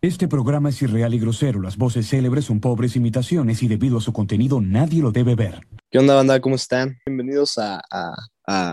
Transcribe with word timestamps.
Este 0.00 0.28
programa 0.28 0.68
es 0.68 0.80
irreal 0.80 1.12
y 1.12 1.18
grosero. 1.18 1.60
Las 1.60 1.76
voces 1.76 2.08
célebres 2.08 2.44
son 2.44 2.60
pobres 2.60 2.94
imitaciones 2.94 3.64
y 3.64 3.66
debido 3.66 3.98
a 3.98 4.00
su 4.00 4.12
contenido 4.12 4.60
nadie 4.60 5.02
lo 5.02 5.10
debe 5.10 5.34
ver. 5.34 5.66
¿Qué 5.90 5.98
onda, 5.98 6.14
banda? 6.14 6.40
¿Cómo 6.40 6.54
están? 6.54 6.96
Bienvenidos 7.04 7.58
a, 7.58 7.82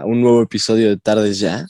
un 0.06 0.22
nuevo 0.22 0.44
episodio 0.44 0.88
de 0.90 0.98
Tardes 0.98 1.40
Ya. 1.40 1.66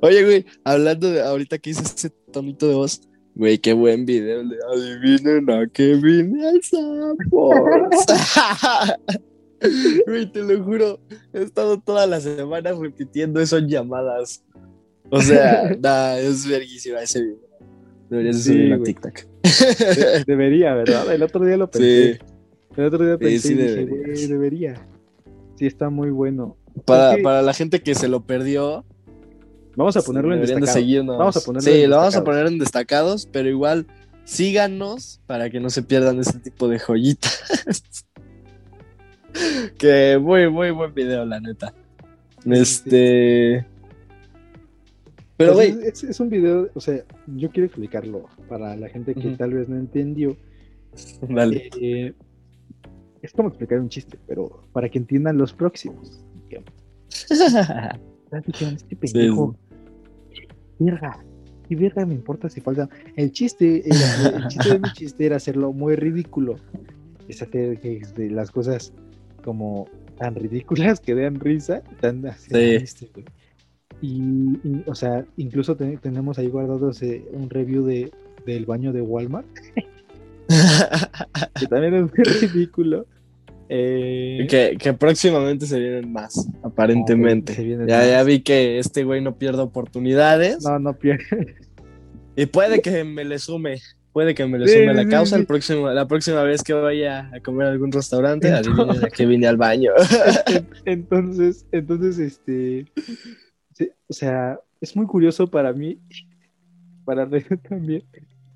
Oye, 0.00 0.24
güey, 0.24 0.46
hablando 0.64 1.10
de 1.10 1.20
ahorita 1.20 1.58
que 1.58 1.68
hice 1.68 1.82
ese 1.82 2.08
tonito 2.32 2.66
de 2.66 2.74
voz, 2.74 3.02
güey, 3.34 3.58
qué 3.58 3.74
buen 3.74 4.06
video. 4.06 4.40
el 4.40 4.48
de 4.48 4.56
Adivinen 4.72 5.50
a 5.50 5.66
qué 5.66 5.96
vine 5.96 6.48
al 6.48 6.62
Sanborns". 6.62 8.06
Güey, 10.06 10.32
te 10.32 10.42
lo 10.42 10.64
juro, 10.64 10.98
he 11.32 11.42
estado 11.42 11.78
todas 11.78 12.08
las 12.08 12.24
semanas 12.24 12.76
repitiendo 12.78 13.38
eso 13.38 13.58
en 13.58 13.68
llamadas. 13.68 14.42
O 15.12 15.20
sea, 15.20 15.76
nah, 15.80 16.16
es 16.16 16.46
verguísima 16.48 17.00
ese 17.02 17.22
video. 17.22 17.36
Deberías 18.10 18.36
de 18.36 18.42
Sí, 18.42 18.52
subirlo 18.52 18.74
a 18.74 18.78
güey. 18.78 18.94
TikTok. 18.94 19.14
De- 19.78 20.24
debería, 20.26 20.74
¿verdad? 20.74 21.12
El 21.14 21.22
otro 21.22 21.44
día 21.44 21.56
lo 21.56 21.70
pensé. 21.70 22.14
Sí. 22.14 22.20
El 22.76 22.84
otro 22.86 23.04
día 23.04 23.18
pensé 23.18 23.48
sí 23.48 23.52
y 23.54 23.56
dije, 23.56 23.68
deberías. 23.86 24.06
güey, 24.18 24.26
debería. 24.26 24.86
Sí, 25.56 25.66
está 25.66 25.90
muy 25.90 26.10
bueno. 26.10 26.56
Para, 26.86 27.16
para 27.22 27.42
la 27.42 27.52
gente 27.52 27.82
que 27.82 27.94
se 27.94 28.08
lo 28.08 28.24
perdió, 28.24 28.84
Vamos 29.76 29.96
a 29.96 30.02
ponerlo 30.02 30.34
en 30.34 30.40
deberían 30.40 30.60
de. 30.60 31.16
Vamos 31.16 31.36
a 31.36 31.40
ponerlo 31.40 31.70
Sí, 31.70 31.86
lo 31.86 31.96
vamos 31.96 32.14
a 32.14 32.18
destacados. 32.18 32.24
poner 32.24 32.46
en 32.52 32.58
destacados, 32.58 33.26
pero 33.32 33.48
igual 33.48 33.86
síganos 34.24 35.20
para 35.26 35.48
que 35.50 35.60
no 35.60 35.70
se 35.70 35.82
pierdan 35.82 36.18
ese 36.20 36.38
tipo 36.40 36.68
de 36.68 36.78
joyitas. 36.78 38.06
que 39.78 40.18
muy, 40.20 40.50
muy 40.50 40.70
buen 40.70 40.92
video, 40.94 41.24
la 41.24 41.40
neta. 41.40 41.72
Este. 42.44 43.66
Pero, 45.42 45.54
güey, 45.54 45.76
es, 45.84 46.04
es- 46.04 46.20
un 46.20 46.28
video, 46.30 46.68
o 46.74 46.80
sea, 46.80 47.02
yo 47.26 47.50
quiero 47.50 47.66
explicarlo 47.66 48.26
para 48.48 48.76
la 48.76 48.88
gente 48.88 49.14
que 49.14 49.28
Ujú. 49.28 49.36
tal 49.36 49.54
vez 49.54 49.68
no 49.68 49.76
entendió. 49.76 50.36
dale. 51.28 51.70
Eh, 51.80 52.12
es 53.22 53.32
como 53.32 53.48
explicar 53.48 53.78
un 53.80 53.88
chiste, 53.88 54.18
pero 54.26 54.62
para 54.72 54.88
que 54.88 54.98
entiendan 54.98 55.38
los 55.38 55.52
próximos. 55.52 56.24
Este 58.32 58.96
pendejo, 58.96 59.54
verga, 60.78 61.22
y 61.68 61.74
verga 61.74 62.06
me 62.06 62.14
importa 62.14 62.48
si 62.48 62.60
falta. 62.62 62.88
El 63.16 63.30
chiste, 63.32 63.82
era- 63.86 64.36
el 64.38 64.48
chiste 64.48 64.68
de 64.70 64.78
mi 64.78 64.90
chiste 64.92 65.26
era 65.26 65.36
hacerlo 65.36 65.72
muy 65.74 65.96
ridículo. 65.96 66.56
Es 67.28 67.42
hacer 67.42 67.78
que 67.78 68.00
de 68.16 68.30
las 68.30 68.50
cosas 68.50 68.92
como 69.44 69.86
tan 70.18 70.34
ridículas 70.34 70.98
que 71.00 71.14
den 71.14 71.38
risa, 71.40 71.82
tan 72.00 72.26
así, 72.26 72.50
Sí. 72.86 73.06
Y, 74.02 74.20
y, 74.64 74.82
o 74.86 74.94
sea, 74.94 75.24
incluso 75.38 75.76
te- 75.76 75.96
tenemos 75.96 76.38
ahí 76.38 76.48
guardados 76.48 77.00
eh, 77.02 77.24
un 77.32 77.48
review 77.48 77.86
de, 77.86 78.10
del 78.44 78.66
baño 78.66 78.92
de 78.92 79.00
Walmart, 79.00 79.46
que 81.58 81.66
también 81.68 81.94
es 81.94 82.02
muy 82.02 82.24
ridículo. 82.24 83.06
Eh, 83.74 84.46
que, 84.50 84.76
que 84.78 84.92
próximamente 84.92 85.64
se 85.66 85.78
vienen 85.78 86.12
más, 86.12 86.46
aparentemente. 86.62 87.54
se 87.54 87.64
vienen 87.64 87.86
ya, 87.86 87.98
más. 87.98 88.08
ya 88.08 88.22
vi 88.22 88.40
que 88.40 88.78
este 88.78 89.02
güey 89.04 89.22
no 89.22 89.36
pierde 89.38 89.62
oportunidades. 89.62 90.62
No, 90.62 90.78
no 90.78 90.92
pierde. 90.98 91.54
Y 92.36 92.46
puede 92.46 92.80
que 92.82 93.04
me 93.04 93.24
le 93.24 93.38
sume, 93.38 93.78
puede 94.12 94.34
que 94.34 94.44
me 94.46 94.58
le 94.58 94.66
Sí, 94.68 94.74
sume 94.80 94.92
la 94.94 95.04
sí, 95.04 95.08
causa 95.08 95.36
sí. 95.36 95.40
el 95.42 95.46
próximo, 95.46 95.88
la 95.90 96.06
próxima 96.06 96.42
vez 96.42 96.62
que 96.62 96.74
vaya 96.74 97.30
a 97.32 97.40
comer 97.40 97.68
a 97.68 97.70
algún 97.70 97.92
restaurante, 97.92 98.50
adivinen 98.52 99.04
a 99.04 99.08
qué 99.08 99.24
vine 99.26 99.46
al 99.46 99.56
baño. 99.56 99.92
En- 100.46 100.66
entonces, 100.84 101.64
entonces, 101.72 102.18
este, 102.18 102.86
o 104.08 104.12
sea, 104.12 104.58
es 104.80 104.94
muy 104.96 105.06
curioso 105.06 105.46
para 105.48 105.72
mí, 105.72 105.98
para 107.04 107.24
René 107.24 107.44
también, 107.68 108.02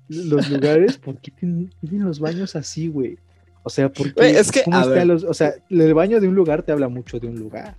los 0.07 0.49
lugares, 0.49 0.97
¿por 0.97 1.19
qué 1.19 1.31
tienen, 1.31 1.73
tienen 1.81 2.05
los 2.07 2.19
baños 2.19 2.55
así, 2.55 2.87
güey? 2.87 3.17
O 3.63 3.69
sea, 3.69 3.91
porque, 3.91 4.13
es 4.39 4.51
que, 4.51 4.63
¿cómo 4.63 4.77
a 4.77 4.85
ver. 4.85 5.05
los- 5.05 5.23
o 5.25 5.33
sea, 5.33 5.53
el 5.69 5.93
baño 5.93 6.21
de 6.21 6.27
un 6.27 6.35
lugar 6.35 6.63
te 6.63 6.71
habla 6.71 6.87
mucho 6.87 7.19
de 7.19 7.27
un 7.27 7.35
lugar, 7.37 7.75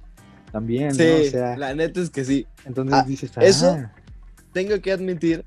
también, 0.53 0.95
Sí, 0.95 1.03
¿no? 1.05 1.17
O 1.17 1.25
sea, 1.25 1.57
la 1.57 1.75
neta 1.75 2.01
es 2.01 2.11
que 2.11 2.25
sí. 2.25 2.47
entonces 2.67 2.95
ah, 2.95 3.05
dices, 3.07 3.33
eso- 3.41 3.71
ah, 3.71 3.93
Tengo 4.53 4.79
que 4.81 4.93
admitir 4.93 5.45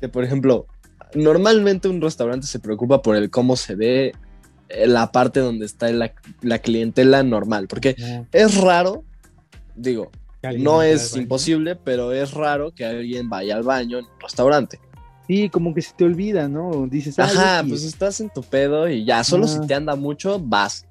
que, 0.00 0.08
por 0.08 0.24
ejemplo, 0.24 0.66
normalmente 1.14 1.88
un 1.88 2.00
restaurante 2.00 2.46
se 2.46 2.58
preocupa 2.58 3.02
por 3.02 3.14
el 3.16 3.30
cómo 3.30 3.56
se 3.56 3.74
ve 3.76 4.12
eh, 4.68 4.86
la 4.86 5.12
parte 5.12 5.40
donde 5.40 5.66
está 5.66 5.90
la, 5.92 6.12
la 6.40 6.58
clientela 6.60 7.22
normal, 7.22 7.68
porque 7.68 7.94
es 8.32 8.60
raro, 8.60 9.04
digo, 9.76 10.10
no 10.52 10.82
es 10.82 11.16
imposible, 11.16 11.76
pero 11.76 12.12
es 12.12 12.32
raro 12.32 12.72
que 12.72 12.84
alguien 12.84 13.28
vaya 13.28 13.56
al 13.56 13.62
baño 13.62 13.98
en 13.98 14.04
un 14.04 14.20
restaurante. 14.20 14.80
Sí, 15.26 15.48
como 15.48 15.72
que 15.74 15.80
se 15.80 15.94
te 15.94 16.04
olvida, 16.04 16.48
¿no? 16.48 16.86
Dices, 16.86 17.18
ah, 17.18 17.24
Ajá, 17.24 17.64
pues 17.66 17.82
estás 17.84 18.20
en 18.20 18.28
tu 18.30 18.42
pedo 18.42 18.88
y 18.88 19.04
ya, 19.04 19.24
solo 19.24 19.46
si 19.48 19.58
te 19.66 19.74
anda 19.74 19.96
mucho, 19.96 20.38
vas. 20.38 20.86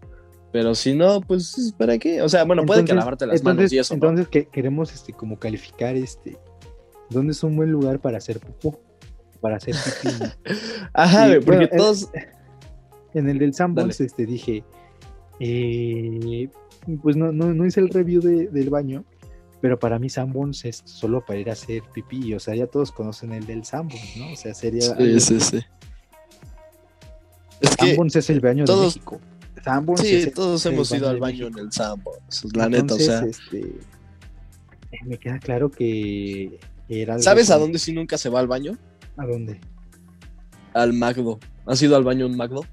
Pero 0.51 0.73
si 0.75 0.93
no, 0.95 1.21
pues, 1.21 1.73
¿para 1.77 1.97
qué? 1.97 2.21
O 2.21 2.29
sea, 2.29 2.43
bueno, 2.43 2.63
puede 2.65 2.79
que 2.79 2.91
Entonces- 2.91 2.99
lavarte 2.99 3.25
las 3.27 3.43
manos 3.43 3.53
entonces- 3.63 3.73
y 3.73 3.79
eso. 3.79 3.93
¿no? 3.93 3.97
Entonces 3.97 4.27
que 4.29 4.45
queremos 4.47 4.93
este 4.93 5.13
como 5.13 5.37
calificar 5.37 5.95
este 5.95 6.37
dónde 7.09 7.31
es 7.33 7.43
un 7.43 7.55
buen 7.55 7.71
lugar 7.71 7.99
para 7.99 8.17
hacer 8.17 8.39
popó, 8.39 8.79
para 9.41 9.57
hacer 9.57 9.75
pipí. 10.03 10.15
Ajá, 10.93 11.27
Sí, 11.27 11.33
porque 11.35 11.45
bueno, 11.45 11.63
eh, 11.63 11.77
todos. 11.77 12.09
En 13.15 13.29
el 13.29 13.37
del 13.37 13.53
Sanborns 13.53 14.01
este 14.01 14.25
dije 14.25 14.63
eh, 15.39 16.49
pues 17.01 17.15
no, 17.15 17.31
no, 17.31 17.53
no 17.53 17.65
hice 17.65 17.79
el 17.79 17.89
review 17.89 18.21
de- 18.21 18.47
del 18.47 18.69
baño, 18.69 19.05
pero 19.63 19.79
para 19.79 19.97
mí 19.97 20.09
Sanborns 20.09 20.65
es 20.65 20.81
solo 20.83 21.23
para 21.25 21.39
ir 21.39 21.49
a 21.49 21.53
hacer 21.53 21.83
pipí, 21.93 22.33
o 22.33 22.39
sea, 22.41 22.53
ya 22.53 22.67
todos 22.67 22.91
conocen 22.91 23.31
el 23.31 23.45
del 23.45 23.63
Sanborns, 23.63 24.17
¿no? 24.17 24.33
O 24.33 24.35
sea, 24.35 24.53
sería 24.53 24.91
algo- 24.91 25.05
Sí, 25.05 25.19
sí, 25.21 25.39
sí. 25.39 25.59
Es 27.61 27.77
que, 27.77 27.87
Sanborns 27.87 28.15
es 28.17 28.29
el 28.29 28.41
baño 28.41 28.65
todos- 28.65 28.95
de 28.95 28.99
México. 28.99 29.21
Sanborns 29.63 30.01
es 30.03 30.07
sí, 30.09 30.15
el- 30.27 30.33
todos 30.33 30.65
hemos 30.65 30.91
ido 30.91 31.07
al 31.07 31.17
baño 31.21 31.47
en 31.47 31.57
el 31.59 31.71
Sanborns, 31.71 32.45
la 32.53 32.67
neta, 32.67 32.93
o 32.93 32.97
Entonces, 32.97 33.05
sea. 33.07 33.23
este, 33.23 33.59
eh, 34.91 34.99
me 35.05 35.17
queda 35.17 35.39
claro 35.39 35.71
que 35.71 36.59
era 36.89 37.17
¿Sabes 37.19 37.49
a 37.49 37.57
dónde 37.57 37.79
sí 37.79 37.93
nunca 37.93 38.17
se 38.17 38.27
va 38.27 38.41
al 38.41 38.47
baño? 38.47 38.77
¿A 39.15 39.25
dónde? 39.25 39.61
Al 40.73 40.91
Magdo. 40.91 41.39
¿Has 41.65 41.81
ido 41.81 41.95
al 41.95 42.03
baño 42.03 42.25
en 42.25 42.35
Magdo? 42.35 42.65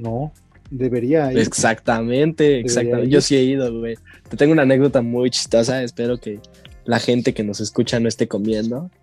No, 0.00 0.32
debería 0.70 1.32
ir. 1.32 1.38
Exactamente, 1.38 2.60
exactamente. 2.60 3.10
Yo 3.10 3.20
sí 3.20 3.36
he 3.36 3.42
ido, 3.42 3.78
güey. 3.78 3.96
Te 4.28 4.36
tengo 4.36 4.52
una 4.52 4.62
anécdota 4.62 5.02
muy 5.02 5.30
chistosa. 5.30 5.82
Espero 5.82 6.18
que 6.18 6.40
la 6.84 6.98
gente 6.98 7.34
que 7.34 7.44
nos 7.44 7.60
escucha 7.60 8.00
no 8.00 8.08
esté 8.08 8.28
comiendo. 8.28 8.90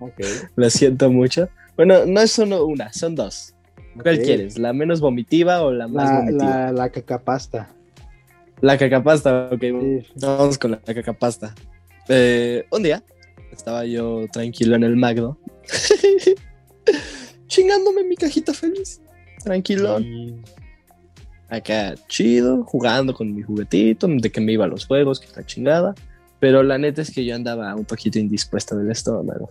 Ok, 0.00 0.20
Lo 0.54 0.70
siento 0.70 1.10
mucho. 1.10 1.48
Bueno, 1.76 2.06
no 2.06 2.20
es 2.20 2.30
solo 2.30 2.66
una, 2.66 2.92
son 2.92 3.16
dos. 3.16 3.54
¿Cuál 4.00 4.18
ok. 4.18 4.24
quieres? 4.24 4.56
¿La 4.56 4.72
menos 4.72 5.00
vomitiva 5.00 5.62
o 5.62 5.72
la 5.72 5.88
más 5.88 6.08
La, 6.08 6.18
vomitiva? 6.20 6.44
la, 6.44 6.72
la 6.72 6.88
cacapasta. 6.90 7.74
La 8.60 8.78
cacapasta, 8.78 9.48
ok. 9.52 9.60
Sí. 9.60 10.06
Vamos 10.20 10.56
con 10.56 10.70
la 10.70 10.78
cacapasta. 10.78 11.52
Eh, 12.08 12.64
un 12.70 12.84
día 12.84 13.02
estaba 13.52 13.84
yo 13.86 14.26
tranquilo 14.32 14.76
en 14.76 14.84
el 14.84 14.96
Magdo. 14.96 15.38
Chingándome 17.48 18.04
mi 18.04 18.14
cajita 18.16 18.54
feliz. 18.54 19.00
Tranquilo. 19.44 20.00
Y- 20.00 20.40
Acá 21.50 21.94
chido, 22.08 22.62
jugando 22.64 23.14
con 23.14 23.34
mi 23.34 23.42
juguetito, 23.42 24.06
de 24.06 24.30
que 24.30 24.40
me 24.40 24.52
iba 24.52 24.66
a 24.66 24.68
los 24.68 24.86
juegos, 24.86 25.18
que 25.18 25.28
la 25.34 25.46
chingada. 25.46 25.94
Pero 26.40 26.62
la 26.62 26.76
neta 26.78 27.00
es 27.02 27.10
que 27.10 27.24
yo 27.24 27.34
andaba 27.34 27.74
un 27.74 27.84
poquito 27.86 28.18
indispuesta 28.18 28.76
del 28.76 28.90
estómago. 28.90 29.50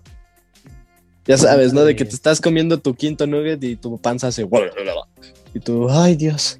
Ya 1.26 1.38
sabes, 1.38 1.74
¿no? 1.74 1.84
De 1.84 1.96
que 1.96 2.06
te 2.06 2.14
estás 2.16 2.40
comiendo 2.40 2.78
tu 2.78 2.94
quinto 2.96 3.28
nugget 3.28 3.62
y 3.64 3.76
tu 3.76 3.98
panza 3.98 4.28
hace... 4.28 4.48
Y 5.54 5.60
tú, 5.60 5.90
ay 5.90 6.16
Dios. 6.16 6.60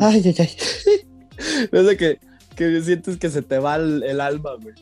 Ay, 0.00 0.22
ay, 0.24 0.34
ay. 0.38 0.48
Es 1.72 1.86
de 1.86 1.96
que, 1.96 2.20
que 2.54 2.80
sientes 2.82 3.16
que 3.16 3.28
se 3.28 3.42
te 3.42 3.58
va 3.58 3.76
el, 3.76 4.04
el 4.04 4.20
alma, 4.20 4.50
güey. 4.62 4.74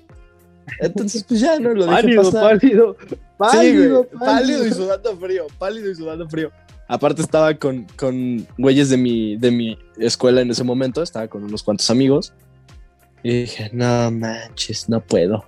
Entonces, 0.80 1.24
pues 1.24 1.40
ya 1.40 1.58
no 1.58 1.70
lo 1.74 1.86
dejé 1.86 2.02
pálido, 2.02 2.22
pasar. 2.24 2.42
pálido, 2.58 2.96
Sí, 3.08 3.16
pálido, 3.38 4.04
güey, 4.12 4.18
pálido 4.20 4.66
y 4.66 4.70
sudando 4.72 5.16
frío, 5.16 5.46
pálido 5.58 5.90
y 5.90 5.94
sudando 5.94 6.28
frío. 6.28 6.52
Aparte 6.92 7.22
estaba 7.22 7.54
con, 7.54 7.86
con 7.96 8.46
güeyes 8.58 8.88
de 8.90 8.96
mi, 8.96 9.36
de 9.36 9.52
mi 9.52 9.78
escuela 9.96 10.40
en 10.40 10.50
ese 10.50 10.64
momento, 10.64 11.04
estaba 11.04 11.28
con 11.28 11.44
unos 11.44 11.62
cuantos 11.62 11.88
amigos. 11.88 12.32
Y 13.22 13.42
dije, 13.42 13.70
no 13.72 14.10
manches, 14.10 14.88
no 14.88 15.00
puedo. 15.00 15.44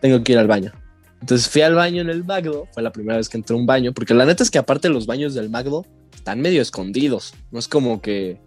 Tengo 0.00 0.22
que 0.24 0.32
ir 0.32 0.38
al 0.38 0.48
baño. 0.48 0.72
Entonces 1.20 1.48
fui 1.48 1.62
al 1.62 1.74
baño 1.76 2.02
en 2.02 2.10
el 2.10 2.24
Magdo, 2.24 2.66
fue 2.72 2.82
la 2.82 2.90
primera 2.90 3.18
vez 3.18 3.28
que 3.28 3.36
entré 3.36 3.54
a 3.54 3.58
un 3.58 3.66
baño, 3.66 3.92
porque 3.92 4.14
la 4.14 4.26
neta 4.26 4.42
es 4.42 4.50
que 4.50 4.58
aparte 4.58 4.88
los 4.88 5.06
baños 5.06 5.32
del 5.34 5.48
Magdo 5.48 5.86
están 6.12 6.40
medio 6.40 6.60
escondidos. 6.60 7.34
No 7.52 7.58
es 7.60 7.68
como 7.68 8.02
que, 8.02 8.40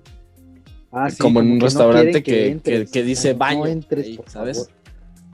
Ah, 0.91 1.09
sí, 1.09 1.17
como 1.17 1.39
en 1.39 1.51
un 1.51 1.59
que 1.59 1.65
restaurante 1.65 2.23
que- 2.23 2.31
que- 2.31 2.47
entres. 2.49 2.91
que 2.91 3.03
dice 3.03 3.33
No 3.33 3.39
baño 3.39 3.65
entres, 3.67 4.05
ahí, 4.05 4.17
por 4.17 4.29
¿sabes? 4.29 4.57
favor. 4.57 4.71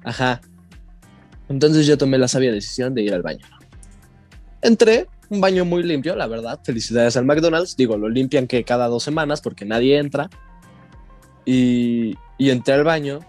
Ajá. 0.04 0.42
Entonces 1.50 1.88
yo 1.88 1.98
tomé 1.98 2.18
la 2.20 2.28
sabia 2.28 2.52
decisión 2.52 2.94
de 2.94 3.02
ir 3.02 3.14
al 3.16 3.24
baño. 3.24 3.46
Entré, 4.62 5.08
un 5.34 5.42
baño 5.42 5.66
muy 5.66 5.84
limpio, 5.84 6.16
la 6.16 6.28
verdad. 6.28 6.60
Felicidades 6.64 7.18
al 7.18 7.26
McDonald's. 7.26 7.76
Digo, 7.76 7.98
lo 7.98 8.08
limpian 8.10 8.48
que 8.48 8.64
cada 8.64 8.88
dos 8.88 9.04
semanas 9.04 9.42
porque 9.42 9.66
nadie 9.66 9.98
entra. 9.98 10.30
Y, 11.46 12.16
y 12.38 12.50
entré 12.50 12.74
al 12.76 12.84
baño 12.84 13.20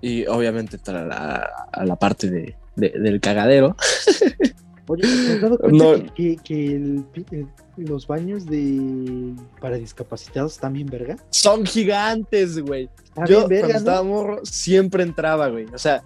y 0.00 0.26
obviamente 0.26 0.76
entrar 0.76 0.96
a 1.04 1.06
la, 1.06 1.50
a 1.72 1.84
la 1.84 1.96
parte 1.96 2.30
de, 2.30 2.56
de- 2.76 2.90
del 2.98 3.20
cagadero. 3.20 3.76
Oye, 4.90 5.02
¿te 5.02 5.32
has 5.34 5.40
dado 5.42 5.58
cuenta 5.58 5.84
No. 5.84 5.92
que, 5.94 6.12
que- 6.14 6.36
que 6.42 6.66
el- 6.76 7.04
el- 7.30 7.46
los 7.76 8.06
baños 8.08 8.46
de 8.46 9.34
para 9.60 9.76
discapacitados 9.76 10.54
están 10.54 10.72
bien 10.72 10.86
verga? 10.88 11.16
Son 11.30 11.64
gigantes, 11.64 12.58
güey. 12.58 12.88
Yo 13.28 13.46
verga, 13.46 13.68
cuando 13.68 13.72
¿no? 13.72 13.78
estaba 13.78 14.02
morro 14.02 14.40
siempre 14.44 15.02
entraba, 15.04 15.48
güey. 15.48 15.66
O 15.72 15.78
sea, 15.78 16.02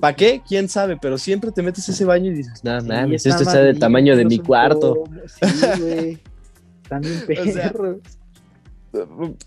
¿para 0.00 0.16
qué? 0.16 0.42
¿Quién 0.46 0.68
sabe? 0.68 0.96
Pero 1.00 1.18
siempre 1.18 1.52
te 1.52 1.62
metes 1.62 1.88
a 1.88 1.92
ese 1.92 2.04
baño 2.04 2.30
y 2.30 2.34
dices, 2.34 2.62
no 2.64 2.80
Sí, 2.80 2.86
mames, 2.86 3.26
esto 3.26 3.42
está 3.42 3.62
del 3.62 3.78
tamaño 3.78 4.16
de 4.16 4.24
mi 4.24 4.38
cuarto. 4.38 5.04
Sí, 5.26 5.80
güey. 5.80 6.18
Están 6.82 7.02
bien 7.02 7.24
O 7.48 7.52
sea, 7.52 7.72
perros. 7.72 7.98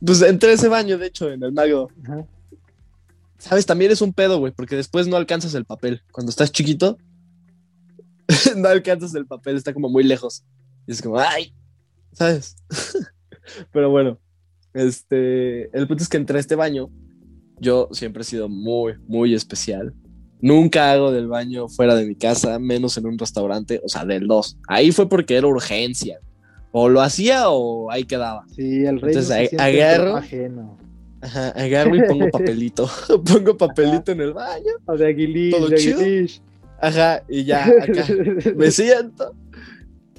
Pues 0.05 0.21
entré 0.21 0.51
a 0.51 0.53
ese 0.53 0.67
baño, 0.67 0.97
de 0.97 1.07
hecho, 1.07 1.31
en 1.31 1.43
el 1.43 1.51
mago. 1.51 1.89
Ajá. 2.03 2.25
¿Sabes? 3.39 3.65
También 3.65 3.89
es 3.89 4.01
un 4.01 4.13
pedo, 4.13 4.37
güey, 4.37 4.51
porque 4.51 4.75
después 4.75 5.07
no 5.07 5.15
alcanzas 5.15 5.53
el 5.55 5.65
papel. 5.65 6.01
Cuando 6.11 6.29
estás 6.29 6.51
chiquito, 6.51 6.97
no 8.57 8.67
alcanzas 8.67 9.15
el 9.15 9.25
papel, 9.25 9.55
está 9.55 9.73
como 9.73 9.89
muy 9.89 10.03
lejos. 10.03 10.43
Y 10.85 10.91
es 10.91 11.01
como, 11.01 11.17
¡ay! 11.17 11.53
¿Sabes? 12.11 12.57
Pero 13.71 13.89
bueno, 13.89 14.19
este, 14.73 15.75
el 15.75 15.87
punto 15.87 16.03
es 16.03 16.09
que 16.09 16.17
entré 16.17 16.37
a 16.37 16.41
este 16.41 16.55
baño. 16.55 16.89
Yo 17.59 17.87
siempre 17.91 18.21
he 18.21 18.25
sido 18.25 18.49
muy, 18.49 18.95
muy 19.07 19.33
especial. 19.33 19.93
Nunca 20.41 20.91
hago 20.91 21.11
del 21.11 21.27
baño 21.27 21.67
fuera 21.67 21.95
de 21.95 22.05
mi 22.05 22.15
casa, 22.15 22.59
menos 22.59 22.97
en 22.97 23.05
un 23.07 23.17
restaurante, 23.17 23.81
o 23.83 23.89
sea, 23.89 24.05
del 24.05 24.27
2. 24.27 24.57
Ahí 24.67 24.91
fue 24.91 25.09
porque 25.09 25.35
era 25.35 25.47
urgencia. 25.47 26.19
O 26.71 26.87
lo 26.87 27.01
hacía 27.01 27.49
o 27.49 27.89
ahí 27.91 28.03
quedaba. 28.05 28.45
Sí, 28.55 28.85
el 28.85 29.01
rey 29.01 29.13
Entonces, 29.15 29.53
no 29.53 29.63
agarro. 29.63 30.15
ajeno. 30.17 30.77
Ajá, 31.21 31.49
agarro 31.49 31.95
y 31.95 32.03
pongo 32.07 32.29
papelito. 32.31 32.89
pongo 33.25 33.57
papelito 33.57 34.11
en 34.11 34.21
el 34.21 34.33
baño. 34.33 34.71
O 34.85 34.95
de 34.95 35.07
aguilish, 35.07 35.51
¿Todo 35.51 35.67
de 35.67 35.75
chido? 35.77 35.99
aguilish. 35.99 36.41
Ajá, 36.81 37.23
y 37.27 37.43
ya 37.43 37.65
acá 37.65 38.05
me 38.55 38.71
siento. 38.71 39.35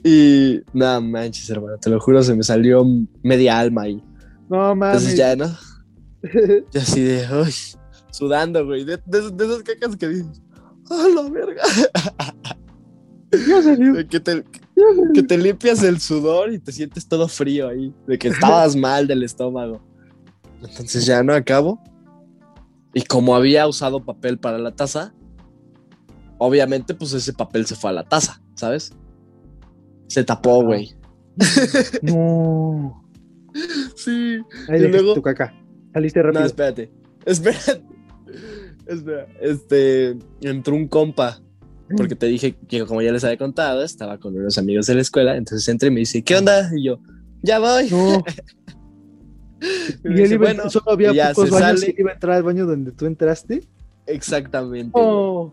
Y 0.05 0.61
nada 0.73 1.00
manches, 1.00 1.49
hermano, 1.50 1.76
te 1.78 1.88
lo 1.88 2.00
juro, 2.00 2.23
se 2.23 2.34
me 2.34 2.43
salió 2.43 2.84
media 3.23 3.58
alma 3.58 3.82
ahí. 3.82 4.02
No 4.49 4.75
mames. 4.75 5.05
Entonces 5.05 5.16
ya, 5.16 5.37
¿no? 5.37 5.46
Yo 6.73 6.81
así 6.81 7.02
de, 7.02 7.26
uy, 7.32 7.52
sudando, 8.11 8.65
güey. 8.67 8.85
De, 8.85 8.99
de- 9.07 9.31
de 9.31 9.45
esas 9.45 9.62
cacas 9.62 9.97
que 9.97 10.09
dices, 10.09 10.43
¡ah, 10.91 11.07
la 11.15 11.23
verga! 11.29 11.62
Que, 14.11 14.19
te, 14.19 14.45
que 15.15 15.23
te 15.23 15.39
limpias 15.39 15.83
el 15.85 16.01
sudor 16.01 16.53
y 16.53 16.59
te 16.59 16.73
sientes 16.73 17.07
todo 17.07 17.29
frío 17.29 17.69
ahí. 17.69 17.95
De 18.09 18.19
que 18.19 18.27
estabas 18.29 18.75
mal 18.77 19.07
del 19.07 19.23
estómago. 19.23 19.81
Entonces 20.62 21.07
ya 21.07 21.23
no 21.23 21.33
acabo. 21.33 21.81
Y 22.93 23.03
como 23.03 23.37
había 23.37 23.69
usado 23.69 24.05
papel 24.05 24.39
para 24.39 24.59
la 24.59 24.73
taza, 24.75 25.15
obviamente, 26.39 26.93
pues 26.95 27.12
ese 27.12 27.33
papel 27.33 27.67
se 27.67 27.77
fue 27.77 27.91
a 27.91 27.93
la 27.93 28.03
taza, 28.09 28.43
¿sabes? 28.57 28.93
Se 30.09 30.25
tapó, 30.25 30.65
güey. 30.65 30.97
No. 32.03 33.05
Sí. 33.95 34.39
Ahí 34.69 34.83
Y 34.83 34.89
luego- 34.89 35.15
tu 35.15 35.23
caca. 35.23 35.55
Saliste 35.93 36.21
rápido. 36.21 36.41
No, 36.41 36.47
espérate. 36.47 36.91
Espérate. 37.25 37.83
Espera. 38.90 39.26
Este. 39.40 40.16
Entró 40.42 40.75
un 40.75 40.88
compa. 40.88 41.40
Porque 41.96 42.14
te 42.14 42.26
dije 42.26 42.54
que, 42.69 42.84
como 42.87 43.02
ya 43.02 43.10
les 43.10 43.25
había 43.25 43.37
contado, 43.37 43.82
estaba 43.82 44.19
con 44.19 44.37
unos 44.37 44.56
amigos 44.58 44.87
de 44.87 44.94
la 44.94 45.00
escuela. 45.00 45.37
Entonces 45.37 45.66
entra 45.69 45.88
y 45.88 45.90
me 45.90 46.00
dice, 46.00 46.22
¿qué 46.22 46.37
onda? 46.37 46.70
Y 46.76 46.84
yo, 46.84 47.00
ya 47.42 47.58
voy. 47.58 47.88
No. 47.90 48.25
Y 49.62 50.08
él 50.08 50.14
dice, 50.16 50.34
iba, 50.37 50.44
bueno, 50.46 50.70
solo 50.70 50.92
había 50.92 51.12
ya 51.12 51.32
pocos 51.34 51.50
baños 51.50 51.87
y 51.87 51.94
iba 51.98 52.10
a 52.12 52.14
entrar 52.14 52.37
al 52.37 52.42
baño 52.42 52.64
donde 52.64 52.92
tú 52.92 53.04
entraste. 53.04 53.62
exactamente. 54.06 54.90
güey. 54.98 55.52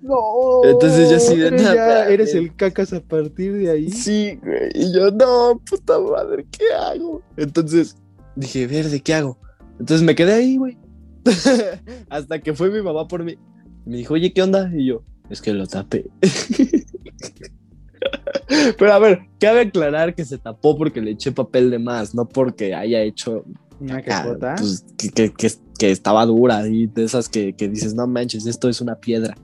No. 0.00 0.60
Entonces 0.62 1.10
yo 1.10 1.16
así 1.16 1.36
de, 1.36 1.50
"No, 1.50 1.56
ya 1.56 1.72
espérate". 1.72 2.14
eres 2.14 2.34
el 2.34 2.54
cacas 2.54 2.92
a 2.92 3.00
partir 3.00 3.52
de 3.54 3.70
ahí. 3.70 3.90
Sí, 3.90 4.38
güey. 4.40 4.70
Y 4.74 4.94
yo, 4.94 5.10
no, 5.10 5.60
puta 5.68 5.98
madre, 5.98 6.46
¿qué 6.52 6.72
hago? 6.72 7.20
Entonces 7.36 7.96
dije, 8.36 8.68
verde, 8.68 9.00
¿qué 9.00 9.14
hago? 9.14 9.36
Entonces 9.80 10.02
me 10.06 10.14
quedé 10.14 10.34
ahí, 10.34 10.56
güey. 10.56 10.78
Hasta 12.10 12.40
que 12.40 12.54
fue 12.54 12.70
mi 12.70 12.80
mamá 12.82 13.06
por 13.08 13.24
mí. 13.24 13.36
Me 13.84 13.96
dijo, 13.98 14.14
oye, 14.14 14.32
¿qué 14.32 14.42
onda? 14.42 14.70
Y 14.74 14.86
yo, 14.86 15.02
es 15.30 15.40
que 15.42 15.52
lo 15.52 15.66
tapé. 15.66 16.06
Pero 18.78 18.92
a 18.92 18.98
ver, 18.98 19.20
cabe 19.40 19.60
aclarar 19.62 20.14
que 20.14 20.24
se 20.24 20.38
tapó 20.38 20.76
porque 20.76 21.00
le 21.00 21.12
eché 21.12 21.32
papel 21.32 21.70
de 21.70 21.78
más, 21.78 22.14
no 22.14 22.26
porque 22.28 22.74
haya 22.74 23.02
hecho 23.02 23.44
Una 23.80 24.00
cacota. 24.02 24.54
pues, 24.56 24.84
que, 24.96 25.08
que- 25.10 25.32
que- 25.32 25.52
que 25.78 25.90
estaba 25.92 26.26
dura 26.26 26.66
y 26.66 26.86
de 26.88 27.04
esas 27.04 27.28
que, 27.28 27.52
que 27.54 27.68
dices, 27.68 27.94
no 27.94 28.06
manches, 28.06 28.46
esto 28.46 28.68
es 28.68 28.80
una 28.80 28.96
piedra. 28.96 29.36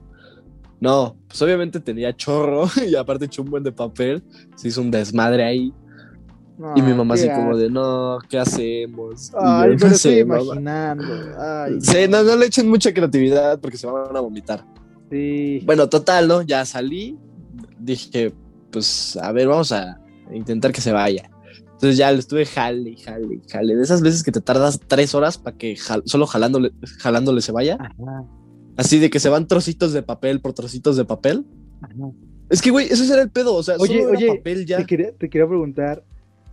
No, 0.81 1.15
pues 1.27 1.41
obviamente 1.41 1.79
tenía 1.79 2.15
chorro 2.15 2.67
y 2.89 2.95
aparte 2.95 3.25
echó 3.25 3.41
un 3.43 3.49
buen 3.49 3.63
de 3.63 3.71
papel, 3.71 4.23
se 4.55 4.67
hizo 4.69 4.81
un 4.81 4.91
desmadre 4.91 5.43
ahí 5.43 5.73
y 6.75 6.81
mi 6.81 6.93
mamá 6.93 7.15
Ah, 7.15 7.17
qué 7.17 7.23
así 7.31 7.35
como 7.41 7.57
de, 7.57 7.69
no, 7.69 8.17
¿qué 8.29 8.39
hacemos? 8.39 9.31
Ay, 9.37 9.71
yo, 9.71 9.75
pero 9.77 9.89
"No 9.89 9.95
estoy 9.95 10.13
sé, 10.15 10.25
mamá". 10.25 10.41
imaginando. 10.43 11.13
Ay, 11.39 11.77
Sí, 11.81 11.97
no, 12.09 12.23
no 12.23 12.35
le 12.35 12.45
echen 12.45 12.69
mucha 12.69 12.93
creatividad 12.93 13.59
porque 13.59 13.77
se 13.77 13.87
van 13.87 14.15
a 14.15 14.19
vomitar. 14.19 14.65
sí. 15.09 15.61
Bueno, 15.65 15.89
total, 15.89 16.27
¿no? 16.27 16.41
Ya 16.41 16.65
salí, 16.65 17.17
dije, 17.79 18.33
pues, 18.71 19.17
a 19.17 19.31
ver, 19.31 19.47
vamos 19.47 19.71
a 19.71 19.99
intentar 20.33 20.71
que 20.71 20.81
se 20.81 20.91
vaya. 20.91 21.29
Entonces 21.73 21.97
ya 21.97 22.11
le 22.11 22.19
estuve 22.19 22.45
jale, 22.45 22.95
jale, 23.03 23.41
jale. 23.51 23.75
De 23.75 23.83
esas 23.83 24.01
veces 24.01 24.23
que 24.23 24.31
te 24.31 24.39
tardas 24.41 24.79
tres 24.87 25.13
horas 25.13 25.37
para 25.37 25.57
que 25.57 25.75
jal- 25.75 26.03
solo 26.05 26.25
jalándole, 26.25 26.71
jalándole 26.99 27.41
se 27.41 27.51
vaya. 27.51 27.77
Ajá, 27.79 28.23
Así 28.77 28.97
de 28.99 29.09
que 29.09 29.19
se 29.19 29.29
van 29.29 29.45
trocitos 29.47 29.91
de 29.93 30.01
papel 30.01 30.39
por 30.41 30.53
trocitos 30.53 30.95
de 30.97 31.03
papel. 31.05 31.45
ajá. 31.81 31.93
Es 32.49 32.61
que, 32.61 32.69
güey, 32.71 32.87
ese 32.87 33.11
era 33.11 33.23
el 33.23 33.29
pedo. 33.31 33.55
O 33.55 33.63
sea, 33.63 33.75
Oye, 33.77 33.87
solo 33.99 34.09
era 34.09 34.17
oye, 34.17 34.27
papel 34.37 34.65
ya. 34.65 34.77
Te 34.77 34.85
quería, 34.85 35.11
te 35.17 35.29
quería 35.29 35.47
preguntar, 35.47 36.03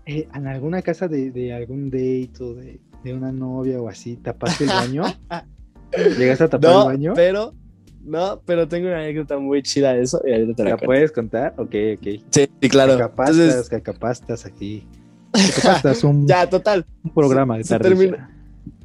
eh, 0.07 0.29
¿en 0.35 0.47
alguna 0.47 0.83
casa 0.83 1.09
de, 1.09 1.31
de 1.31 1.53
algún 1.53 1.91
date 1.91 2.33
o 2.41 2.55
de, 2.55 2.81
de 3.05 3.15
una 3.15 3.33
novia 3.33 3.81
o 3.81 3.89
así, 3.89 4.17
tapaste 4.17 4.65
el 4.65 4.71
baño? 4.71 5.05
¿Llegaste 6.19 6.45
a 6.45 6.49
tapar 6.49 6.71
No, 6.71 6.81
el 6.83 6.87
baño? 6.97 7.13
pero, 7.15 7.55
no, 8.03 8.41
pero 8.47 8.67
tengo 8.69 8.89
una 8.89 8.99
anécdota 8.99 9.39
muy 9.39 9.63
chida 9.63 9.93
de 9.95 10.03
eso 10.03 10.21
y 10.27 10.33
ahorita 10.33 10.55
te 10.55 10.65
la 10.65 10.71
¿La 10.71 10.77
puedes 10.79 11.13
contar? 11.13 11.55
Ok, 11.59 11.75
ok. 11.99 12.07
Sí, 12.31 12.49
sí, 12.61 12.69
claro. 12.69 12.93
Cacapastas, 12.93 13.39
Entonces, 13.39 13.69
cacapastas 13.69 14.47
aquí. 14.47 14.87
Cacapastas, 15.33 16.03
un, 16.05 16.27
ya, 16.29 16.49
total. 16.49 16.87
un 17.05 17.13
programa 17.13 17.59
de 17.59 17.65
se 17.65 17.71
tarde. 17.71 17.89
termina. 17.91 18.31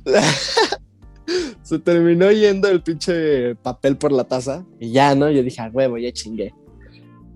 Se 1.61 1.79
terminó 1.79 2.31
yendo 2.31 2.69
el 2.69 2.81
pinche 2.81 3.55
papel 3.55 3.97
por 3.97 4.13
la 4.13 4.23
taza. 4.23 4.65
Y 4.79 4.91
ya, 4.93 5.13
¿no? 5.15 5.29
Yo 5.29 5.43
dije, 5.43 5.61
a 5.61 5.67
huevo, 5.69 5.97
ya 5.97 6.11
chingué. 6.13 6.53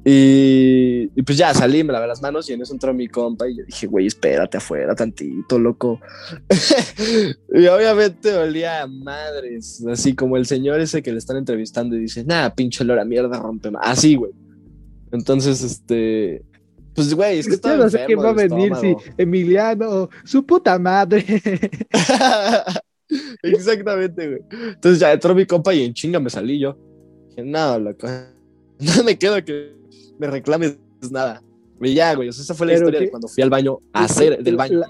Y, 0.04 1.12
y 1.16 1.22
pues 1.22 1.38
ya 1.38 1.54
salí, 1.54 1.84
me 1.84 1.94
lavé 1.94 2.08
las 2.08 2.24
manos 2.24 2.50
y 2.50 2.54
en 2.54 2.62
eso 2.62 2.74
entró 2.74 2.92
mi 2.92 3.08
compa 3.08 3.48
y 3.48 3.58
yo 3.58 3.64
dije, 3.66 3.86
güey, 3.86 4.08
espérate 4.08 4.58
afuera 4.58 4.96
tantito, 4.96 5.60
loco. 5.60 6.00
y 7.54 7.68
obviamente 7.68 8.34
olía 8.34 8.82
a 8.82 8.88
madres, 8.88 9.86
así 9.88 10.16
como 10.16 10.38
el 10.38 10.48
señor 10.48 10.80
ese 10.80 11.04
que 11.04 11.12
le 11.12 11.20
están 11.20 11.38
entrevistando 11.38 11.96
y 11.96 12.00
dice, 12.00 12.24
nada, 12.24 12.56
pinche 12.56 12.84
olor 12.84 13.00
a 13.00 13.06
mierda, 13.06 13.40
rompe. 13.40 13.70
ma-". 13.70 13.80
Así, 13.82 14.16
güey. 14.16 14.32
Entonces, 15.12 15.62
este, 15.62 16.44
pues, 16.96 17.14
güey, 17.14 17.40
es 17.40 17.48
que 17.48 17.54
estaba 17.56 17.76
no 17.78 17.90
sé 17.90 18.04
quién 18.06 18.20
va 18.20 18.30
a 18.30 18.34
venir, 18.34 18.74
si. 18.78 18.96
Emiliano, 19.18 20.10
su 20.24 20.46
puta 20.46 20.80
madre. 20.80 21.24
Exactamente, 23.44 24.28
güey. 24.28 24.42
Entonces 24.74 25.00
ya 25.00 25.12
entró 25.12 25.36
mi 25.36 25.46
compa 25.46 25.74
y 25.74 25.84
en 25.84 25.94
chinga 25.94 26.20
me 26.20 26.30
salí 26.30 26.60
yo. 26.60 26.78
Dije, 27.30 27.44
no, 27.44 27.78
loco. 27.78 28.08
No 28.80 29.04
me 29.04 29.16
quedo 29.16 29.46
que 29.46 29.81
me 30.22 30.28
reclames 30.28 30.78
nada. 31.10 31.42
Y 31.82 31.96
ya, 31.96 32.14
güey. 32.14 32.30
O 32.30 32.32
sea, 32.32 32.44
esa 32.44 32.54
fue 32.54 32.68
la 32.68 32.74
historia 32.76 33.00
qué- 33.00 33.06
de 33.06 33.12
cuando 33.12 33.28
fui 33.28 33.42
al 33.42 33.50
baño 33.50 33.80
a 33.92 34.04
hacer 34.04 34.44
del 34.44 34.56
baño. 34.56 34.82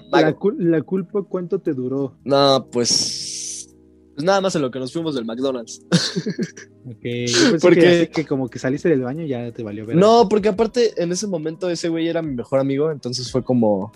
La, 0.58 0.82
culpa, 0.82 1.22
¿cuánto 1.22 1.58
te 1.58 1.72
duró? 1.72 2.14
No, 2.24 2.68
pues. 2.70 3.74
Pues 4.14 4.26
nada 4.26 4.42
más 4.42 4.54
en 4.56 4.60
lo 4.60 4.70
que 4.70 4.78
nos 4.78 4.92
fuimos 4.92 5.14
del 5.14 5.24
McDonald's. 5.24 5.80
Ok, 6.84 7.60
Porque- 7.62 7.80
que, 7.80 8.08
que 8.12 8.26
como 8.26 8.48
que 8.50 8.58
saliste 8.58 8.88
del 8.88 9.02
baño 9.02 9.24
ya 9.24 9.52
te 9.52 9.62
valió 9.62 9.86
ver. 9.86 9.94
No, 9.96 10.28
porque 10.28 10.48
aparte 10.48 10.92
en 11.00 11.12
ese 11.12 11.28
momento 11.28 11.70
ese 11.70 11.88
güey 11.88 12.08
era 12.08 12.22
mi 12.22 12.34
mejor 12.34 12.58
amigo. 12.58 12.90
Entonces 12.90 13.30
fue 13.30 13.42
como. 13.44 13.92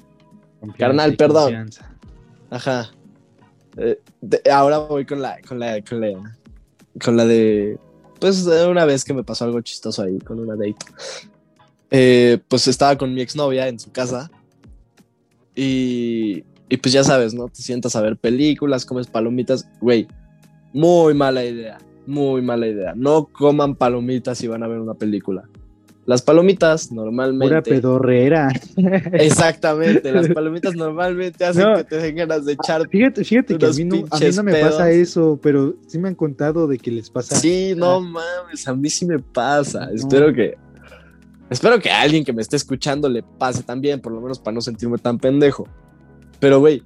carnal, 0.78 1.16
perdón. 1.16 1.68
Ajá. 2.48 2.92
Eh, 3.76 3.98
de- 4.20 4.40
ahora 4.50 4.78
voy 4.78 5.04
con 5.04 5.20
la, 5.20 5.38
con 5.46 5.58
la, 5.58 5.82
con 5.82 6.00
la, 6.00 6.38
con 7.04 7.16
la 7.16 7.26
de, 7.26 7.76
pues 8.18 8.44
de 8.44 8.66
una 8.66 8.84
vez 8.84 9.04
que 9.04 9.14
me 9.14 9.24
pasó 9.24 9.44
algo 9.44 9.60
chistoso 9.60 10.02
ahí 10.02 10.18
con 10.18 10.40
una 10.40 10.54
date. 10.54 10.76
Eh, 11.90 12.38
pues 12.48 12.66
estaba 12.68 12.96
con 12.98 13.14
mi 13.14 13.20
exnovia 13.20 13.68
en 13.68 13.78
su 13.78 13.92
casa 13.92 14.30
y, 15.54 16.44
y 16.68 16.76
pues 16.76 16.92
ya 16.92 17.04
sabes, 17.04 17.32
¿no? 17.32 17.48
Te 17.48 17.62
sientas 17.62 17.94
a 17.96 18.00
ver 18.00 18.16
películas, 18.16 18.84
comes 18.84 19.06
palomitas, 19.06 19.68
güey. 19.80 20.08
Muy 20.72 21.14
mala 21.14 21.44
idea, 21.44 21.78
muy 22.06 22.42
mala 22.42 22.66
idea. 22.66 22.92
No 22.94 23.26
coman 23.26 23.76
palomitas 23.76 24.38
si 24.38 24.46
van 24.48 24.62
a 24.62 24.68
ver 24.68 24.80
una 24.80 24.94
película. 24.94 25.48
Las 26.06 26.22
palomitas 26.22 26.88
Pura 26.88 27.02
normalmente. 27.02 27.70
pedorrera. 27.70 28.48
Exactamente, 29.12 30.12
las 30.12 30.28
palomitas 30.34 30.74
normalmente 30.74 31.44
hacen 31.44 31.64
No. 31.64 31.76
que 31.76 31.84
te 31.84 31.96
den 31.98 32.16
ganas 32.16 32.44
de 32.44 32.52
echar. 32.52 32.88
Fíjate, 32.88 33.24
fíjate 33.24 33.58
que 33.58 33.66
a 33.66 33.70
mí, 33.70 33.84
no, 33.84 33.96
a 33.96 33.98
mí 33.98 34.04
pinches 34.10 34.36
no 34.36 34.42
me 34.44 34.54
pasa 34.60 34.90
eso, 34.90 35.38
pero 35.42 35.74
sí 35.88 35.98
me 35.98 36.08
han 36.08 36.14
contado 36.14 36.66
de 36.68 36.78
que 36.78 36.90
les 36.90 37.10
pasa. 37.10 37.36
Sí, 37.36 37.74
no 37.76 38.00
mames, 38.00 38.66
a 38.68 38.74
mí 38.74 38.88
sí 38.88 39.04
me 39.04 39.18
pasa. 39.18 39.86
No. 39.86 39.92
Espero 39.92 40.32
que. 40.32 40.54
Espero 41.50 41.78
que 41.78 41.90
a 41.90 42.00
alguien 42.00 42.24
que 42.24 42.32
me 42.32 42.42
esté 42.42 42.56
escuchando 42.56 43.08
le 43.08 43.22
pase 43.22 43.62
también, 43.62 44.00
por 44.00 44.12
lo 44.12 44.20
menos 44.20 44.38
para 44.38 44.54
no 44.54 44.60
sentirme 44.60 44.98
tan 44.98 45.18
pendejo. 45.18 45.68
Pero, 46.40 46.58
güey, 46.60 46.82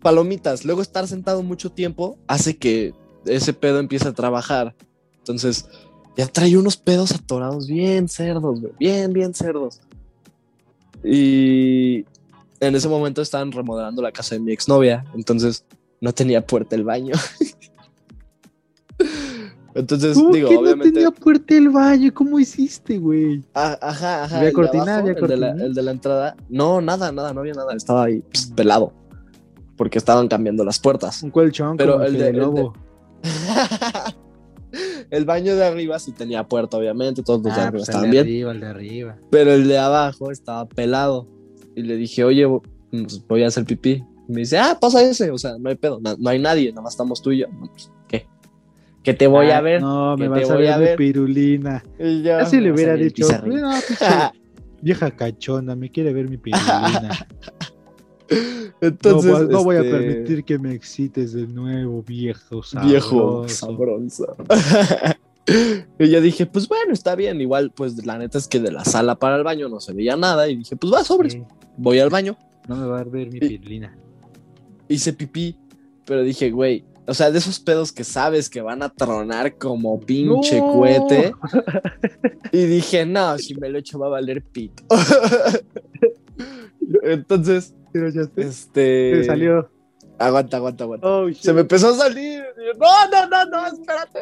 palomitas, 0.00 0.64
luego 0.64 0.82
estar 0.82 1.06
sentado 1.06 1.42
mucho 1.42 1.70
tiempo 1.70 2.18
hace 2.26 2.56
que 2.56 2.94
ese 3.26 3.52
pedo 3.52 3.78
empiece 3.78 4.08
a 4.08 4.12
trabajar. 4.12 4.74
Entonces, 5.18 5.68
ya 6.16 6.26
trae 6.26 6.56
unos 6.56 6.76
pedos 6.76 7.12
atorados 7.12 7.66
bien 7.66 8.08
cerdos, 8.08 8.60
güey, 8.60 8.72
bien, 8.78 9.12
bien 9.12 9.32
cerdos. 9.34 9.80
Y 11.04 12.04
en 12.60 12.74
ese 12.74 12.88
momento 12.88 13.22
estaban 13.22 13.52
remodelando 13.52 14.02
la 14.02 14.12
casa 14.12 14.34
de 14.34 14.40
mi 14.40 14.52
exnovia, 14.52 15.04
entonces 15.14 15.64
no 16.00 16.12
tenía 16.12 16.46
puerta 16.46 16.76
el 16.76 16.84
baño. 16.84 17.14
Entonces, 19.72 20.14
¿Cómo 20.16 20.30
digo, 20.32 20.48
que 20.48 20.54
no 20.56 20.60
obviamente. 20.62 20.92
tenía 20.92 21.10
puerta 21.12 21.54
el 21.56 21.68
baño? 21.68 22.12
¿Cómo 22.12 22.40
hiciste, 22.40 22.98
güey? 22.98 23.44
Ah, 23.54 23.78
Ajá, 23.80 24.24
ajá. 24.24 24.36
¿Había 24.38 24.48
de 24.48 24.52
cortina? 24.52 24.82
abajo, 24.82 24.98
¿Había 24.98 25.12
el, 25.12 25.14
de 25.28 25.36
la, 25.36 25.46
cortina? 25.46 25.64
el 25.66 25.74
de 25.74 25.82
la 25.82 25.90
entrada. 25.92 26.36
No, 26.48 26.80
nada, 26.80 27.12
nada, 27.12 27.32
no 27.32 27.40
había 27.40 27.54
nada. 27.54 27.72
Estaba 27.74 28.04
ahí 28.04 28.20
pss, 28.32 28.46
pelado. 28.56 28.92
Porque 29.76 29.98
estaban 29.98 30.26
cambiando 30.26 30.64
las 30.64 30.80
puertas. 30.80 31.22
Un 31.22 31.30
colchón 31.30 31.76
Pero 31.76 31.92
como 31.94 32.04
el 32.04 32.14
de- 32.14 32.18
de 32.18 32.28
el 32.30 32.34
de- 32.34 32.40
lobo. 32.40 32.72
el 35.10 35.24
baño 35.24 35.56
de 35.56 35.64
arriba 35.64 35.98
sí 35.98 36.12
tenía 36.12 36.44
puerta, 36.44 36.76
obviamente. 36.76 37.22
Todos 37.22 37.42
los 37.42 37.54
de 37.54 37.60
Ah, 37.60 37.66
arriba 37.66 37.70
pues 37.78 37.88
el 37.88 37.94
estaban 37.94 38.10
de 38.10 38.10
bien. 38.10 38.24
arriba, 38.24 38.52
el 38.52 38.60
de 38.60 38.66
arriba. 38.66 39.16
Pero 39.30 39.52
el 39.52 39.68
de 39.68 39.78
abajo 39.78 40.30
estaba 40.30 40.66
pelado. 40.68 41.26
Y 41.76 41.82
le 41.82 41.96
dije, 41.96 42.24
oye, 42.24 42.46
pues, 42.90 43.24
voy 43.28 43.42
a 43.42 43.48
hacer 43.48 43.64
pipí. 43.64 44.02
Y 44.28 44.32
me 44.32 44.40
dice, 44.40 44.58
ah, 44.58 44.78
pasa 44.80 45.02
ese. 45.02 45.30
O 45.30 45.38
sea, 45.38 45.56
no 45.58 45.68
hay 45.70 45.76
pedo. 45.76 46.00
No, 46.00 46.30
hay 46.30 46.38
nadie, 46.38 46.70
nada 46.70 46.82
más 46.82 46.94
estamos 46.94 47.20
tú 47.22 47.32
y 47.32 47.38
yo. 47.38 47.46
Pues, 47.58 47.90
¿Qué? 48.08 48.26
Que 49.02 49.14
te 49.14 49.26
voy 49.26 49.50
a 49.50 49.58
Ah, 49.58 49.60
ver. 49.60 49.80
No, 49.80 50.16
me 50.16 50.24
te 50.24 50.28
vas 50.28 50.50
a 50.50 50.54
voy 50.54 50.62
ver 50.62 50.72
a 50.72 50.78
mi 50.78 50.84
ver. 50.84 50.96
pirulina. 50.96 51.84
Y 51.98 52.18
yo, 52.22 52.38
Ya 52.38 52.46
si 52.46 52.60
le 52.60 52.70
hubiera 52.72 52.94
el 52.94 53.00
dicho, 53.04 53.26
pizarrín. 53.26 53.60
"No, 53.60 53.70
pinche 53.86 54.04
vieja 54.82 55.10
cachonda, 55.10 55.74
me 55.76 55.90
quiere 55.90 56.12
ver 56.12 56.28
mi 56.28 56.36
pirulina. 56.38 57.10
Entonces, 58.80 59.30
no, 59.32 59.38
voy- 59.38 59.48
no 59.52 59.64
voy 59.64 59.76
a 59.76 59.80
este, 59.80 59.90
permitir 59.90 60.44
que 60.44 60.58
me 60.58 60.72
excites 60.74 61.32
de 61.32 61.46
nuevo, 61.46 62.02
viejo 62.02 62.62
sabroso. 62.62 62.88
viejo 62.88 63.48
sabroso. 63.48 64.36
y 65.98 66.08
yo 66.10 66.20
dije, 66.20 66.46
pues 66.46 66.68
bueno, 66.68 66.92
está 66.92 67.14
bien. 67.16 67.40
Igual, 67.40 67.72
pues 67.72 68.04
la 68.06 68.16
neta 68.18 68.38
es 68.38 68.46
que 68.48 68.60
de 68.60 68.70
la 68.72 68.84
sala 68.84 69.16
para 69.16 69.36
el 69.36 69.42
baño 69.44 69.68
no 69.68 69.80
se 69.80 69.92
veía 69.92 70.16
nada. 70.16 70.48
Y 70.48 70.56
dije, 70.56 70.76
pues 70.76 70.92
va, 70.92 71.04
sobres. 71.04 71.32
Sí, 71.34 71.42
Voy 71.76 71.98
al 71.98 72.10
baño, 72.10 72.36
no 72.68 72.76
me 72.76 72.86
va 72.86 73.00
a 73.00 73.04
ver 73.04 73.28
mi 73.30 73.38
Y- 73.38 73.40
pirulina. 73.40 73.96
hice 74.88 75.12
pipí. 75.12 75.56
Pero 76.04 76.22
dije, 76.22 76.50
güey, 76.50 76.84
o 77.06 77.14
sea, 77.14 77.30
de 77.30 77.38
esos 77.38 77.60
pedos 77.60 77.92
que 77.92 78.04
sabes 78.04 78.48
que 78.50 78.60
van 78.62 78.82
a 78.82 78.88
tronar 78.88 79.56
como 79.58 80.00
pinche 80.00 80.58
No. 80.60 80.72
cohete. 80.72 81.32
Y 82.52 82.64
dije, 82.64 83.06
no, 83.06 83.38
si 83.38 83.54
me 83.54 83.68
lo 83.68 83.78
echo 83.78 83.96
va 84.00 84.06
a 84.08 84.10
valer 84.10 84.42
pito. 84.42 84.82
Entonces, 87.02 87.74
Te, 87.92 88.06
este. 88.42 89.12
te 89.14 89.24
salió. 89.24 89.68
Aguanta, 90.18 90.58
aguanta, 90.58 90.84
aguanta. 90.84 91.06
Oh, 91.08 91.32
Se 91.32 91.52
me 91.52 91.62
empezó 91.62 91.88
a 91.90 91.94
salir. 91.94 92.42
No, 92.78 93.08
no, 93.10 93.28
no, 93.28 93.44
no, 93.46 93.66
espérate. 93.66 94.20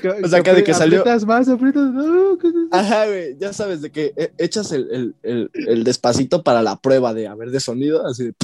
Que- 0.00 0.08
O 0.24 0.28
sea, 0.28 0.40
acá 0.40 0.52
de 0.52 0.62
que 0.62 0.74
salió- 0.74 1.00
Aprietas 1.00 1.24
más, 1.24 1.48
aprietas. 1.48 1.90
No, 1.90 2.36
¿qué 2.36 2.48
es 2.48 2.54
eso? 2.54 2.68
Ajá, 2.70 3.06
güey, 3.06 3.36
ya 3.38 3.52
sabes 3.54 3.80
de 3.80 3.90
que 3.90 4.12
eh, 4.14 4.30
echas 4.36 4.70
el, 4.72 4.86
el, 4.92 5.14
el, 5.22 5.50
el 5.54 5.84
despacito 5.84 6.42
para 6.42 6.60
la 6.62 6.76
prueba 6.76 7.14
de 7.14 7.26
a 7.28 7.34
ver 7.34 7.50
de 7.50 7.60
sonido, 7.60 8.06
así 8.06 8.24
de, 8.26 8.34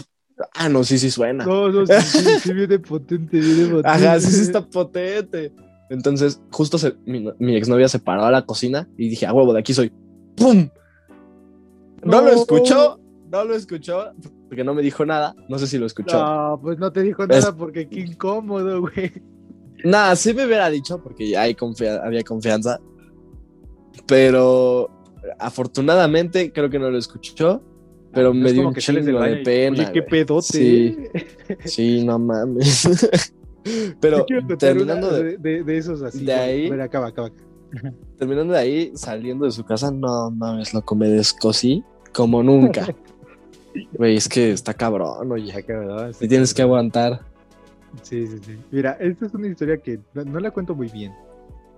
ah, 0.54 0.70
no, 0.70 0.82
sí, 0.82 0.99
sí 0.99 1.11
suena. 1.11 1.44
No, 1.44 1.68
no, 1.68 1.85
sí, 1.87 1.92
sí, 2.00 2.25
sí 2.40 2.52
viene 2.54 2.78
potente, 2.78 3.38
viene 3.38 3.64
potente. 3.70 3.87
Ajá, 3.88 4.18
sí, 4.18 4.30
sí 4.32 4.40
está 4.40 4.62
potente. 4.66 5.52
Entonces, 5.90 6.40
justo 6.50 6.78
se- 6.78 6.94
mi, 7.04 7.28
mi 7.38 7.54
exnovia 7.54 7.88
se 7.88 7.99
paró 7.99 8.25
a 8.25 8.30
la 8.30 8.46
cocina 8.46 8.88
y 8.96 9.11
dije, 9.11 9.26
a 9.26 9.35
huevo, 9.35 9.52
de 9.52 9.61
aquí 9.61 9.75
soy. 9.75 9.92
¡Pum! 10.37 10.70
No, 12.02 12.23
lo 12.23 12.30
escuchó, 12.30 12.99
no 13.30 13.44
lo 13.44 13.54
escuchó, 13.54 14.12
porque 14.49 14.65
no 14.65 14.75
me 14.75 14.83
dijo 14.83 15.05
nada. 15.05 15.35
No 15.49 15.59
sé 15.59 15.67
si 15.67 15.79
lo 15.79 15.87
escuchó. 15.87 16.17
No, 16.19 16.59
pues 16.62 16.79
no 16.79 16.93
te 16.93 17.03
dijo 17.03 17.26
nada 17.26 17.55
porque 17.57 17.88
qué 17.88 18.00
incómodo, 18.00 18.81
güey. 18.81 19.12
Nada, 19.85 20.17
sí 20.17 20.33
me 20.35 20.47
hubiera 20.47 20.71
dicho, 20.71 21.03
porque 21.03 21.29
ya 21.29 21.43
hay 21.43 21.55
confia- 21.55 22.00
había 22.05 22.23
confianza. 22.23 22.81
Pero 24.07 24.91
afortunadamente 25.38 26.53
creo 26.53 26.71
que 26.71 26.79
no 26.79 26.91
lo 26.91 26.99
escuchó. 26.99 27.62
Pero 28.12 28.33
me 28.33 28.47
Es 28.49 28.55
dio 28.55 28.67
un 28.69 28.73
que 28.73 28.81
del 28.93 29.05
chingo 29.05 29.21
de 29.21 29.37
pena. 29.38 29.83
Oye, 29.83 29.93
qué 29.93 30.03
pedote. 30.03 30.47
Sí. 30.47 30.97
Sí, 31.65 32.05
no 32.05 32.19
mames. 32.19 33.33
Pero 34.00 34.25
terminando 34.59 35.09
una 35.09 35.19
de, 35.19 35.37
de, 35.38 35.65
de 35.65 35.76
esos 35.76 36.00
así. 36.00 36.25
de 36.25 36.33
ahí- 36.33 36.71
ver, 36.71 36.81
acaba, 36.81 37.09
acaba. 37.09 37.31
terminando 38.17 38.55
de 38.55 38.59
ahí, 38.61 38.93
saliendo 38.95 39.45
de 39.45 39.50
su 39.50 39.65
casa, 39.65 39.91
no 39.91 40.31
mames, 40.31 40.73
loco, 40.73 40.95
me 40.95 41.09
descosí 41.09 41.83
como 42.15 42.43
nunca. 42.43 42.87
Güey, 43.92 44.16
es 44.16 44.28
que 44.28 44.52
está 44.52 44.75
cabrón, 44.75 45.30
oye. 45.33 45.52
Acaba, 45.52 45.80
¿verdad? 45.80 46.12
Te 46.18 46.28
tienes 46.28 46.52
que 46.54 46.62
aguantar. 46.62 47.21
Sí, 48.02 48.26
sí, 48.26 48.38
sí. 48.45 48.56
Mira, 48.71 48.92
esta 49.00 49.26
es 49.26 49.35
una 49.35 49.47
historia 49.49 49.78
que 49.78 49.99
no, 50.14 50.25
no 50.25 50.40
la 50.40 50.50
cuento 50.50 50.75
muy 50.75 50.88
bien, 50.88 51.12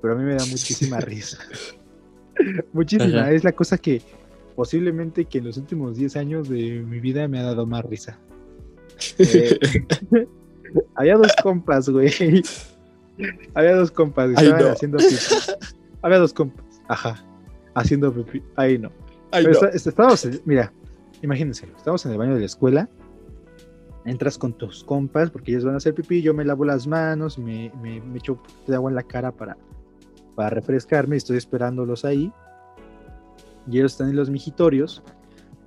pero 0.03 0.15
a 0.15 0.17
mí 0.17 0.25
me 0.25 0.35
da 0.35 0.45
muchísima 0.47 0.99
risa. 1.01 1.39
muchísima. 2.73 3.21
Ajá. 3.23 3.33
Es 3.33 3.45
la 3.45 3.53
cosa 3.53 3.79
que 3.79 4.03
posiblemente 4.57 5.25
que 5.25 5.39
en 5.39 5.45
los 5.45 5.57
últimos 5.57 5.97
10 5.97 6.17
años 6.17 6.49
de 6.49 6.81
mi 6.81 6.99
vida 7.01 7.29
me 7.29 7.39
ha 7.39 7.43
dado 7.45 7.67
más 7.67 7.85
risa. 7.85 8.19
Eh, 9.19 10.27
había 10.97 11.17
dos 11.17 11.33
compas, 11.43 11.89
güey. 11.89 12.11
Había 13.55 13.77
dos 13.77 13.91
compas, 13.91 14.31
Ay, 14.37 14.45
estaban 14.47 14.65
no. 14.67 14.71
haciendo 14.73 14.99
pipí. 14.99 15.15
Había 16.03 16.19
dos 16.19 16.33
compas, 16.35 16.65
ajá, 16.89 17.25
haciendo 17.75 18.13
pipí. 18.13 18.43
Ahí 18.57 18.77
no. 18.79 18.91
Ay, 19.31 19.45
no. 19.45 19.51
está- 19.53 19.69
está- 19.71 19.91
estábamos, 19.91 20.29
mira, 20.45 20.73
imagínense, 21.23 21.67
estamos 21.77 22.05
en 22.07 22.13
el 22.13 22.19
baño 22.19 22.35
de 22.35 22.41
la 22.41 22.47
escuela, 22.47 22.89
entras 24.05 24.39
con 24.39 24.53
tus 24.53 24.85
compas 24.85 25.31
porque 25.31 25.51
ellos 25.53 25.65
van 25.65 25.75
a 25.75 25.77
hacer 25.79 25.95
pipí, 25.95 26.23
yo 26.23 26.33
me 26.35 26.45
lavo 26.45 26.65
las 26.65 26.87
manos, 26.87 27.39
me, 27.39 27.73
me, 27.83 28.01
me 28.01 28.19
echo 28.19 28.33
un 28.35 28.39
poquito 28.39 28.63
de 28.73 28.75
agua 28.77 28.91
en 28.91 28.95
la 28.97 29.03
cara 29.03 29.33
para, 29.33 29.57
para 30.35 30.51
refrescarme, 30.51 31.17
estoy 31.17 31.37
esperándolos 31.37 32.05
ahí, 32.05 32.33
y 33.71 33.79
ellos 33.79 33.93
están 33.93 34.11
en 34.11 34.17
los 34.17 34.31
mijitorios, 34.31 35.03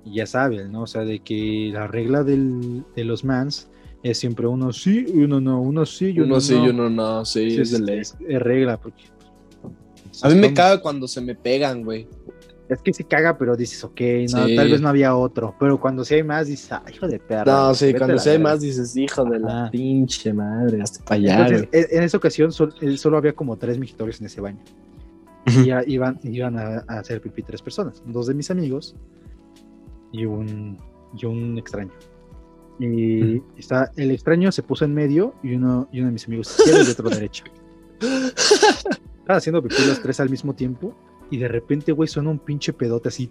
y 0.04 0.14
ya 0.16 0.26
saben, 0.26 0.72
¿no? 0.72 0.82
O 0.82 0.86
sea, 0.88 1.04
de 1.04 1.20
que 1.20 1.70
la 1.72 1.86
regla 1.86 2.24
del, 2.24 2.84
de 2.96 3.04
los 3.04 3.24
mans 3.24 3.70
es 4.02 4.18
siempre 4.18 4.48
uno 4.48 4.72
sí 4.72 5.06
y 5.14 5.22
uno 5.22 5.40
no, 5.40 5.60
uno 5.60 5.86
sí 5.86 6.06
y 6.06 6.18
uno, 6.18 6.24
Uno 6.34 6.40
sí 6.40 6.54
no. 6.56 6.66
y 6.66 6.68
uno 6.70 6.90
no, 6.90 7.24
sí, 7.24 7.52
Sí, 7.52 7.60
es 7.60 7.72
es, 7.72 7.80
es- 8.18 8.42
regla, 8.42 8.80
porque... 8.80 9.04
A 10.22 10.28
mí 10.28 10.34
me 10.34 10.52
caga 10.52 10.82
cuando 10.82 11.06
se 11.08 11.20
me 11.20 11.34
pegan, 11.36 11.84
güey. 11.84 12.06
Es 12.68 12.80
que 12.80 12.92
se 12.94 13.04
caga, 13.04 13.36
pero 13.36 13.54
dices, 13.56 13.82
ok, 13.84 14.00
no, 14.32 14.46
Sí. 14.46 14.56
tal 14.56 14.70
vez 14.70 14.80
no 14.80 14.88
había 14.88 15.14
otro. 15.14 15.54
Pero 15.60 15.78
cuando 15.80 16.04
sí 16.04 16.14
hay 16.14 16.22
más, 16.22 16.46
dices, 16.46 16.72
ay, 16.72 16.94
hijo 16.94 17.06
de 17.06 17.18
perra. 17.18 17.44
No, 17.68 17.74
sí, 17.74 17.90
a 17.90 17.98
cuando 17.98 18.18
sí 18.18 18.30
hay 18.30 18.38
verga". 18.38 18.50
más 18.50 18.60
dices, 18.60 18.96
hijo 18.96 19.24
de 19.24 19.38
la 19.40 19.68
pinche 19.70 20.32
madre, 20.32 20.80
hasta 20.80 21.04
para 21.04 21.16
allá, 21.16 21.32
Entonces, 21.46 21.68
güey. 21.70 21.84
en, 21.90 22.02
esa 22.04 22.16
ocasión 22.16 22.50
sol- 22.52 22.74
solo 22.96 23.18
había 23.18 23.32
como 23.34 23.56
tres 23.58 23.78
mijitorios 23.78 24.20
en 24.20 24.26
ese 24.26 24.40
baño. 24.40 24.60
Y 25.46 25.66
ya 25.66 25.82
iban, 25.86 26.18
iban 26.22 26.56
a, 26.56 26.84
a 26.88 27.00
hacer 27.00 27.20
pipí 27.20 27.42
tres 27.42 27.60
personas. 27.60 28.00
Dos 28.06 28.28
de 28.28 28.34
mis 28.34 28.50
amigos 28.50 28.94
y 30.12 30.24
un, 30.24 30.78
y 31.20 31.26
un 31.26 31.58
extraño. 31.58 31.90
Y 32.78 33.42
está, 33.58 33.90
el 33.96 34.12
extraño 34.12 34.50
se 34.52 34.62
puso 34.62 34.84
en 34.84 34.94
medio 34.94 35.34
y 35.42 35.54
uno, 35.56 35.88
y 35.92 35.98
uno 35.98 36.06
de 36.06 36.12
mis 36.12 36.26
amigos 36.26 36.56
izquierdo 36.58 36.84
y 36.88 36.90
otro 36.92 37.10
derecho. 37.10 37.44
Estaban 38.00 39.36
haciendo 39.38 39.62
pipí 39.62 39.74
los 39.86 40.00
tres 40.00 40.20
al 40.20 40.30
mismo 40.30 40.54
tiempo 40.54 40.94
y 41.32 41.38
de 41.38 41.48
repente, 41.48 41.92
güey, 41.92 42.08
suena 42.08 42.30
un 42.30 42.38
pinche 42.38 42.72
pedote 42.72 43.08
así. 43.08 43.30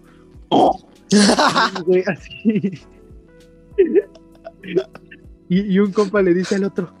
güey, 1.86 2.02
así. 2.06 2.80
Y, 5.48 5.60
y 5.60 5.78
un 5.78 5.92
compa 5.92 6.20
le 6.20 6.34
dice 6.34 6.56
al 6.56 6.64
otro, 6.64 6.92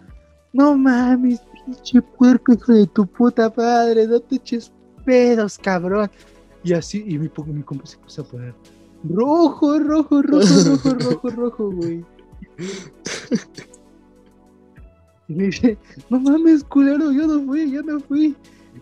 no 0.52 0.76
mames, 0.76 1.40
pinche 1.66 2.00
puerco 2.00 2.52
hijo 2.52 2.72
de 2.72 2.86
tu 2.86 3.06
puta 3.06 3.52
madre, 3.56 4.06
no 4.06 4.20
te 4.20 4.36
eches 4.36 4.72
pedos, 5.04 5.58
cabrón. 5.58 6.08
Y 6.62 6.72
así, 6.72 7.04
y 7.06 7.18
mi, 7.18 7.30
mi 7.46 7.62
compa 7.62 7.84
se 7.84 7.98
puso 7.98 8.22
a 8.22 8.24
poner 8.24 8.54
rojo, 9.04 9.78
rojo, 9.78 10.22
rojo, 10.22 10.64
rojo, 10.64 10.94
rojo, 11.00 11.30
rojo, 11.30 11.70
güey. 11.72 12.04
Y 15.28 15.34
le 15.34 15.46
dice, 15.46 15.78
no 16.10 16.20
mames, 16.20 16.62
culero, 16.64 17.10
yo 17.10 17.26
no 17.26 17.44
fui, 17.44 17.70
yo 17.70 17.82
no 17.82 18.00
fui. 18.00 18.36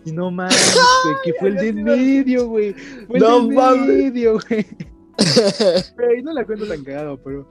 Y 0.05 0.11
no 0.11 0.31
mames, 0.31 0.75
güey, 1.03 1.15
que 1.23 1.33
fue 1.39 1.49
el 1.49 1.55
de 1.55 1.67
en 1.69 1.83
medio, 1.83 2.47
güey. 2.47 2.73
Fue 3.07 3.17
el 3.17 3.23
No 3.23 3.47
de 3.47 3.55
mames. 3.55 3.87
medio, 3.87 4.39
güey. 4.49 4.65
Güey, 5.95 6.23
no 6.23 6.33
la 6.33 6.43
cuento 6.45 6.65
tan 6.67 6.83
cagado, 6.83 7.19
pero. 7.23 7.47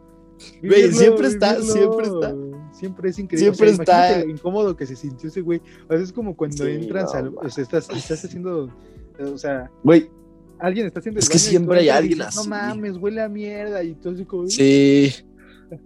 Güey, 0.63 0.91
siempre 0.93 1.29
está, 1.29 1.55
vivirlo, 1.55 1.73
siempre 1.73 2.07
está. 2.07 2.35
Siempre 2.73 3.11
es 3.11 3.19
increíble. 3.19 3.55
Siempre 3.55 3.71
o 3.71 3.75
sea, 3.77 3.85
imagínate 3.85 4.13
está. 4.13 4.25
lo 4.25 4.31
incómodo 4.33 4.77
que 4.77 4.87
se 4.87 4.97
sintió 4.97 5.29
ese 5.29 5.41
güey. 5.43 5.61
O 5.89 5.93
sea, 5.93 6.03
es 6.03 6.13
como 6.13 6.35
cuando 6.35 6.65
Sí, 6.65 6.71
entras 6.71 7.13
no, 7.13 7.19
al. 7.19 7.35
O 7.37 7.49
sea, 7.51 7.63
estás, 7.63 7.91
estás 7.91 8.25
haciendo. 8.25 8.75
O 9.21 9.39
sea, 9.39 9.71
Güey, 9.85 10.11
alguien 10.59 10.87
está 10.87 10.99
haciendo 11.01 11.21
Es 11.21 11.29
que 11.29 11.39
siempre 11.39 11.81
hay 11.81 11.89
alguien 11.91 12.19
dices, 12.19 12.39
así. 12.39 12.49
No 12.49 12.57
mames, 12.57 12.97
huele 12.97 13.21
a 13.21 13.29
mierda. 13.29 13.85
Y 13.85 13.97
así 14.05 14.25
como. 14.25 14.49
Sí, 14.49 15.13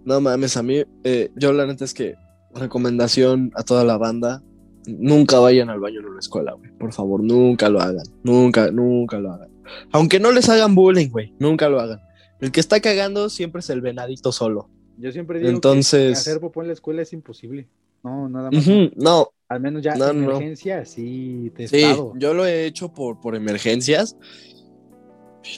no 0.05 0.21
mames, 0.21 0.57
a 0.57 0.63
mí, 0.63 0.83
eh, 1.03 1.29
yo 1.35 1.53
la 1.53 1.67
neta 1.67 1.85
es 1.85 1.93
que 1.93 2.15
recomendación 2.53 3.51
a 3.55 3.63
toda 3.63 3.83
la 3.83 3.97
banda, 3.97 4.41
nunca 4.87 5.39
vayan 5.39 5.69
al 5.69 5.79
baño 5.79 5.99
en 5.99 6.05
una 6.07 6.19
escuela, 6.19 6.53
güey, 6.53 6.71
por 6.71 6.93
favor, 6.93 7.21
nunca 7.23 7.69
lo 7.69 7.79
hagan, 7.81 8.05
nunca, 8.23 8.71
nunca 8.71 9.19
lo 9.19 9.31
hagan. 9.31 9.49
Aunque 9.91 10.19
no 10.19 10.31
les 10.31 10.47
hagan 10.49 10.75
bullying, 10.75 11.09
güey, 11.09 11.33
nunca 11.39 11.69
lo 11.69 11.79
hagan. 11.79 11.99
El 12.39 12.51
que 12.51 12.59
está 12.59 12.79
cagando 12.79 13.29
siempre 13.29 13.59
es 13.59 13.69
el 13.69 13.81
venadito 13.81 14.31
solo. 14.31 14.69
Yo 14.97 15.11
siempre 15.11 15.39
digo 15.39 15.49
Entonces- 15.51 16.07
que 16.23 16.29
hacer 16.31 16.39
popó 16.39 16.61
en 16.61 16.67
la 16.67 16.73
escuela 16.73 17.01
es 17.01 17.11
imposible. 17.13 17.67
No, 18.03 18.29
nada 18.29 18.51
más. 18.51 18.65
No, 18.95 19.29
Al 19.47 19.59
menos 19.59 19.81
ya 19.83 19.95
No, 19.95 20.09
en 20.09 20.21
no. 20.25 20.31
emergencia, 20.31 20.85
sí, 20.85 21.49
de 21.55 21.67
sí, 21.67 21.77
estado. 21.83 22.13
yo 22.17 22.33
lo 22.33 22.45
he 22.47 22.65
hecho 22.65 22.91
por, 22.93 23.19
por 23.21 23.35
emergencias, 23.35 24.17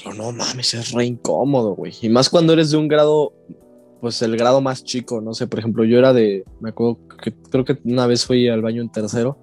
pero 0.03 0.13
no 0.15 0.31
mames, 0.33 0.73
es 0.73 0.91
re 0.91 1.05
incómodo, 1.05 1.73
güey. 1.75 1.93
Y 2.01 2.09
más 2.09 2.29
cuando 2.29 2.51
eres 2.53 2.71
de 2.71 2.77
un 2.77 2.87
grado, 2.89 3.33
pues 4.01 4.21
el 4.21 4.37
grado 4.37 4.61
más 4.61 4.83
chico, 4.83 5.21
no 5.21 5.33
sé, 5.33 5.47
por 5.47 5.59
ejemplo, 5.59 5.83
yo 5.83 5.97
era 5.97 6.13
de, 6.13 6.43
me 6.61 6.69
acuerdo 6.69 6.99
que 7.21 7.33
creo 7.33 7.65
que 7.65 7.77
una 7.83 8.07
vez 8.07 8.25
fui 8.25 8.47
al 8.47 8.61
baño 8.61 8.81
en 8.81 8.91
tercero 8.91 9.37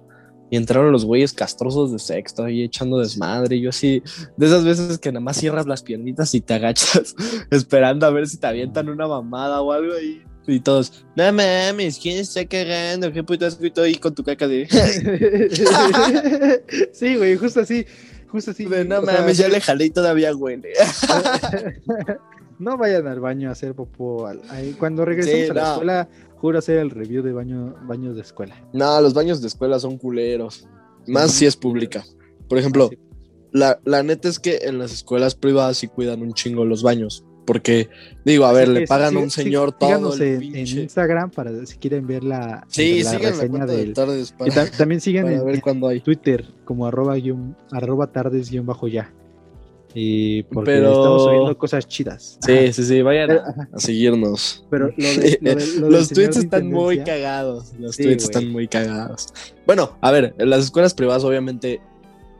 y 0.49 0.57
entraron 0.57 0.91
los 0.91 1.05
güeyes 1.05 1.33
castrosos 1.33 1.91
de 1.91 1.99
sexto 1.99 2.43
ahí 2.43 2.63
echando 2.63 2.99
desmadre. 2.99 3.55
Y 3.55 3.61
yo 3.61 3.69
así, 3.69 4.03
de 4.37 4.45
esas 4.45 4.63
veces 4.63 4.97
que 4.97 5.11
nada 5.11 5.21
más 5.21 5.37
cierras 5.37 5.65
las 5.65 5.81
piernitas 5.81 6.33
y 6.35 6.41
te 6.41 6.53
agachas 6.53 7.15
esperando 7.51 8.05
a 8.05 8.11
ver 8.11 8.27
si 8.27 8.37
te 8.37 8.47
avientan 8.47 8.89
una 8.89 9.07
mamada 9.07 9.61
o 9.61 9.71
algo 9.71 9.93
ahí. 9.93 10.23
Y 10.47 10.59
todos, 10.59 11.05
no 11.15 11.33
mames, 11.33 11.97
¿quién 11.97 12.19
está 12.19 12.45
cagando? 12.45 13.11
¿Qué 13.11 13.23
puto 13.23 13.47
asco?" 13.47 13.65
Y 13.65 13.71
tú 13.71 13.81
ahí 13.81 13.95
con 13.95 14.13
tu 14.13 14.23
caca 14.23 14.47
de, 14.47 14.67
sí, 16.93 17.15
güey, 17.15 17.35
justo 17.35 17.61
así. 17.61 17.83
Justo 18.27 18.51
así. 18.51 18.65
de, 18.65 18.85
no 18.85 19.01
sea, 19.01 19.21
mames, 19.21 19.37
ya 19.37 19.47
le 19.47 19.59
jalé 19.59 19.85
y 19.85 19.89
todavía 19.89 20.35
huele. 20.35 20.73
no 22.59 22.77
vayan 22.77 23.07
al 23.07 23.19
baño 23.19 23.49
a 23.49 23.51
hacer 23.53 23.73
popó. 23.75 24.27
Cuando 24.79 25.05
regresemos 25.05 25.45
Sí, 25.45 25.51
a 25.51 25.53
la 25.53 25.61
no. 25.63 25.71
escuela, 25.73 26.09
juro 26.37 26.59
hacer 26.59 26.77
el 26.77 26.89
review 26.91 27.23
de 27.23 27.33
baño, 27.33 27.75
baños 27.87 28.15
de 28.15 28.21
escuela. 28.21 28.55
No, 28.73 28.99
los 29.01 29.13
baños 29.13 29.41
de 29.41 29.47
escuela 29.47 29.79
son 29.79 29.97
culeros. 29.97 30.67
Más 31.07 31.31
Sí, 31.31 31.39
si 31.39 31.45
es 31.45 31.55
pública. 31.55 32.03
Por 32.47 32.57
ejemplo, 32.57 32.89
Sí. 32.89 32.97
la, 33.51 33.79
la 33.85 34.03
neta 34.03 34.27
es 34.29 34.39
que 34.39 34.57
en 34.63 34.79
las 34.79 34.91
escuelas 34.93 35.35
privadas 35.35 35.77
sí 35.77 35.87
cuidan 35.87 36.21
un 36.21 36.33
chingo 36.33 36.65
los 36.65 36.81
baños. 36.83 37.23
Porque, 37.45 37.89
digo, 38.25 38.45
a 38.45 38.51
ver, 38.51 38.67
le 38.69 38.87
pagan 38.87 39.15
a 39.17 39.19
un 39.19 39.29
señor 39.29 39.71
todo 39.71 39.89
el 40.15 40.41
en. 40.55 40.81
Instagram 40.81 41.29
para 41.29 41.51
si 41.67 41.77
quieren 41.77 42.07
ver 42.07 42.23
la, 42.23 42.65
Sí, 42.69 43.03
la 43.03 43.11
reseña 43.19 43.67
de 43.67 43.93
y 44.47 44.49
ta- 44.49 44.71
también 44.75 44.99
para 45.21 45.35
en, 45.37 45.45
ver 45.45 45.61
hay. 45.87 46.01
Twitter 46.01 46.43
como 46.63 46.87
arroba, 46.87 47.15
guión- 47.17 47.55
arroba 47.71 48.11
tardes 48.11 48.49
guion 48.49 48.65
bajo 48.65 48.87
ya. 48.87 49.13
Y 49.97 50.43
porque 50.43 50.71
Pero- 50.71 50.89
estamos 50.91 51.23
subiendo 51.23 51.57
cosas 51.57 51.87
chidas. 51.87 52.37
Sí, 52.45 52.51
Ajá. 52.51 52.73
sí, 52.73 52.83
sí, 52.83 53.01
vayan 53.01 53.31
a, 53.31 53.69
a 53.73 53.79
seguirnos. 53.79 54.65
pero 54.69 54.87
lo 54.87 54.93
de, 55.07 55.37
lo 55.41 55.55
de- 55.55 55.67
lo 55.77 55.81
del 55.87 55.91
los 55.93 56.09
tweets 56.09 56.35
están 56.37 56.69
muy 56.69 56.99
cagados. 56.99 57.71
Los 57.79 57.95
Sí, 57.95 58.03
tweets 58.03 58.25
están 58.25 58.49
muy 58.51 58.67
cagados. 58.67 59.27
Bueno, 59.65 59.97
a 60.01 60.11
ver, 60.11 60.35
en 60.37 60.49
las 60.49 60.65
escuelas 60.65 60.93
privadas 60.93 61.23
obviamente 61.23 61.79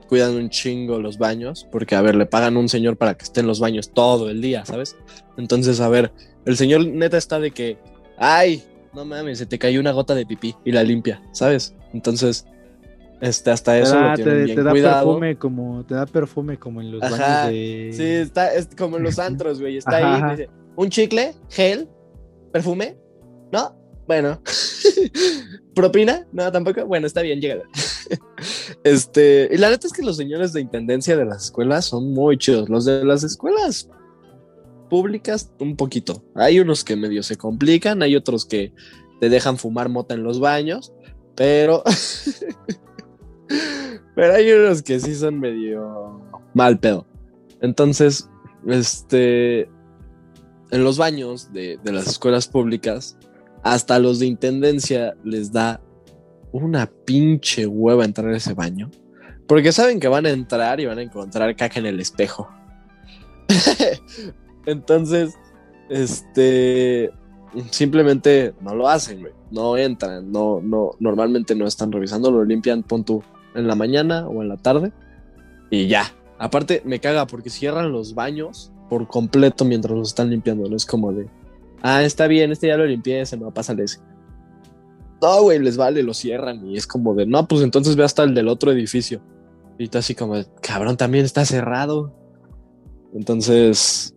cuidan 0.09 0.35
un 0.35 0.49
chingo 0.49 0.99
los 0.99 1.17
baños, 1.17 1.65
porque 1.71 1.95
a 1.95 2.01
ver, 2.01 2.15
le 2.15 2.25
pagan 2.25 2.57
a 2.57 2.59
un 2.59 2.67
señor 2.69 2.97
para 2.97 3.15
que 3.15 3.23
esté 3.23 3.39
en 3.39 3.47
los 3.47 3.59
baños 3.61 3.89
todo 3.91 4.29
el 4.29 4.41
día, 4.41 4.65
¿sabes? 4.65 4.97
Entonces, 5.37 5.79
a 5.79 5.87
ver, 5.89 6.11
el 6.45 6.57
señor 6.57 6.85
neta 6.85 7.17
está 7.17 7.39
de 7.39 7.51
que, 7.51 7.77
ay, 8.17 8.63
no 8.93 9.03
mames, 9.05 9.37
se 9.39 9.45
te 9.45 9.57
cayó 9.57 9.79
una 9.79 9.93
gota 9.93 10.13
de 10.13 10.25
pipí 10.25 10.55
y 10.65 10.71
la 10.73 10.83
limpia, 10.83 11.21
¿sabes? 11.31 11.73
Entonces, 11.93 12.45
este, 13.21 13.51
hasta 13.51 13.77
eso 13.77 13.95
da, 13.95 14.09
lo 14.09 14.15
tienen 14.15 14.33
te- 14.37 14.43
bien 14.43 14.55
te 14.57 14.63
da 14.63 14.71
cuidado. 14.71 15.05
perfume 15.05 15.37
como 15.37 15.85
te 15.85 15.93
da 15.95 16.05
perfume 16.05 16.57
como 16.59 16.81
en 16.81 16.91
los 16.91 17.01
Ajá, 17.03 17.43
baños 17.45 17.51
de 17.53 17.89
Sí, 17.93 18.03
está 18.03 18.53
es 18.53 18.67
como 18.77 18.97
en 18.97 19.03
los 19.03 19.17
antros, 19.19 19.59
güey. 19.61 19.77
Está 19.77 19.97
Ajá, 19.97 20.15
ahí, 20.15 20.21
ajá. 20.21 20.31
dice, 20.31 20.49
un 20.75 20.89
chicle, 20.89 21.33
gel, 21.49 21.87
perfume, 22.51 22.97
¿no? 23.51 23.75
Bueno. 24.07 24.41
¿Propina? 25.75 26.25
No, 26.31 26.51
tampoco. 26.51 26.85
Bueno, 26.85 27.07
está 27.07 27.21
bien, 27.21 27.41
llega. 27.41 27.63
este, 28.83 29.49
y 29.51 29.57
la 29.57 29.69
neta 29.69 29.87
es 29.87 29.93
que 29.93 30.03
los 30.03 30.15
señores 30.17 30.53
de 30.53 30.61
intendencia 30.61 31.17
de 31.17 31.25
las 31.25 31.45
escuelas 31.45 31.85
son 31.85 32.13
muy 32.13 32.37
chidos. 32.37 32.69
Los 32.69 32.85
de 32.85 33.03
las 33.03 33.23
escuelas 33.23 33.89
públicas, 34.89 35.51
un 35.59 35.75
poquito. 35.75 36.23
Hay 36.35 36.59
unos 36.59 36.83
que 36.83 36.95
medio 36.95 37.23
se 37.23 37.35
complican, 37.37 38.03
hay 38.03 38.15
otros 38.15 38.45
que 38.45 38.73
te 39.19 39.29
dejan 39.29 39.57
fumar 39.57 39.89
mota 39.89 40.13
en 40.13 40.23
los 40.23 40.39
baños, 40.39 40.93
pero. 41.35 41.83
Pero 44.15 44.33
hay 44.33 44.51
unos 44.51 44.81
que 44.81 44.99
sí 44.99 45.15
son 45.15 45.39
medio 45.39 46.21
mal 46.53 46.79
pedo. 46.79 47.05
Entonces, 47.61 48.29
este. 48.67 49.69
En 50.71 50.83
los 50.83 50.97
baños 50.97 51.53
de, 51.53 51.79
de 51.83 51.91
las 51.91 52.07
escuelas 52.07 52.47
públicas, 52.47 53.17
hasta 53.63 53.99
los 53.99 54.19
de 54.19 54.25
intendencia 54.25 55.15
les 55.23 55.51
da 55.51 55.79
una 56.51 56.87
pinche 56.87 57.67
hueva 57.67 58.03
entrar 58.03 58.33
a 58.33 58.37
ese 58.37 58.53
baño. 58.53 58.89
Porque 59.47 59.71
saben 59.71 59.99
que 59.99 60.07
van 60.07 60.25
a 60.25 60.31
entrar 60.31 60.79
y 60.79 60.85
van 60.85 60.97
a 60.97 61.03
encontrar 61.03 61.55
caca 61.55 61.79
en 61.79 61.85
el 61.85 61.99
espejo. 61.99 62.49
Entonces, 64.65 65.35
este. 65.89 67.11
Simplemente 67.69 68.53
no 68.61 68.75
lo 68.75 68.89
hacen. 68.89 69.27
No 69.51 69.77
entran, 69.77 70.31
no, 70.31 70.59
no, 70.61 70.91
normalmente 70.99 71.55
no 71.55 71.67
están 71.67 71.91
revisando, 71.91 72.31
lo 72.31 72.43
limpian, 72.43 72.83
pon 72.83 73.05
en 73.55 73.67
la 73.67 73.75
mañana 73.75 74.27
o 74.27 74.41
en 74.41 74.49
la 74.49 74.57
tarde. 74.57 74.91
Y 75.69 75.87
ya. 75.87 76.13
Aparte, 76.37 76.81
me 76.85 76.99
caga 76.99 77.25
porque 77.27 77.49
cierran 77.49 77.91
los 77.91 78.13
baños 78.13 78.71
por 78.89 79.07
completo 79.07 79.65
mientras 79.65 79.95
los 79.97 80.09
están 80.09 80.29
limpiando. 80.29 80.69
No 80.69 80.75
es 80.75 80.85
como 80.85 81.11
de, 81.13 81.27
ah, 81.81 82.03
está 82.03 82.27
bien, 82.27 82.51
este 82.51 82.67
ya 82.67 82.77
lo 82.77 82.85
limpié, 82.85 83.25
se 83.25 83.37
me 83.37 83.43
va 83.43 83.49
a 83.49 83.53
pasar 83.53 83.79
ese. 83.79 83.99
No, 85.21 85.43
güey, 85.43 85.59
les 85.59 85.77
vale, 85.77 86.03
lo 86.03 86.13
cierran. 86.13 86.65
Y 86.67 86.77
es 86.77 86.85
como 86.85 87.15
de, 87.15 87.25
no, 87.25 87.47
pues 87.47 87.61
entonces 87.61 87.95
ve 87.95 88.03
hasta 88.03 88.23
el 88.23 88.33
del 88.33 88.47
otro 88.47 88.71
edificio. 88.71 89.21
Y 89.77 89.87
tú 89.87 89.97
así 89.97 90.15
como, 90.15 90.35
cabrón, 90.61 90.97
también 90.97 91.25
está 91.25 91.45
cerrado. 91.45 92.13
Entonces, 93.13 94.13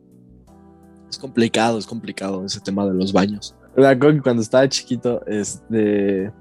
es 1.09 1.19
complicado, 1.19 1.79
es 1.79 1.87
complicado 1.87 2.45
ese 2.45 2.61
tema 2.61 2.87
de 2.87 2.95
los 2.95 3.13
baños. 3.13 3.55
Que 3.75 4.21
cuando 4.23 4.43
estaba 4.43 4.69
chiquito, 4.69 5.25
este, 5.27 6.33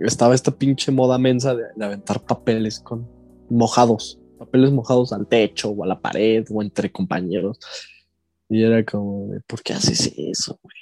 estaba 0.00 0.34
esta 0.34 0.50
pinche 0.50 0.92
moda 0.92 1.18
mensa 1.18 1.54
de, 1.54 1.64
de 1.74 1.84
aventar 1.84 2.20
papeles 2.22 2.80
con 2.80 3.06
mojados, 3.48 4.18
papeles 4.38 4.70
mojados 4.70 5.12
al 5.12 5.26
techo 5.26 5.70
o 5.70 5.84
a 5.84 5.86
la 5.86 6.00
pared 6.00 6.44
o 6.50 6.62
entre 6.62 6.90
compañeros. 6.90 7.58
Y 8.48 8.62
era 8.62 8.84
como, 8.84 9.32
de, 9.32 9.40
¿por 9.40 9.62
qué 9.62 9.72
haces 9.72 10.12
eso, 10.16 10.58
güey? 10.62 10.76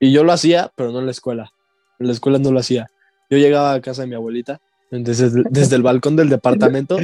Y 0.00 0.12
yo 0.12 0.24
lo 0.24 0.32
hacía, 0.32 0.72
pero 0.76 0.90
no 0.90 0.98
en 0.98 1.06
la 1.06 1.12
escuela. 1.12 1.52
En 1.98 2.08
la 2.08 2.12
escuela 2.12 2.38
no 2.38 2.50
lo 2.50 2.58
hacía. 2.58 2.88
Yo 3.30 3.38
llegaba 3.38 3.72
a 3.72 3.80
casa 3.80 4.02
de 4.02 4.08
mi 4.08 4.14
abuelita, 4.14 4.60
entonces 4.90 5.32
desde 5.50 5.76
el 5.76 5.82
balcón 5.82 6.16
del 6.16 6.28
departamento 6.28 6.98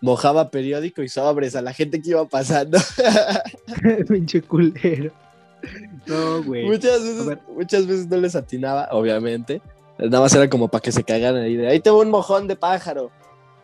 mojaba 0.00 0.50
periódico 0.50 1.02
y 1.02 1.08
sobres 1.08 1.56
a 1.56 1.62
la 1.62 1.72
gente 1.72 2.00
que 2.00 2.10
iba 2.10 2.24
pasando. 2.28 2.78
pinche 4.08 4.42
culero. 4.42 5.12
No, 6.06 6.42
güey. 6.42 6.66
muchas, 6.66 7.02
veces, 7.02 7.38
muchas 7.48 7.86
veces 7.86 8.06
no 8.08 8.18
les 8.18 8.36
atinaba, 8.36 8.88
obviamente. 8.92 9.62
Nada 9.98 10.20
más 10.20 10.34
era 10.34 10.48
como 10.50 10.68
para 10.68 10.82
que 10.82 10.92
se 10.92 11.04
cagaran 11.04 11.42
ahí 11.42 11.56
de 11.56 11.68
ahí 11.68 11.80
tengo 11.80 12.00
un 12.00 12.10
mojón 12.10 12.48
de 12.48 12.56
pájaro. 12.56 13.10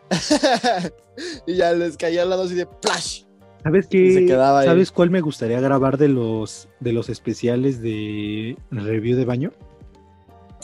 y 1.47 1.55
ya 1.55 1.73
les 1.73 1.97
caía 1.97 2.23
al 2.23 2.29
lado 2.29 2.43
así 2.43 2.55
de 2.55 2.65
plash. 2.65 3.23
¿Sabes 3.63 3.87
qué? 3.87 4.27
¿Sabes 4.27 4.91
cuál 4.91 5.09
me 5.09 5.21
gustaría 5.21 5.59
grabar 5.59 5.97
de 5.97 6.07
los 6.07 6.67
de 6.79 6.93
los 6.93 7.09
especiales 7.09 7.81
de 7.81 8.57
review 8.71 9.17
de 9.17 9.25
baño? 9.25 9.51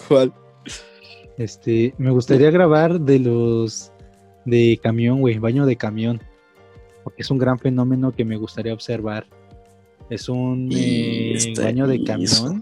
¿Cuál? 0.08 0.34
Este, 1.38 1.94
me 2.00 2.10
gustaría 2.10 2.50
grabar 2.50 3.00
de 3.00 3.20
los 3.20 3.92
de 4.46 4.80
camión, 4.82 5.20
güey, 5.20 5.38
baño 5.38 5.66
de 5.66 5.76
camión. 5.76 6.22
Porque 7.04 7.22
es 7.22 7.30
un 7.30 7.38
gran 7.38 7.60
fenómeno 7.60 8.12
que 8.12 8.26
me 8.26 8.38
gustaría 8.38 8.74
observar. 8.74 9.28
Es 10.10 10.30
un 10.30 10.70
eh, 10.74 11.54
baño 11.58 11.88
de 11.88 12.04
eso. 12.20 12.56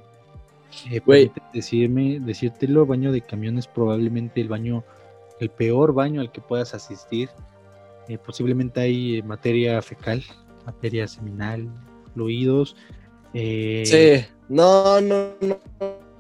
Eh, 0.92 1.00
Güey. 1.06 1.26
permíteme 1.28 1.48
decirme, 1.54 2.20
decírtelo, 2.20 2.86
baño 2.86 3.12
de 3.12 3.22
camión 3.22 3.58
es 3.58 3.68
probablemente 3.68 4.42
el 4.42 4.48
baño, 4.50 4.84
el 5.40 5.50
peor 5.50 5.94
baño 5.94 6.22
al 6.22 6.32
que 6.32 6.42
puedas 6.42 6.74
asistir. 6.74 7.30
Eh, 8.08 8.18
posiblemente 8.18 8.80
hay 8.82 9.18
eh, 9.18 9.24
materia 9.24 9.82
fecal, 9.82 10.24
materia 10.66 11.08
seminal, 11.08 11.68
fluidos. 12.14 12.76
eh, 13.34 13.84
Sí. 14.26 14.34
No, 14.50 15.02
no, 15.02 15.30
no. 15.42 15.58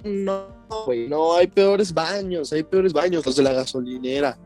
No, 0.03 0.45
güey. 0.85 1.07
No, 1.07 1.35
hay 1.35 1.47
peores 1.47 1.93
baños. 1.93 2.51
Hay 2.53 2.63
peores 2.63 2.93
baños. 2.93 3.25
Los 3.25 3.35
de 3.35 3.43
la 3.43 3.53
gasolinera. 3.53 4.37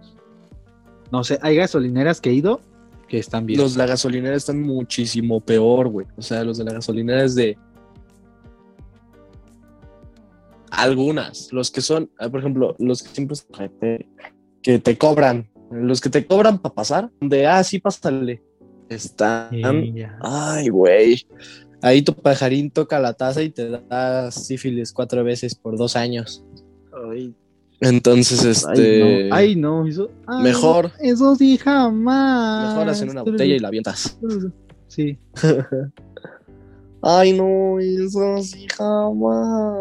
No 1.12 1.24
sé, 1.24 1.38
hay 1.42 1.56
gasolineras 1.58 2.22
que 2.22 2.30
he 2.30 2.34
ido 2.34 2.62
que 3.08 3.18
están 3.18 3.46
bien. 3.46 3.60
Los 3.60 3.74
de 3.74 3.80
la 3.80 3.86
gasolinera 3.88 4.36
están 4.36 4.62
muchísimo 4.62 5.42
peor, 5.42 5.88
güey. 5.90 6.08
O 6.18 6.22
sea, 6.22 6.44
los 6.44 6.58
de 6.58 6.64
la 6.66 6.74
gasolinera 6.74 7.24
es 7.24 7.36
de. 7.36 7.58
Algunas. 10.72 11.52
Los 11.52 11.72
que 11.72 11.82
son, 11.82 12.10
ah, 12.20 12.30
por 12.30 12.40
ejemplo, 12.40 12.76
los 12.80 13.04
que 13.04 13.10
siempre 13.10 13.38
te- 13.80 14.08
que 14.62 14.80
te 14.80 14.98
cobran. 14.98 15.50
Los 15.72 16.02
que 16.02 16.10
te 16.10 16.26
cobran 16.26 16.58
para 16.60 16.74
pasar. 16.76 17.10
De, 17.22 17.46
ah, 17.48 17.64
sí, 17.64 17.80
pásale. 17.80 18.42
están. 18.90 19.50
Y 19.84 19.94
ya. 19.94 20.18
Ay, 20.22 20.70
güey. 20.70 21.26
Ahí 21.82 22.02
tu 22.02 22.14
pajarín 22.14 22.72
toca 22.72 23.00
la 23.00 23.14
taza 23.14 23.42
y 23.44 23.50
te 23.52 23.70
da 23.70 24.32
sífilis 24.32 24.92
cuatro 24.92 25.24
veces 25.24 25.56
por 25.56 25.78
dos 25.78 25.96
años. 25.96 26.44
Ay, 27.12 27.34
Entonces, 27.80 28.44
este. 28.44 29.30
ay, 29.30 29.30
no, 29.30 29.36
ay, 29.36 29.56
no, 29.56 29.88
eso, 29.88 30.12
ay, 30.28 30.44
Mejor. 30.44 30.92
Eso 31.00 31.36
sí, 31.36 31.58
jamás. 31.58 32.74
Mejor 32.74 32.90
hacen 32.90 33.10
una 33.12 33.22
botella 33.22 33.56
y 33.56 33.60
la 33.60 33.68
avientas. 33.70 34.18
Sí. 34.88 35.18
Ay, 37.02 37.32
no, 37.32 37.80
eso 37.80 38.40
sí 38.44 38.68
jamás. 38.76 39.78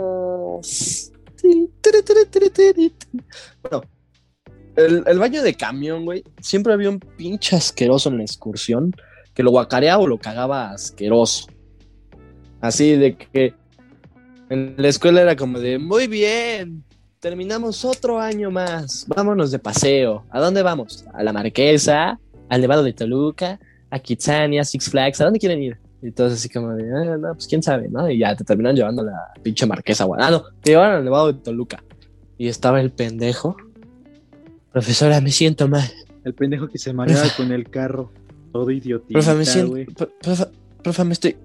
Bueno, 3.62 3.82
el, 4.76 5.02
el 5.06 5.18
baño 5.18 5.42
de 5.42 5.54
camión, 5.54 6.04
güey, 6.04 6.24
siempre 6.40 6.72
había 6.72 6.90
un 6.90 7.00
pinche 7.00 7.56
asqueroso 7.56 8.08
en 8.08 8.18
la 8.18 8.24
excursión 8.24 8.94
que 9.34 9.42
lo 9.42 9.50
guacareaba 9.50 10.02
o 10.02 10.06
lo 10.06 10.18
cagaba 10.18 10.70
asqueroso. 10.70 11.46
Así 12.60 12.96
de 12.96 13.16
que 13.16 13.54
en 14.50 14.74
la 14.76 14.88
escuela 14.88 15.20
era 15.22 15.36
como 15.36 15.60
de, 15.60 15.78
muy 15.78 16.06
bien, 16.06 16.82
terminamos 17.20 17.84
otro 17.84 18.18
año 18.18 18.50
más, 18.50 19.06
vámonos 19.06 19.50
de 19.50 19.58
paseo. 19.58 20.24
¿A 20.30 20.40
dónde 20.40 20.62
vamos? 20.62 21.04
A 21.12 21.22
la 21.22 21.32
Marquesa, 21.32 22.18
al 22.48 22.60
Nevado 22.60 22.82
de 22.82 22.92
Toluca, 22.92 23.60
a 23.90 23.98
Kitsania, 23.98 24.64
Six 24.64 24.90
Flags, 24.90 25.20
¿a 25.20 25.24
dónde 25.24 25.38
quieren 25.38 25.62
ir? 25.62 25.78
Y 26.00 26.12
todos 26.12 26.32
así 26.32 26.48
como 26.48 26.74
de, 26.74 26.90
ah, 26.92 27.16
no, 27.16 27.34
pues 27.34 27.46
quién 27.46 27.62
sabe, 27.62 27.88
¿no? 27.88 28.08
Y 28.08 28.18
ya 28.18 28.36
te 28.36 28.44
terminan 28.44 28.76
llevando 28.76 29.02
a 29.02 29.06
la 29.06 29.32
pinche 29.42 29.66
Marquesa, 29.66 30.04
güey. 30.04 30.20
Ah, 30.22 30.30
no, 30.30 30.44
te 30.62 30.70
llevaron 30.70 30.96
al 30.96 31.04
Nevado 31.04 31.32
de 31.32 31.40
Toluca. 31.40 31.82
Y 32.36 32.48
estaba 32.48 32.80
el 32.80 32.92
pendejo. 32.92 33.56
Profesora, 34.72 35.20
me 35.20 35.32
siento 35.32 35.66
mal. 35.66 35.90
El 36.24 36.34
pendejo 36.34 36.68
que 36.68 36.78
se 36.78 36.92
mareaba 36.92 37.28
con 37.36 37.50
el 37.50 37.68
carro. 37.68 38.12
Todo 38.52 38.70
idiotita, 38.70 39.18
Profa, 39.18 39.34
me 39.34 39.44
siento. 39.44 40.08
Profa, 40.20 40.48
profa, 40.82 41.04
me 41.04 41.14
estoy. 41.14 41.36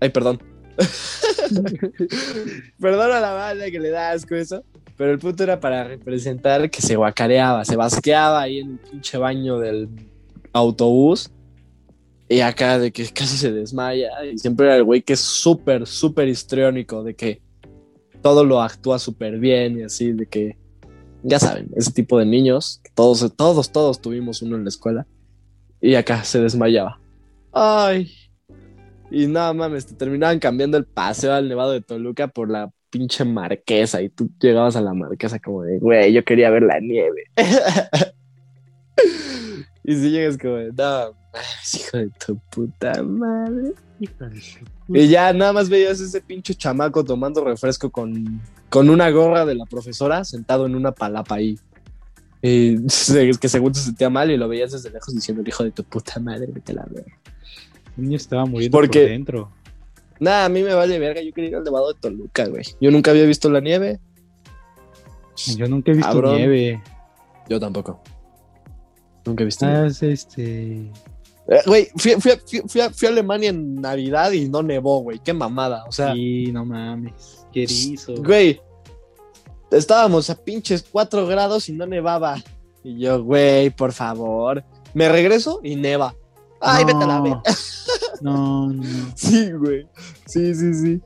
Ay, 0.00 0.08
perdón. 0.08 0.40
Perdón 2.80 3.12
a 3.12 3.20
la 3.20 3.32
banda 3.32 3.70
que 3.70 3.78
le 3.78 3.90
da 3.90 4.12
asco 4.12 4.34
eso. 4.34 4.64
Pero 4.96 5.12
el 5.12 5.18
punto 5.18 5.42
era 5.42 5.60
para 5.60 5.84
representar 5.84 6.70
que 6.70 6.82
se 6.82 6.96
guacareaba, 6.96 7.64
se 7.64 7.76
basqueaba 7.76 8.42
ahí 8.42 8.58
en 8.58 8.72
el 8.72 8.78
pinche 8.78 9.18
baño 9.18 9.58
del 9.58 9.88
autobús. 10.52 11.30
Y 12.32 12.40
acá 12.40 12.78
de 12.78 12.90
que 12.90 13.06
casi 13.08 13.36
se 13.36 13.52
desmaya. 13.52 14.08
Y 14.24 14.38
siempre 14.38 14.64
era 14.64 14.76
el 14.76 14.84
güey 14.84 15.02
que 15.02 15.12
es 15.12 15.20
súper, 15.20 15.86
súper 15.86 16.28
histriónico. 16.28 17.04
De 17.04 17.14
que 17.14 17.42
todo 18.22 18.42
lo 18.42 18.62
actúa 18.62 18.98
súper 18.98 19.38
bien 19.38 19.78
y 19.78 19.82
así. 19.82 20.12
De 20.12 20.24
que, 20.24 20.56
ya 21.22 21.38
saben, 21.38 21.68
ese 21.76 21.92
tipo 21.92 22.18
de 22.18 22.24
niños. 22.24 22.80
que 22.82 22.90
Todos, 22.94 23.36
todos, 23.36 23.70
todos 23.70 24.00
tuvimos 24.00 24.40
uno 24.40 24.56
en 24.56 24.64
la 24.64 24.70
escuela. 24.70 25.06
Y 25.78 25.94
acá 25.94 26.24
se 26.24 26.40
desmayaba. 26.40 26.98
Ay. 27.52 28.10
Y 29.10 29.26
nada 29.26 29.52
mames, 29.52 29.84
te 29.84 29.94
terminaban 29.94 30.38
cambiando 30.38 30.78
el 30.78 30.86
paseo 30.86 31.34
al 31.34 31.50
Nevado 31.50 31.72
de 31.72 31.82
Toluca 31.82 32.28
por 32.28 32.48
la 32.48 32.72
pinche 32.88 33.26
marquesa. 33.26 34.00
Y 34.00 34.08
tú 34.08 34.30
llegabas 34.40 34.74
a 34.74 34.80
la 34.80 34.94
marquesa 34.94 35.38
como 35.38 35.64
de, 35.64 35.78
güey, 35.78 36.14
yo 36.14 36.24
quería 36.24 36.48
ver 36.48 36.62
la 36.62 36.80
nieve. 36.80 37.24
y 39.84 39.96
si 39.96 40.10
llegas 40.10 40.38
como 40.38 40.54
de, 40.54 40.72
no, 40.72 41.21
hijo 41.74 41.98
de 41.98 42.10
tu 42.24 42.36
puta 42.50 43.02
madre. 43.02 43.72
Y 44.88 45.08
ya 45.08 45.32
nada 45.32 45.52
más 45.52 45.68
veías 45.68 46.00
ese 46.00 46.20
pinche 46.20 46.54
chamaco 46.54 47.04
tomando 47.04 47.44
refresco 47.44 47.90
con, 47.90 48.40
con 48.68 48.90
una 48.90 49.10
gorra 49.10 49.46
de 49.46 49.54
la 49.54 49.64
profesora 49.66 50.24
sentado 50.24 50.66
en 50.66 50.74
una 50.74 50.92
palapa 50.92 51.36
ahí. 51.36 51.58
Y 52.42 52.76
que 53.40 53.48
según 53.48 53.74
se 53.74 53.82
sentía 53.82 54.10
mal 54.10 54.30
y 54.30 54.36
lo 54.36 54.48
veías 54.48 54.72
desde 54.72 54.90
lejos 54.90 55.14
diciendo, 55.14 55.42
hijo 55.46 55.62
de 55.62 55.70
tu 55.70 55.84
puta 55.84 56.18
madre, 56.18 56.48
vete 56.52 56.72
la 56.72 56.84
verga. 56.90 57.16
El 57.96 58.04
niño 58.04 58.16
estaba 58.16 58.44
muriendo 58.44 58.76
Porque- 58.76 59.00
por 59.00 59.08
dentro. 59.08 59.52
Nada, 60.18 60.44
a 60.44 60.48
mí 60.48 60.62
me 60.62 60.72
vale 60.74 60.98
verga. 60.98 61.20
Yo 61.20 61.32
quería 61.32 61.50
ir 61.50 61.56
al 61.56 61.64
Nevado 61.64 61.92
de 61.92 61.98
Toluca, 61.98 62.46
güey. 62.46 62.62
Yo 62.80 62.90
nunca 62.90 63.10
había 63.10 63.24
visto 63.24 63.50
la 63.50 63.60
nieve. 63.60 63.98
Yo 65.56 65.66
nunca 65.66 65.90
he 65.90 65.94
visto 65.94 66.12
Cabrón. 66.12 66.36
nieve. 66.36 66.82
Yo 67.48 67.58
tampoco. 67.58 68.00
Nunca 69.24 69.42
he 69.42 69.46
visto 69.46 69.66
nieve. 69.66 69.80
Ah, 69.80 69.86
es 69.86 70.02
este. 70.02 70.90
Eh, 71.54 71.60
Güey, 71.66 71.88
fui, 71.96 72.12
fui 72.20 72.30
a- 72.32 72.40
fui- 72.68 72.80
a- 72.80 72.90
fui 72.90 73.06
a 73.08 73.10
Alemania 73.10 73.50
en 73.50 73.74
Navidad 73.74 74.32
y 74.32 74.48
no 74.48 74.62
nevó, 74.62 75.00
güey. 75.00 75.18
Qué 75.18 75.32
mamada. 75.32 75.84
O 75.86 75.92
sea, 75.92 76.14
Sí, 76.14 76.50
no 76.52 76.64
mames. 76.64 77.12
Qué 77.52 77.64
erizo. 77.64 78.14
güey. 78.16 78.60
Estábamos 79.70 80.28
a 80.30 80.34
pinches 80.34 80.84
4 80.90 81.26
grados 81.26 81.68
y 81.68 81.72
no 81.72 81.86
nevaba. 81.86 82.36
Y 82.84 82.98
yo, 82.98 83.22
güey, 83.22 83.70
por 83.70 83.92
favor. 83.92 84.64
Me 84.94 85.08
regreso 85.08 85.60
y 85.62 85.76
neva. 85.76 86.14
Ay, 86.60 86.84
vete 86.84 87.02
a 87.02 87.06
la 87.06 87.20
verga. 87.20 87.42
No, 88.20 88.68
no, 88.72 88.82
no. 88.82 89.12
Sí, 89.14 89.50
güey. 89.52 89.86
Sí, 90.26 90.54
sí, 90.54 90.74
sí. 90.74 91.00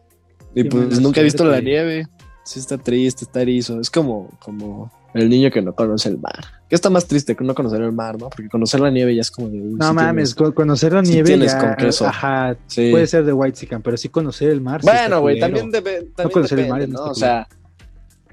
Y 0.55 0.63
Qué 0.65 0.69
pues 0.71 1.01
nunca 1.01 1.21
he 1.21 1.25
visto 1.25 1.45
la 1.45 1.61
nieve. 1.61 2.07
Sí, 2.45 2.59
está 2.61 2.79
triste, 2.79 3.25
está 3.25 3.43
erizo. 3.43 3.81
Es 3.81 3.91
como, 3.91 4.31
como 4.41 4.91
el 5.15 5.29
niño 5.29 5.51
que 5.51 5.63
no 5.63 5.75
conoce 5.75 6.09
el 6.09 6.19
mar. 6.19 6.56
¿Qué 6.69 6.75
está 6.75 6.91
más 6.91 7.07
triste 7.07 7.37
que 7.37 7.45
no 7.45 7.55
conocer 7.55 7.81
el 7.81 7.93
mar, 7.93 8.19
no? 8.19 8.29
Porque 8.29 8.49
conocer 8.49 8.81
la 8.81 8.91
nieve 8.91 9.15
ya 9.15 9.21
es 9.21 9.31
como 9.31 9.49
de. 9.49 9.61
uy, 9.61 9.75
No 9.75 9.89
sí 9.89 9.95
mames, 9.95 10.15
tienes- 10.15 10.35
con- 10.35 10.53
conocer 10.53 10.93
la 10.95 11.05
sí 11.05 11.13
nieve 11.13 11.29
tienes 11.29 11.53
ya, 11.53 11.59
con 11.61 11.75
queso. 11.77 12.07
Ajá, 12.07 12.57
Sí. 12.67 12.91
puede 12.91 13.07
ser 13.07 13.25
de 13.25 13.33
White 13.33 13.57
Chicken, 13.59 13.83
pero 13.83 13.97
sí 13.97 14.09
conocer 14.09 14.51
el 14.51 14.61
mar. 14.61 14.81
sí 14.83 14.89
Bueno, 14.89 15.21
güey, 15.21 15.39
también, 15.39 15.71
debe, 15.71 16.03
también 16.17 16.33
conocer 16.33 16.59
el 16.59 16.69
mar 16.69 16.89
no 16.89 17.05
¿no? 17.05 17.11
O 17.11 17.15
sea, 17.15 17.47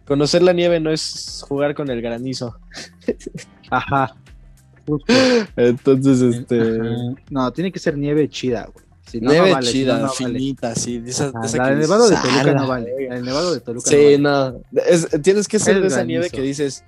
conocer 0.07 0.41
la 0.41 0.51
nieve 0.53 0.79
no 0.79 0.89
es 0.91 1.45
jugar 1.47 1.75
con 1.75 1.89
el 1.91 2.01
granizo. 2.01 2.57
Ajá. 3.69 4.15
Justo. 4.85 5.13
Entonces, 5.55 6.21
este. 6.21 6.59
Ajá. 6.59 7.15
No, 7.29 7.51
tiene 7.53 7.71
que 7.71 7.79
ser 7.79 7.97
nieve 7.97 8.27
chida, 8.29 8.67
güey. 8.73 8.83
Si 9.07 9.21
no, 9.21 9.29
nieve 9.31 9.49
no 9.49 9.53
vale, 9.55 9.67
si 9.67 9.73
chida, 9.73 9.93
no, 9.97 9.99
no 10.07 10.13
vale. 10.19 10.39
finita, 10.39 10.75
sí. 10.75 10.99
de 10.99 11.11
esa- 11.11 11.31
de 11.31 11.45
esa 11.45 11.57
la 11.57 11.63
que 11.65 11.69
del 11.71 11.79
Nevado 11.81 12.09
de 12.09 12.15
"Ah, 12.15 12.21
Toluca 12.23 12.53
no 12.53 12.67
vale. 12.67 12.93
verga". 12.97 13.15
El 13.15 13.25
Nevado 13.25 13.53
de 13.53 13.59
Toluca 13.59 13.89
Sí, 13.89 14.17
no 14.17 14.31
vale. 14.31 14.57
no. 14.71 14.81
Es- 14.81 15.07
tienes 15.21 15.47
que 15.47 15.59
ser 15.59 15.75
El 15.75 15.81
de 15.83 15.87
esa 15.89 16.03
nieve 16.03 16.29
que 16.31 16.41
dices, 16.41 16.83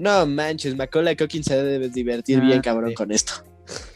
no 0.00 0.26
manches, 0.26 0.76
Macaulay 0.76 1.16
Culkin 1.16 1.44
se 1.44 1.62
debe 1.62 1.88
divertir 1.88 2.40
Ah, 2.42 2.46
bien 2.46 2.60
cabrón 2.60 2.90
sí. 2.90 2.94
con 2.94 3.12
esto. 3.12 3.32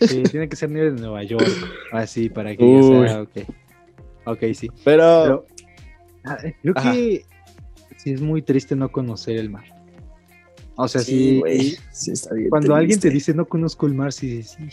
Sí, 0.00 0.22
tiene 0.30 0.48
que 0.48 0.54
ser 0.56 0.70
nieve 0.70 0.92
de 0.92 1.00
Nueva 1.00 1.22
York. 1.24 1.44
Así, 1.92 2.28
para 2.28 2.54
que 2.54 2.62
Uy. 2.64 3.04
ya 3.06 3.08
sea, 3.08 3.22
ok. 3.22 3.30
Ok, 4.26 4.38
sí. 4.54 4.70
Pero, 4.84 5.22
Pero 5.24 5.46
ah, 6.24 6.38
creo 6.62 6.74
Ajá. 6.76 6.92
que 6.92 7.24
sí 7.96 8.12
es 8.12 8.20
muy 8.20 8.42
triste 8.42 8.76
no 8.76 8.90
conocer 8.92 9.36
el 9.36 9.50
mar. 9.50 9.64
O 10.76 10.88
sea, 10.88 11.00
sí, 11.02 11.40
sí, 11.46 11.76
sí 11.92 12.10
está 12.12 12.34
bien. 12.34 12.50
cuando 12.50 12.74
alguien 12.74 12.98
te 13.00 13.08
dice 13.10 13.32
no 13.34 13.46
conozco 13.46 13.86
el 13.86 13.94
mar, 13.94 14.12
sí, 14.12 14.42
sí, 14.42 14.68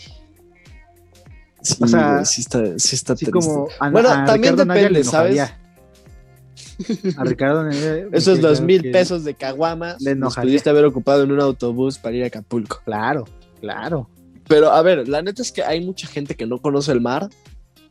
Sí, 1.60 1.76
o 1.80 1.86
sea, 1.86 2.24
sí 2.24 2.40
está, 2.40 2.76
sí 2.76 2.96
está 2.96 3.16
sí 3.16 3.24
triste. 3.26 3.30
como 3.48 3.68
a, 3.78 3.88
Bueno, 3.88 4.08
a 4.10 4.24
también 4.24 4.54
Ricardo 4.56 4.74
depende, 4.74 5.04
¿sabes? 5.04 5.52
A 7.16 7.24
Ricardo 7.24 7.68
Esos 8.12 8.40
dos 8.40 8.60
mil 8.60 8.82
que- 8.82 8.90
pesos 8.90 9.24
de 9.24 9.34
caguama 9.34 9.96
le 10.00 10.14
los 10.14 10.36
pudiste 10.36 10.70
haber 10.70 10.84
ocupado 10.84 11.22
en 11.24 11.32
un 11.32 11.40
autobús 11.40 11.98
para 11.98 12.16
ir 12.16 12.24
a 12.24 12.26
Acapulco. 12.28 12.80
Claro, 12.84 13.24
claro. 13.60 14.08
Pero 14.48 14.70
a 14.72 14.82
ver, 14.82 15.08
la 15.08 15.22
neta 15.22 15.42
es 15.42 15.52
que 15.52 15.62
hay 15.62 15.84
mucha 15.84 16.06
gente 16.06 16.34
que 16.34 16.46
no 16.46 16.58
conoce 16.58 16.92
el 16.92 17.00
mar, 17.00 17.28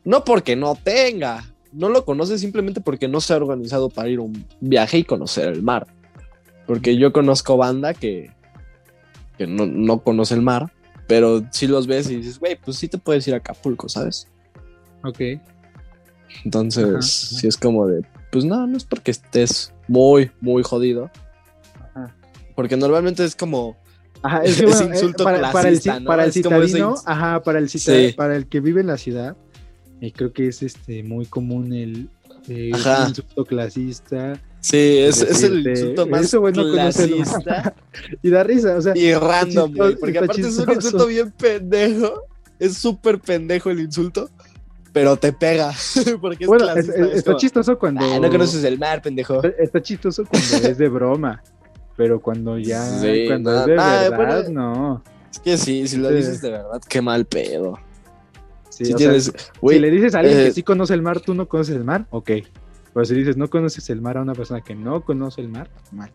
no 0.04 0.23
porque 0.23 0.56
no 0.56 0.75
tenga, 0.75 1.45
no 1.71 1.89
lo 1.89 2.04
conoce 2.06 2.38
simplemente 2.38 2.82
porque 2.82 3.08
no 3.08 3.21
se 3.21 3.34
ha 3.34 3.38
organizado 3.38 3.89
para 3.89 4.10
ir 4.10 4.19
a 4.19 4.23
un 4.23 4.45
viaje 4.60 4.97
y 4.99 5.04
conocer 5.04 5.47
el 5.47 5.63
mar. 5.63 5.88
Porque 6.67 6.97
yo 6.97 7.12
conozco 7.13 7.58
banda 7.58 7.93
que, 7.93 8.32
que 9.38 9.47
no, 9.47 9.65
no 9.65 9.99
conoce 10.04 10.36
el 10.36 10.41
mar, 10.41 10.71
pero 11.08 11.41
si 11.51 11.67
los 11.67 11.88
ves 11.88 12.10
y 12.10 12.17
dices, 12.17 12.38
güey, 12.39 12.56
pues 12.63 12.77
sí 12.77 12.88
te 12.88 12.97
puedes 12.97 13.27
ir 13.27 13.34
a 13.34 13.38
Acapulco, 13.38 13.89
¿sabes? 13.89 14.27
Ok. 15.04 15.19
Entonces, 16.45 16.84
Ajá, 16.84 16.91
ajá. 16.97 17.01
sí 17.01 17.47
es 17.47 17.58
como 17.58 17.88
de, 17.88 18.01
pues 18.32 18.46
no, 18.46 18.65
no 18.67 18.78
es 18.78 18.84
porque 18.86 19.12
estés 19.12 19.74
muy, 19.88 20.32
muy 20.41 20.63
jodido. 20.63 21.12
Ajá. 21.94 22.15
Porque 22.56 22.78
normalmente 22.78 23.24
es 23.26 23.36
como, 23.36 23.78
Ajá, 24.24 24.38
es 24.44 24.58
que, 24.58 24.65
bueno, 24.65 24.82
eh, 24.82 24.89
insulto 24.96 25.24
para, 25.24 25.52
para 25.52 25.70
el, 25.70 25.76
clasista, 25.76 26.00
¿no? 26.00 26.06
para 26.08 26.24
el 26.26 26.34
citadino, 26.34 26.96
ajá, 27.06 27.44
para 27.44 27.60
el 27.60 27.70
cita- 27.70 27.91
Sí. 27.96 28.13
para 28.15 28.36
el 28.36 28.48
que 28.48 28.60
vive 28.60 28.82
en 28.82 28.88
la 28.88 28.98
ciudad, 28.98 29.36
eh, 30.00 30.12
creo 30.12 30.32
que 30.34 30.48
es 30.48 30.63
este 30.63 31.04
muy 31.04 31.26
común 31.26 31.74
el 31.74 32.10
eh, 32.48 32.72
insulto 32.74 33.46
clasista 33.46 34.34
sí, 34.62 34.98
es, 34.98 35.22
es 35.22 35.44
el 35.44 35.63
Decirte, 35.63 35.80
insulto 35.82 36.08
más 36.08 36.22
"Ese 36.24 36.38
güey 36.38 36.54
no 36.54 36.63
conoce 36.63 37.04
el 37.04 37.15
mar". 37.17 37.26
clasista 37.28 37.76
y 38.24 38.30
da 38.32 38.44
risa, 38.44 38.76
o 38.78 38.82
sea, 38.82 38.98
y 38.98 39.13
random, 39.13 39.76
güey. 39.76 39.96
Porque 39.96 40.17
aparte 40.17 40.41
es 40.41 40.58
un 40.58 40.72
insulto 40.72 41.06
bien 41.08 41.32
pendejo. 41.32 42.24
Es 42.58 42.78
súper 42.78 43.20
pendejo 43.20 43.70
el 43.72 43.80
insulto, 43.80 44.30
pero 44.93 45.17
te 45.17 45.34
pega. 45.34 45.71
porque 46.21 46.43
es 46.43 46.47
bueno, 46.47 46.65
es- 46.65 46.71
clasista. 46.73 46.93
es- 46.99 47.08
es 47.12 47.13
está 47.17 47.32
como, 47.32 47.39
chistoso 47.39 47.80
cuando 47.80 48.06
"Ah, 48.06 48.19
no 48.19 48.30
conoces 48.30 48.63
el 48.63 48.77
mar, 48.80 49.01
pendejo. 49.01 49.43
está 49.43 49.82
chistoso 49.82 50.23
cuando 50.25 50.67
es 50.69 50.77
de 50.77 50.89
broma, 50.89 51.41
pero 51.95 52.21
cuando 52.21 52.58
ya 52.58 52.82
Sí, 53.01 53.25
cuando 53.27 53.51
no, 53.51 53.60
es 53.62 53.65
de 53.67 53.71
verdad, 53.75 54.15
bueno, 54.15 54.49
no. 54.49 55.04
Es 55.32 55.39
que 55.39 55.58
sí, 55.58 55.88
si 55.88 55.97
lo 55.97 56.10
Sí. 56.10 56.15
dices 56.15 56.41
de 56.41 56.51
verdad, 56.51 56.82
qué 56.89 57.01
mal 57.01 57.25
pedo. 57.25 57.80
Sí, 58.69 58.86
Si 58.86 58.91
sea, 58.91 58.97
tienes, 58.97 59.32
si 59.69 59.80
le 59.80 59.89
dices 59.91 60.15
a 60.15 60.19
alguien 60.19 60.39
eh, 60.39 60.43
que 60.45 60.51
sí 60.51 60.63
conoce 60.63 60.93
el 60.93 61.01
mar, 61.01 61.19
tú 61.19 61.34
no 61.34 61.47
conoces 61.47 61.75
el 61.75 61.84
mar, 61.84 62.06
ok. 62.10 62.32
Pero 62.93 63.06
si 63.06 63.15
dices 63.15 63.38
no 63.38 63.49
conoces 63.49 63.89
el 63.89 64.01
mar 64.01 64.17
a 64.17 64.21
una 64.21 64.34
persona 64.34 64.60
que 64.62 64.75
no 64.75 65.01
conoce 65.01 65.39
el 65.41 65.47
mar, 65.49 65.69
mal. 65.91 66.12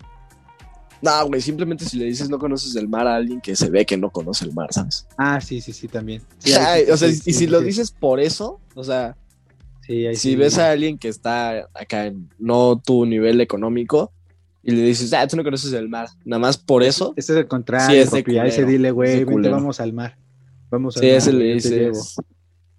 No, 1.03 1.27
güey, 1.29 1.41
simplemente 1.41 1.85
si 1.85 1.99
le 1.99 2.07
dices 2.07 2.29
no 2.31 2.39
conoces 2.39 2.75
el 2.77 2.89
mar 2.89 3.07
a 3.07 3.17
alguien 3.17 3.41
que 3.41 3.55
se 3.55 3.69
ve 3.71 3.85
que 3.85 3.97
no 3.97 4.11
conoce 4.11 4.45
el 4.47 4.55
mar, 4.55 4.73
¿sabes? 4.73 5.07
Ah, 5.19 5.41
sí, 5.41 5.61
sí, 5.61 5.73
sí, 5.73 5.89
también. 5.89 6.23
Sí, 6.39 6.53
Ay, 6.55 6.85
sí, 6.87 6.91
o 6.91 6.97
sea, 6.97 7.09
sí, 7.09 7.15
y 7.15 7.19
sí, 7.19 7.33
si 7.33 7.39
sí, 7.41 7.47
lo 7.49 7.61
sí. 7.61 7.67
dices 7.67 7.91
por 7.91 8.19
eso, 8.21 8.61
o 8.75 8.85
sea, 8.85 9.17
Sí, 9.87 10.05
si 10.15 10.17
sí. 10.17 10.37
ves 10.37 10.59
a 10.59 10.71
alguien 10.73 10.99
que 10.99 11.07
está 11.09 11.69
acá 11.75 12.07
en 12.07 12.29
no 12.41 12.81
tu 12.85 13.07
nivel 13.07 13.41
económico 13.41 14.11
y 14.65 14.73
le 14.73 14.83
dices, 14.83 15.13
ah, 15.13 15.27
tú 15.29 15.37
no 15.37 15.45
conoces 15.45 15.73
el 15.75 15.89
mar, 15.89 16.09
nada 16.25 16.41
más 16.41 16.59
por 16.59 16.83
eso, 16.83 17.13
Este 17.17 17.35
es 17.35 17.39
el 17.39 17.47
contrario, 17.47 17.87
Sí, 18.05 18.17
es 18.19 18.25
de 18.25 18.49
ese 18.49 18.65
dile, 18.65 18.91
güey, 18.91 19.23
vente, 19.25 19.49
vamos 19.49 19.79
al 19.79 19.93
mar. 19.93 20.19
Vamos 20.71 20.97
al 20.97 21.03
si 21.03 21.07
mar, 21.09 21.17
ese 21.19 21.33
le 21.33 21.55
dices, 21.55 22.17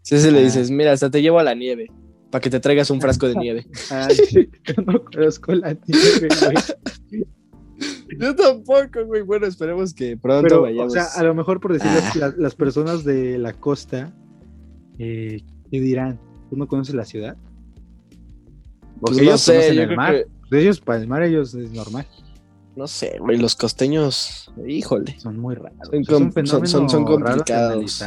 si 0.01 0.15
ese 0.15 0.32
le 0.32 0.39
Ah. 0.39 0.43
dices, 0.43 0.69
mira, 0.69 0.91
hasta 0.91 1.10
te 1.10 1.21
llevo 1.21 1.39
a 1.39 1.43
la 1.43 1.53
nieve, 1.56 1.88
para 2.30 2.41
que 2.41 2.49
te 2.49 2.60
traigas 2.60 2.89
un 2.89 2.99
frasco 2.99 3.25
de 3.30 3.36
nieve. 3.36 3.65
Ay, 3.89 4.17
yo 4.65 4.73
no 4.86 5.01
conozco 5.06 5.53
la 5.56 5.77
nieve, 5.88 6.27
güey. 6.41 7.23
Yo 8.20 8.36
tampoco, 8.36 9.06
güey. 9.06 9.22
Bueno, 9.24 9.46
esperemos 9.48 9.93
que 9.93 10.17
pronto 10.17 10.43
Pero, 10.43 10.62
vayamos. 10.62 10.88
o 10.88 10.96
sea, 10.96 11.06
a 11.15 11.24
lo 11.24 11.34
mejor 11.36 11.60
por 11.60 11.74
decir 11.74 11.89
Ah. 11.91 12.12
las, 12.15 12.38
las 12.38 12.56
personas 12.56 13.04
de 13.04 13.38
la 13.38 13.54
costa, 13.54 14.13
eh, 15.00 15.41
¿qué 15.72 15.80
dirán? 15.82 16.20
¿Tú 16.50 16.56
no 16.58 16.67
conoces 16.67 16.96
la 16.96 17.06
ciudad? 17.06 17.36
Pues 18.10 19.00
Porque 19.02 19.17
no 19.17 19.22
ellos 19.24 19.41
sé, 19.41 19.52
conocen 19.54 19.74
yo 19.76 19.82
el 19.82 19.88
creo 19.88 19.98
mar. 19.98 20.13
que, 20.13 20.26
Pues 20.50 20.62
ellos, 20.62 20.80
para 20.80 21.00
el 21.02 21.08
mar, 21.08 21.24
ellos 21.24 21.54
es 21.54 21.72
normal. 21.72 22.08
no 22.76 22.88
sé, 22.88 23.17
güey, 23.20 23.38
los 23.38 23.56
costeños, 23.56 24.52
híjole. 24.67 25.20
Son 25.20 25.38
muy 25.39 25.56
raros. 25.56 25.80
Son 26.06 26.26
son- 26.46 26.67
son- 26.67 26.89
son 26.89 27.06
complicados. 27.06 28.04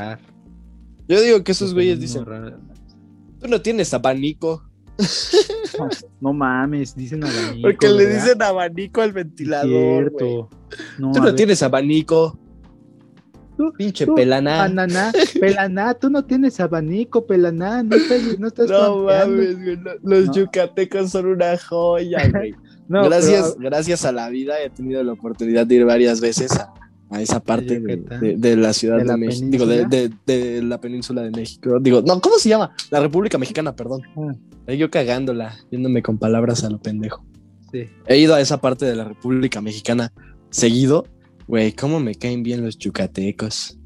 Yo 1.08 1.20
digo 1.20 1.42
que 1.44 1.52
esos 1.52 1.74
güeyes 1.74 1.98
dicen, 2.00 2.24
tú 3.40 3.48
no 3.48 3.60
tienes 3.60 3.92
abanico. 3.94 4.62
No 6.20 6.32
mames, 6.32 6.94
dicen 6.94 7.24
abanico. 7.24 7.62
Porque 7.62 7.88
le 7.88 8.04
¿verdad? 8.06 8.22
dicen 8.24 8.42
abanico 8.42 9.00
al 9.00 9.12
ventilador, 9.12 9.70
güey. 9.70 10.18
Cierto. 10.18 10.48
No, 10.98 11.12
Tú 11.12 11.18
no 11.20 11.24
ver. 11.26 11.34
tienes 11.36 11.62
abanico. 11.62 12.38
Tú- 13.56 13.72
Pinche 13.76 14.06
tú, 14.06 14.14
pelana. 14.14 14.58
Bananá, 14.58 15.12
pelaná, 15.38 15.92
tú 15.94 16.08
no 16.08 16.24
tienes 16.24 16.58
abanico, 16.60 17.26
pelaná, 17.26 17.82
no 17.82 17.94
estás, 17.96 18.38
no 18.38 18.46
estás 18.48 18.70
mames, 18.70 19.62
güey. 19.62 19.78
Los 20.02 20.26
No. 20.28 20.32
yucatecos 20.34 21.10
son 21.10 21.26
una 21.26 21.56
joya, 21.58 22.28
güey. 22.30 22.54
No, 22.88 23.04
gracias, 23.04 23.54
pero- 23.56 23.70
gracias 23.70 24.04
a 24.04 24.10
la 24.12 24.28
vida 24.30 24.60
he 24.60 24.68
tenido 24.70 25.02
la 25.04 25.12
oportunidad 25.12 25.64
de 25.66 25.76
ir 25.76 25.84
varias 25.84 26.20
veces 26.20 26.50
a, 26.52 26.72
a 27.10 27.20
esa 27.20 27.40
parte 27.40 27.80
de, 27.80 27.96
Yucatán. 27.96 28.20
de- 28.20 28.36
de 28.36 28.56
la 28.56 28.72
ciudad 28.72 28.96
¿De 28.96 29.02
de, 29.02 29.08
la 29.08 29.16
México. 29.16 29.46
Digo, 29.50 29.66
de, 29.66 29.76
península? 29.86 30.16
de- 30.26 30.44
de 30.54 30.62
la 30.62 30.80
península 30.80 31.22
de 31.22 31.30
México. 31.32 31.78
Digo, 31.80 32.02
no, 32.02 32.20
¿cómo 32.20 32.38
se 32.38 32.48
llama? 32.48 32.74
La 32.90 33.00
República 33.00 33.36
Mexicana, 33.38 33.74
perdón. 33.74 34.02
Ah. 34.16 34.72
Yo 34.72 34.90
cagándola, 34.90 35.56
yéndome 35.70 36.02
con 36.02 36.18
palabras 36.18 36.62
a 36.64 36.70
lo 36.70 36.78
pendejo. 36.80 37.24
sí. 37.72 37.84
He 38.06 38.18
ido 38.18 38.34
a 38.34 38.40
esa 38.40 38.60
parte 38.60 38.84
de 38.86 38.94
la 38.96 39.04
República 39.04 39.60
Mexicana 39.60 40.12
seguido. 40.50 41.06
Güey, 41.48 41.72
cómo 41.72 41.98
me 41.98 42.14
caen 42.14 42.42
bien 42.44 42.64
los 42.64 42.78
yucatecos. 42.78 43.76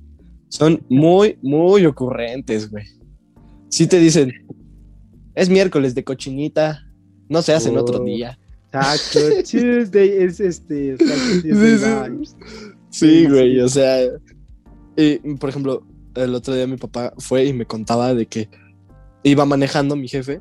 Son 0.48 0.82
muy, 0.90 1.38
muy 1.42 1.87
ocurrentes, 1.87 2.70
güey. 2.70 2.84
Sí 3.70 3.87
te 3.87 3.98
dicen, 3.98 4.32
es 5.34 5.48
miércoles 5.48 5.94
de 5.94 6.04
cochinita, 6.04 6.87
no 7.30 7.40
se 7.40 7.54
hacen 7.54 7.76
otro 7.78 8.00
Oh. 8.02 8.04
día. 8.04 8.38
Taco 8.70 8.98
Tuesday 9.50 10.10
es 10.10 10.40
este. 10.40 10.96
Taco 10.96 11.10
Tuesday 11.42 12.26
Sí, 12.26 12.34
sí. 12.94 13.26
güey, 13.26 13.61
o 13.61 13.68
sea, 13.68 13.98
y, 14.96 15.16
por 15.37 15.50
ejemplo, 15.50 15.87
el 16.14 16.35
otro 16.35 16.54
día 16.54 16.66
mi 16.66 16.76
papá 16.76 17.12
fue 17.18 17.44
y 17.46 17.52
me 17.52 17.66
contaba 17.66 18.14
de 18.14 18.26
que 18.26 18.48
iba 19.22 19.44
manejando 19.44 19.96
mi 19.96 20.09
jefe 20.09 20.40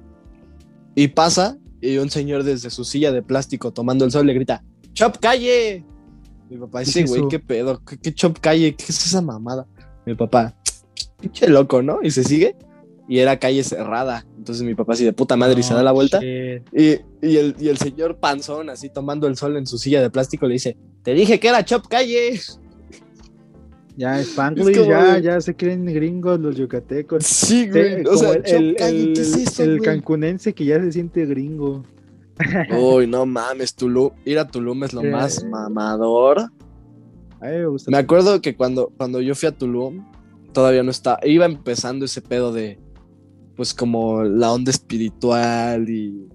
y 0.96 1.08
pasa 1.10 1.58
y 1.82 1.98
un 1.98 2.10
señor 2.10 2.44
desde 2.44 2.70
su 2.70 2.86
silla 2.86 3.12
de 3.12 3.22
plástico 3.22 3.74
tomando 3.74 4.06
el 4.06 4.12
sol 4.12 4.26
le 4.26 4.34
grita, 4.34 4.63
¡Chop 4.94 5.18
calle! 5.18 5.84
Mi 6.50 6.58
papá 6.58 6.80
¿Qué 6.80 6.86
dice, 6.86 7.06
güey? 7.06 7.28
¿qué 7.30 7.39
pedo? 7.39 7.82
¿Qué, 7.84 7.98
qué 7.98 8.13
chop 8.13 8.38
calle? 8.39 8.76
¿Qué 8.76 8.86
es 8.88 9.06
esa 9.06 9.22
mamada? 9.22 9.66
Mi 10.06 10.13
papá, 10.13 10.56
pinche 11.20 11.48
loco, 11.48 11.82
¿no? 11.82 12.00
Y 12.04 12.12
se 12.12 12.24
sigue 12.24 12.56
y 13.08 13.20
era 13.20 13.38
calle 13.39 13.63
cerrada. 13.63 14.26
Entonces 14.38 14.63
mi 14.63 14.76
papá 14.76 14.94
así 14.94 15.04
de 15.06 15.13
puta 15.13 15.36
madre 15.36 15.60
y 15.60 15.63
se 15.63 15.74
da 15.74 15.84
la 15.84 15.92
vuelta. 15.92 16.24
Y, 16.24 16.62
y 17.22 17.38
el, 17.38 17.56
y 17.60 17.68
el 17.70 17.78
señor 17.78 18.18
panzón, 18.18 18.70
así 18.70 18.89
tomando 18.89 19.28
el 19.28 19.36
sol 19.38 19.58
en 19.58 19.66
su 19.68 19.78
silla 19.78 20.02
de 20.02 20.10
plástico, 20.10 20.48
le 20.48 20.54
dice: 20.54 20.78
Te 21.04 21.13
dije 21.13 21.39
que 21.39 21.48
era 21.50 21.63
Chop 21.66 21.88
Calle. 21.88 22.39
Ya, 23.96 24.20
Spanglish, 24.22 24.76
como 24.76 24.89
ya, 24.89 25.13
de- 25.13 25.22
ya 25.22 25.39
se 25.39 25.56
creen 25.56 25.86
gringos 25.86 26.39
los 26.39 26.56
yucatecos. 26.56 27.24
Sí, 27.26 27.66
Sí, 27.66 27.70
güey. 27.70 28.04
O 28.08 28.18
sea, 28.18 28.32
el, 28.34 28.44
Chop 28.44 28.56
el, 28.60 28.76
Calle, 28.76 29.13
¿qué 29.13 29.22
es 29.22 29.36
el- 29.36 29.42
eso? 29.44 29.63
el 29.63 29.82
cancunense 29.82 30.54
que 30.54 30.66
ya 30.66 30.80
se 30.82 30.92
siente 30.92 31.26
gringo. 31.28 31.84
Uy, 32.76 33.06
no 33.06 33.28
mames, 33.28 33.76
Tulum. 33.76 34.10
Ir 34.26 34.39
a 34.39 34.48
Tulum 34.48 34.84
es 34.84 34.94
lo 34.94 35.04
más 35.04 35.44
mamador. 35.46 36.39
A 37.39 37.46
mí 37.46 37.52
me 37.58 37.66
gusta. 37.68 37.92
Me 37.92 37.98
acuerdo 37.98 38.42
que 38.42 38.56
cuando, 38.56 38.92
cuando 38.98 39.22
yo 39.22 39.36
fui 39.36 39.48
a 39.50 39.52
Tulum, 39.52 40.04
todavía 40.54 40.82
no 40.82 40.89
estaba. 40.89 41.20
Iba 41.24 41.46
empezando 41.46 42.06
ese 42.06 42.22
pedo 42.22 42.52
de. 42.52 42.80
Pues 43.56 43.74
como 43.74 44.24
la 44.24 44.52
onda 44.52 44.72
espiritual 44.72 45.89
y. 45.89 46.28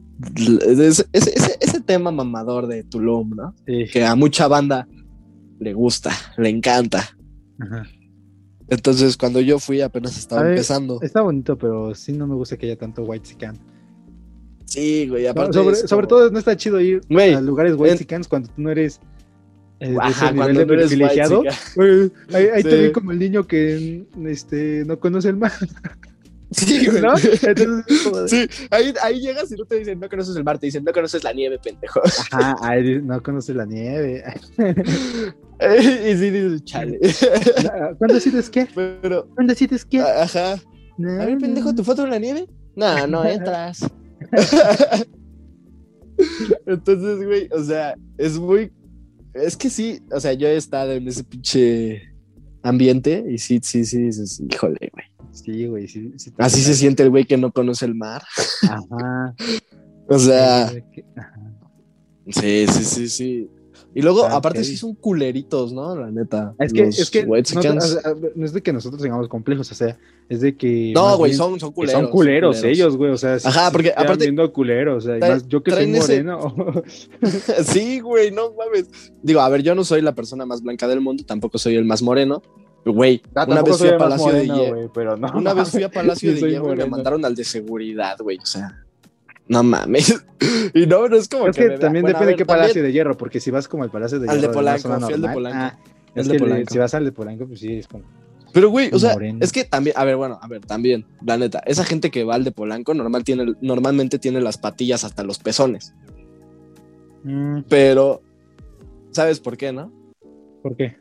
Ese, 0.66 1.06
ese, 1.12 1.32
ese- 1.60 1.80
tema 1.80 2.10
mamador 2.10 2.66
de 2.66 2.82
Tulum, 2.84 3.30
¿no? 3.36 3.54
Sí. 3.66 3.86
Que 3.92 4.04
a 4.04 4.14
mucha 4.14 4.46
banda 4.48 4.86
le 5.60 5.72
gusta, 5.72 6.10
le 6.36 6.48
encanta. 6.50 7.08
Ajá. 7.60 7.86
Entonces, 8.68 9.16
cuando 9.16 9.40
yo 9.40 9.58
fui, 9.58 9.80
apenas 9.80 10.18
estaba 10.18 10.42
ver, 10.42 10.50
empezando. 10.52 11.00
Está 11.00 11.22
bonito, 11.22 11.56
pero 11.56 11.94
sí 11.94 12.12
no 12.12 12.26
me 12.26 12.34
gusta 12.34 12.56
que 12.58 12.66
haya 12.66 12.76
tanto 12.76 13.02
white 13.04 13.26
chican. 13.26 13.56
Sí, 14.66 15.06
güey, 15.08 15.26
aparte. 15.26 15.54
sobre, 15.86 16.06
todo 16.06 16.30
no 16.30 16.38
está 16.38 16.54
chido 16.54 16.78
ir 16.80 17.00
Güey, 17.08 17.32
a 17.32 17.40
lugares 17.40 17.74
white 17.78 17.96
chicans 17.96 18.28
cuando 18.28 18.48
tú 18.50 18.60
no 18.60 18.70
eres 18.70 19.00
eh, 19.80 19.96
Ajá, 19.98 20.34
cuando 20.34 20.66
no 20.66 20.72
eres 20.74 20.88
privilegiado. 20.88 21.42
ahí 22.34 22.62
Sí. 22.62 22.68
te 22.68 22.82
vi 22.88 22.92
como 22.92 23.12
el 23.12 23.18
niño 23.18 23.46
que 23.46 24.04
este, 24.26 24.84
no 24.84 24.98
conoce 25.00 25.30
el 25.30 25.36
mar, 25.38 25.52
Sí, 26.50 26.86
güey. 26.90 27.02
¿no? 27.02 27.14
Entonces, 27.16 27.84
es 27.86 28.02
como 28.02 28.20
de- 28.22 28.28
Sí, 28.28 28.48
ahí, 28.70 28.94
ahí 29.02 29.20
llegas 29.20 29.50
y 29.52 29.54
no 29.56 29.64
te 29.66 29.76
dicen, 29.80 30.00
no 30.00 30.08
conoces 30.08 30.34
el 30.36 30.44
mar, 30.44 30.58
te 30.58 30.66
dicen, 30.66 30.82
no 30.84 30.92
conoces 30.92 31.22
la 31.24 31.32
nieve, 31.32 31.58
pendejo. 31.58 32.00
Ajá, 32.32 32.56
no 33.02 33.22
conoce 33.22 33.52
la 33.54 33.66
nieve. 33.66 34.24
y 34.58 36.16
sí 36.16 36.30
dices, 36.30 36.64
chale. 36.64 36.98
¿Cuándo 37.98 38.14
decides 38.14 38.48
qué? 38.48 38.66
Pero, 38.74 39.28
¿Cuándo 39.34 39.52
decides 39.52 39.84
qué? 39.84 40.00
ajá. 40.00 40.56
No, 40.96 41.20
A 41.22 41.26
ver, 41.26 41.38
pendejo. 41.38 41.74
¿tu 41.74 41.84
foto 41.84 42.04
en 42.04 42.10
la 42.10 42.18
nieve? 42.18 42.48
No, 42.74 43.06
no 43.06 43.24
entras. 43.24 43.80
Entonces, 46.66 47.24
güey, 47.24 47.48
o 47.52 47.62
sea, 47.62 47.94
es 48.16 48.38
muy. 48.38 48.72
Es 49.34 49.56
que 49.56 49.70
sí, 49.70 50.00
o 50.10 50.18
sea, 50.18 50.32
yo 50.32 50.48
he 50.48 50.56
estado 50.56 50.92
en 50.92 51.06
ese 51.06 51.22
pinche 51.22 52.02
ambiente 52.68 53.24
y 53.28 53.38
sí, 53.38 53.60
sí, 53.62 53.84
sí, 53.84 53.98
dices, 53.98 54.40
híjole, 54.40 54.90
güey. 54.92 55.06
Sí, 55.30 55.66
güey, 55.66 55.88
sí, 55.88 56.12
sí 56.16 56.32
Así 56.38 56.60
se 56.62 56.74
siente 56.74 57.02
el 57.02 57.10
güey 57.10 57.24
que 57.24 57.36
no 57.36 57.52
conoce 57.52 57.84
el 57.86 57.94
mar. 57.94 58.22
Ajá. 58.62 59.34
O 60.10 60.18
sea, 60.18 60.64
ajá. 60.64 61.52
sí, 62.30 62.66
sí, 62.66 62.84
sí, 62.84 63.08
sí. 63.10 63.50
Y 63.94 64.02
luego, 64.02 64.24
Ah, 64.26 64.36
aparte, 64.36 64.62
sí 64.64 64.76
son 64.76 64.94
culeritos, 64.94 65.72
¿no? 65.72 65.96
La 65.96 66.10
neta. 66.10 66.54
Es 66.58 66.72
que, 66.72 66.82
es 66.84 67.10
que 67.10 67.24
nosotros- 67.24 67.98
no 68.36 68.44
es 68.44 68.52
de 68.52 68.62
que 68.62 68.72
nosotros 68.72 69.02
tengamos 69.02 69.28
complejos, 69.28 69.70
o 69.72 69.74
sea, 69.74 69.98
es 70.28 70.40
de 70.40 70.54
que. 70.56 70.92
No, 70.94 71.16
güey, 71.16 71.32
son, 71.34 71.58
son 71.58 71.72
culeros. 71.72 72.00
son 72.02 72.10
culeros 72.10 72.62
ellos, 72.62 72.96
güey, 72.96 73.10
o 73.10 73.16
sea, 73.16 73.38
Ajá, 73.42 73.70
porque 73.72 73.92
aparte- 73.96 74.24
viendo 74.24 74.52
culeros, 74.52 75.04
o 75.04 75.08
sea, 75.08 75.18
más 75.18 75.48
yo 75.48 75.62
que 75.62 75.70
soy 75.72 75.84
ese- 75.96 76.22
moreno. 76.22 76.54
sí, 77.64 78.00
güey, 78.00 78.30
no 78.30 78.52
mames. 78.52 78.88
Digo, 79.22 79.40
a 79.40 79.48
ver, 79.48 79.62
yo 79.62 79.74
no 79.74 79.84
soy 79.84 80.02
la 80.02 80.14
persona 80.14 80.44
más 80.46 80.62
blanca 80.62 80.86
del 80.86 81.00
mundo, 81.00 81.24
tampoco 81.26 81.58
soy 81.58 81.76
el 81.76 81.84
más 81.84 82.02
moreno. 82.02 82.42
Güey, 82.84 83.20
Ah, 83.34 83.44
una 83.48 83.62
vez 83.62 83.76
fui 83.78 83.88
a 83.88 83.98
Palacio 83.98 84.26
de 84.32 84.32
moreno, 84.46 84.56
Hierro. 84.62 84.76
güey, 84.76 84.88
pero 84.94 85.16
no. 85.16 85.32
Una 85.36 85.52
vez 85.54 85.70
fui 85.70 85.82
a 85.82 85.90
Palacio 85.90 86.32
de 86.34 86.40
Hierro 86.40 86.72
y 86.72 86.76
me 86.76 86.86
mandaron 86.86 87.24
al 87.24 87.34
de 87.34 87.44
seguridad, 87.44 88.16
güey. 88.20 88.38
O 88.38 88.46
sea, 88.46 88.84
no 89.48 89.62
mames. 89.62 90.24
Y 90.74 90.86
no, 90.86 91.08
no 91.08 91.16
es 91.16 91.28
como 91.28 91.48
Es 91.48 91.56
que. 91.56 91.62
que 91.62 91.68
me 91.68 91.70
vea- 91.72 91.80
también 91.80 92.02
bueno, 92.02 92.16
depende 92.18 92.32
de 92.32 92.36
qué 92.36 92.46
palacio 92.46 92.82
de 92.82 92.92
hierro, 92.92 93.16
porque 93.16 93.40
si 93.40 93.50
vas 93.50 93.66
como 93.66 93.82
al 93.82 93.90
palacio 93.90 94.20
de 94.20 94.28
Al 94.28 94.36
de 94.36 94.40
hierro. 94.42 94.54
Polanco, 94.54 94.92
al 94.92 95.00
de 95.00 95.08
normal, 95.10 95.32
Polanco. 95.32 95.58
ah, 95.58 95.78
El 96.14 96.20
es 96.20 96.28
de 96.28 96.32
que 96.32 96.38
le- 96.38 96.44
Polanco. 96.50 96.72
si 96.72 96.78
vas 96.78 96.94
al 96.94 97.04
de 97.04 97.12
Polanco, 97.12 97.46
pues 97.46 97.60
sí, 97.60 97.72
es 97.78 97.88
como. 97.88 98.04
Pero, 98.52 98.70
güey, 98.70 98.90
o 98.92 98.98
sea, 98.98 99.14
Moreno. 99.14 99.38
es 99.42 99.50
que 99.52 99.64
también, 99.64 99.96
a 99.98 100.04
ver, 100.04 100.16
bueno, 100.16 100.38
a 100.40 100.46
ver, 100.48 100.60
también, 100.64 101.04
la 101.24 101.36
neta, 101.36 101.58
esa 101.66 101.84
gente 101.84 102.10
que 102.10 102.22
va 102.24 102.34
al 102.36 102.44
de 102.44 102.52
Polanco 102.52 102.94
normal 102.94 103.24
tiene, 103.24 103.54
normalmente 103.60 104.18
tiene 104.18 104.40
las 104.40 104.58
patillas 104.58 105.02
hasta 105.04 105.24
los 105.24 105.38
pezones. 105.38 105.92
mm, 107.24 107.62
Pero, 107.68 108.22
¿sabes 109.10 109.40
por 109.40 109.56
qué, 109.56 109.72
no? 109.72 109.92
¿Por 110.62 110.76
qué? 110.76 110.96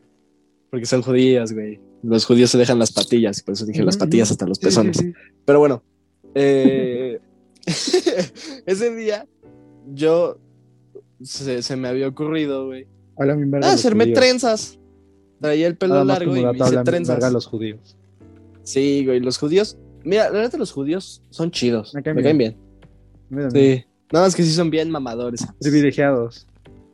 Porque 0.70 0.86
son 0.86 1.02
judías, 1.02 1.52
güey. 1.52 1.80
Los 2.02 2.24
judíos 2.26 2.50
se 2.50 2.58
dejan 2.58 2.78
las 2.78 2.92
patillas, 2.92 3.42
por 3.42 3.54
eso 3.54 3.64
dije 3.66 3.82
las 3.84 3.96
Ujú, 3.96 4.04
patillas 4.06 4.30
hasta 4.30 4.46
los 4.46 4.58
Sí, 4.58 4.62
sí, 4.62 4.66
pezones. 4.66 4.96
sí. 4.98 5.12
Pero 5.44 5.58
bueno, 5.60 5.82
eh, 6.34 7.18
ese 8.66 8.94
día 8.94 9.26
yo 9.92 10.38
se, 11.22 11.62
se 11.62 11.76
me 11.76 11.88
había 11.88 12.08
ocurrido, 12.08 12.66
güey. 12.66 12.86
Ah, 13.18 13.72
hacerme 13.72 14.04
judíos. 14.04 14.18
trenzas. 14.20 14.78
Traía 15.40 15.66
el 15.66 15.76
pelo 15.76 16.04
largo 16.04 16.36
y 16.36 16.44
me 16.44 16.56
hice 16.56 16.82
trenzas. 16.84 17.32
los 17.32 17.46
judíos. 17.46 17.96
Sí, 18.62 19.04
güey, 19.04 19.20
los 19.20 19.38
judíos. 19.38 19.78
Mira, 20.04 20.30
la 20.30 20.42
neta, 20.42 20.56
los 20.58 20.72
judíos 20.72 21.22
son 21.30 21.50
chidos. 21.50 21.94
Me 21.94 22.00
Me 22.14 22.22
caen 22.22 22.38
bien. 22.38 22.56
Sí. 23.52 23.84
Nada 24.12 24.26
más 24.26 24.34
que 24.34 24.42
sí 24.42 24.52
son 24.52 24.70
bien 24.70 24.90
mamadores. 24.90 25.46
Privilegiados 25.60 26.46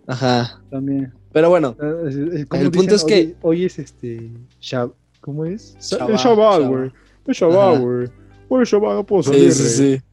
Ajá. 0.07 0.63
también. 0.71 1.13
Pero 1.33 1.49
bueno, 1.51 1.77
Ah, 1.81 1.95
El 2.59 2.71
punto 2.71 2.95
es 2.95 3.05
que- 3.05 3.35
Hoy, 3.43 3.59
hoy 3.61 3.65
es 3.67 3.79
este. 3.79 4.31
Shab- 4.61 4.95
¿Cómo 5.21 5.45
es? 5.47 5.77
Shabbat, 5.81 6.11
es 6.11 6.21
Shabbat, 6.21 6.63
güey. 6.69 6.93
Es 7.27 7.37
Shabbat, 7.37 7.81
güey. 7.81 8.09
Hoy 8.49 8.63
es 8.63 8.69
Shabbat, 8.69 8.95
no 8.95 9.07
puedo 9.07 9.23
sí, 9.23 9.31
salir. 9.31 9.53
sí, 9.53 9.63
güey. 9.85 9.99
sí. 9.99 10.05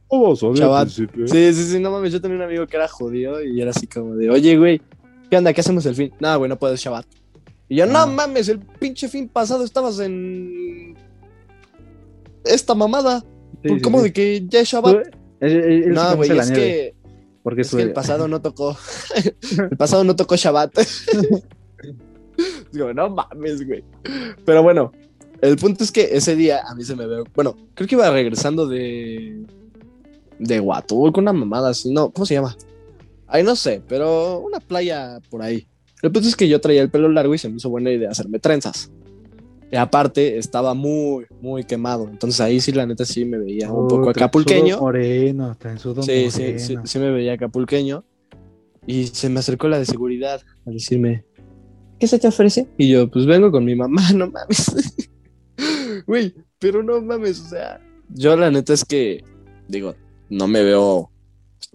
Sí, 1.26 1.54
sí, 1.54 1.64
sí, 1.64 1.80
no 1.80 1.90
mames, 1.90 2.12
yo 2.12 2.20
tenía 2.20 2.36
un 2.36 2.42
amigo 2.42 2.66
que 2.66 2.76
era 2.76 2.86
judío 2.88 3.42
y 3.42 3.60
era 3.60 3.70
así 3.70 3.86
como 3.86 4.14
de, 4.14 4.28
oye, 4.30 4.56
güey, 4.58 4.80
¿qué 5.30 5.36
onda? 5.38 5.52
¿Qué 5.52 5.60
hacemos 5.62 5.86
el 5.86 5.94
fin? 5.94 6.12
No, 6.20 6.36
güey, 6.38 6.48
no 6.48 6.58
puedes 6.58 6.80
Shabbat. 6.80 7.06
Y 7.68 7.76
yo, 7.76 7.86
no 7.86 7.98
Ah. 8.00 8.06
mames, 8.06 8.48
el 8.48 8.58
pinche 8.58 9.08
fin 9.08 9.28
pasado 9.28 9.64
estabas 9.64 9.98
en 10.00 10.94
esta 12.44 12.74
mamada. 12.74 13.24
Sí, 13.64 13.80
¿Cómo 13.80 13.98
sí. 13.98 14.04
de 14.04 14.12
que 14.12 14.44
ya 14.48 14.60
es 14.60 14.68
Shabbat? 14.68 15.06
sí 15.40 15.82
No, 15.86 16.16
güey, 16.16 16.30
es 16.30 16.50
nieve, 16.50 16.54
que, 16.54 16.94
Porque 17.42 17.60
es 17.62 17.68
su- 17.68 17.76
que 17.78 17.82
el 17.84 17.92
pasado 17.92 18.28
no 18.28 18.42
tocó. 18.42 18.76
el 19.70 19.76
pasado 19.78 20.04
no 20.04 20.14
tocó 20.16 20.36
Shabbat. 20.36 20.72
Digo, 22.72 22.92
no 22.94 23.10
mames, 23.10 23.66
güey. 23.66 23.84
Pero 24.44 24.62
bueno, 24.62 24.92
el 25.40 25.56
punto 25.56 25.84
es 25.84 25.92
que 25.92 26.08
ese 26.16 26.34
día 26.36 26.62
a 26.66 26.74
mí 26.74 26.84
se 26.84 26.96
me 26.96 27.06
ve. 27.06 27.22
Bueno, 27.34 27.56
creo 27.74 27.88
que 27.88 27.94
iba 27.94 28.10
regresando 28.10 28.66
de. 28.66 29.42
De 30.38 30.60
Huatulco, 30.60 31.20
una 31.20 31.32
mamada 31.32 31.70
así. 31.70 31.92
No, 31.92 32.10
¿cómo 32.10 32.26
se 32.26 32.34
llama? 32.34 32.56
Ay, 33.26 33.42
no 33.44 33.56
sé, 33.56 33.82
pero 33.88 34.40
una 34.40 34.60
playa 34.60 35.18
por 35.30 35.42
ahí. 35.42 35.66
El 36.02 36.10
punto 36.12 36.28
es 36.28 36.36
que 36.36 36.48
yo 36.48 36.60
traía 36.60 36.82
el 36.82 36.90
pelo 36.90 37.08
largo 37.08 37.34
y 37.34 37.38
se 37.38 37.48
me 37.48 37.56
hizo 37.56 37.70
buena 37.70 37.90
idea 37.90 38.10
hacerme 38.10 38.38
trenzas. 38.38 38.90
Y 39.70 39.76
aparte, 39.76 40.36
estaba 40.36 40.74
muy, 40.74 41.24
muy 41.40 41.64
quemado. 41.64 42.06
Entonces 42.10 42.40
ahí 42.40 42.60
sí, 42.60 42.72
la 42.72 42.84
neta, 42.84 43.04
sí 43.06 43.24
me 43.24 43.38
veía 43.38 43.70
un 43.72 43.84
Oh, 43.86 43.88
poco 43.88 44.12
trenzudo 44.12 44.24
acapulqueño. 44.26 44.80
Moreno, 44.80 45.54
trenzudo 45.58 46.02
Sí, 46.02 46.30
sí, 46.30 46.58
sí, 46.58 46.72
moreno. 46.74 46.86
sí 46.86 46.98
me 46.98 47.10
veía 47.10 47.32
acapulqueño. 47.34 48.04
Y 48.86 49.06
se 49.06 49.28
me 49.30 49.38
acercó 49.40 49.68
la 49.68 49.78
de 49.78 49.86
seguridad 49.86 50.42
a 50.66 50.70
decirme, 50.70 51.24
¿qué 51.98 52.06
se 52.06 52.18
te 52.18 52.26
ofrece? 52.28 52.66
Y 52.76 52.90
yo, 52.90 53.08
pues 53.10 53.24
vengo 53.24 53.50
con 53.50 53.64
mi 53.64 53.74
mamá, 53.76 54.02
no 54.14 54.30
mames. 54.30 54.72
Güey, 56.06 56.34
pero 56.58 56.82
no 56.82 57.00
mames, 57.00 57.40
o 57.40 57.48
sea, 57.48 57.80
yo 58.08 58.36
la 58.36 58.50
neta 58.50 58.72
es 58.72 58.84
que, 58.84 59.22
digo, 59.68 59.94
no 60.32 60.48
me 60.48 60.62
veo 60.62 61.10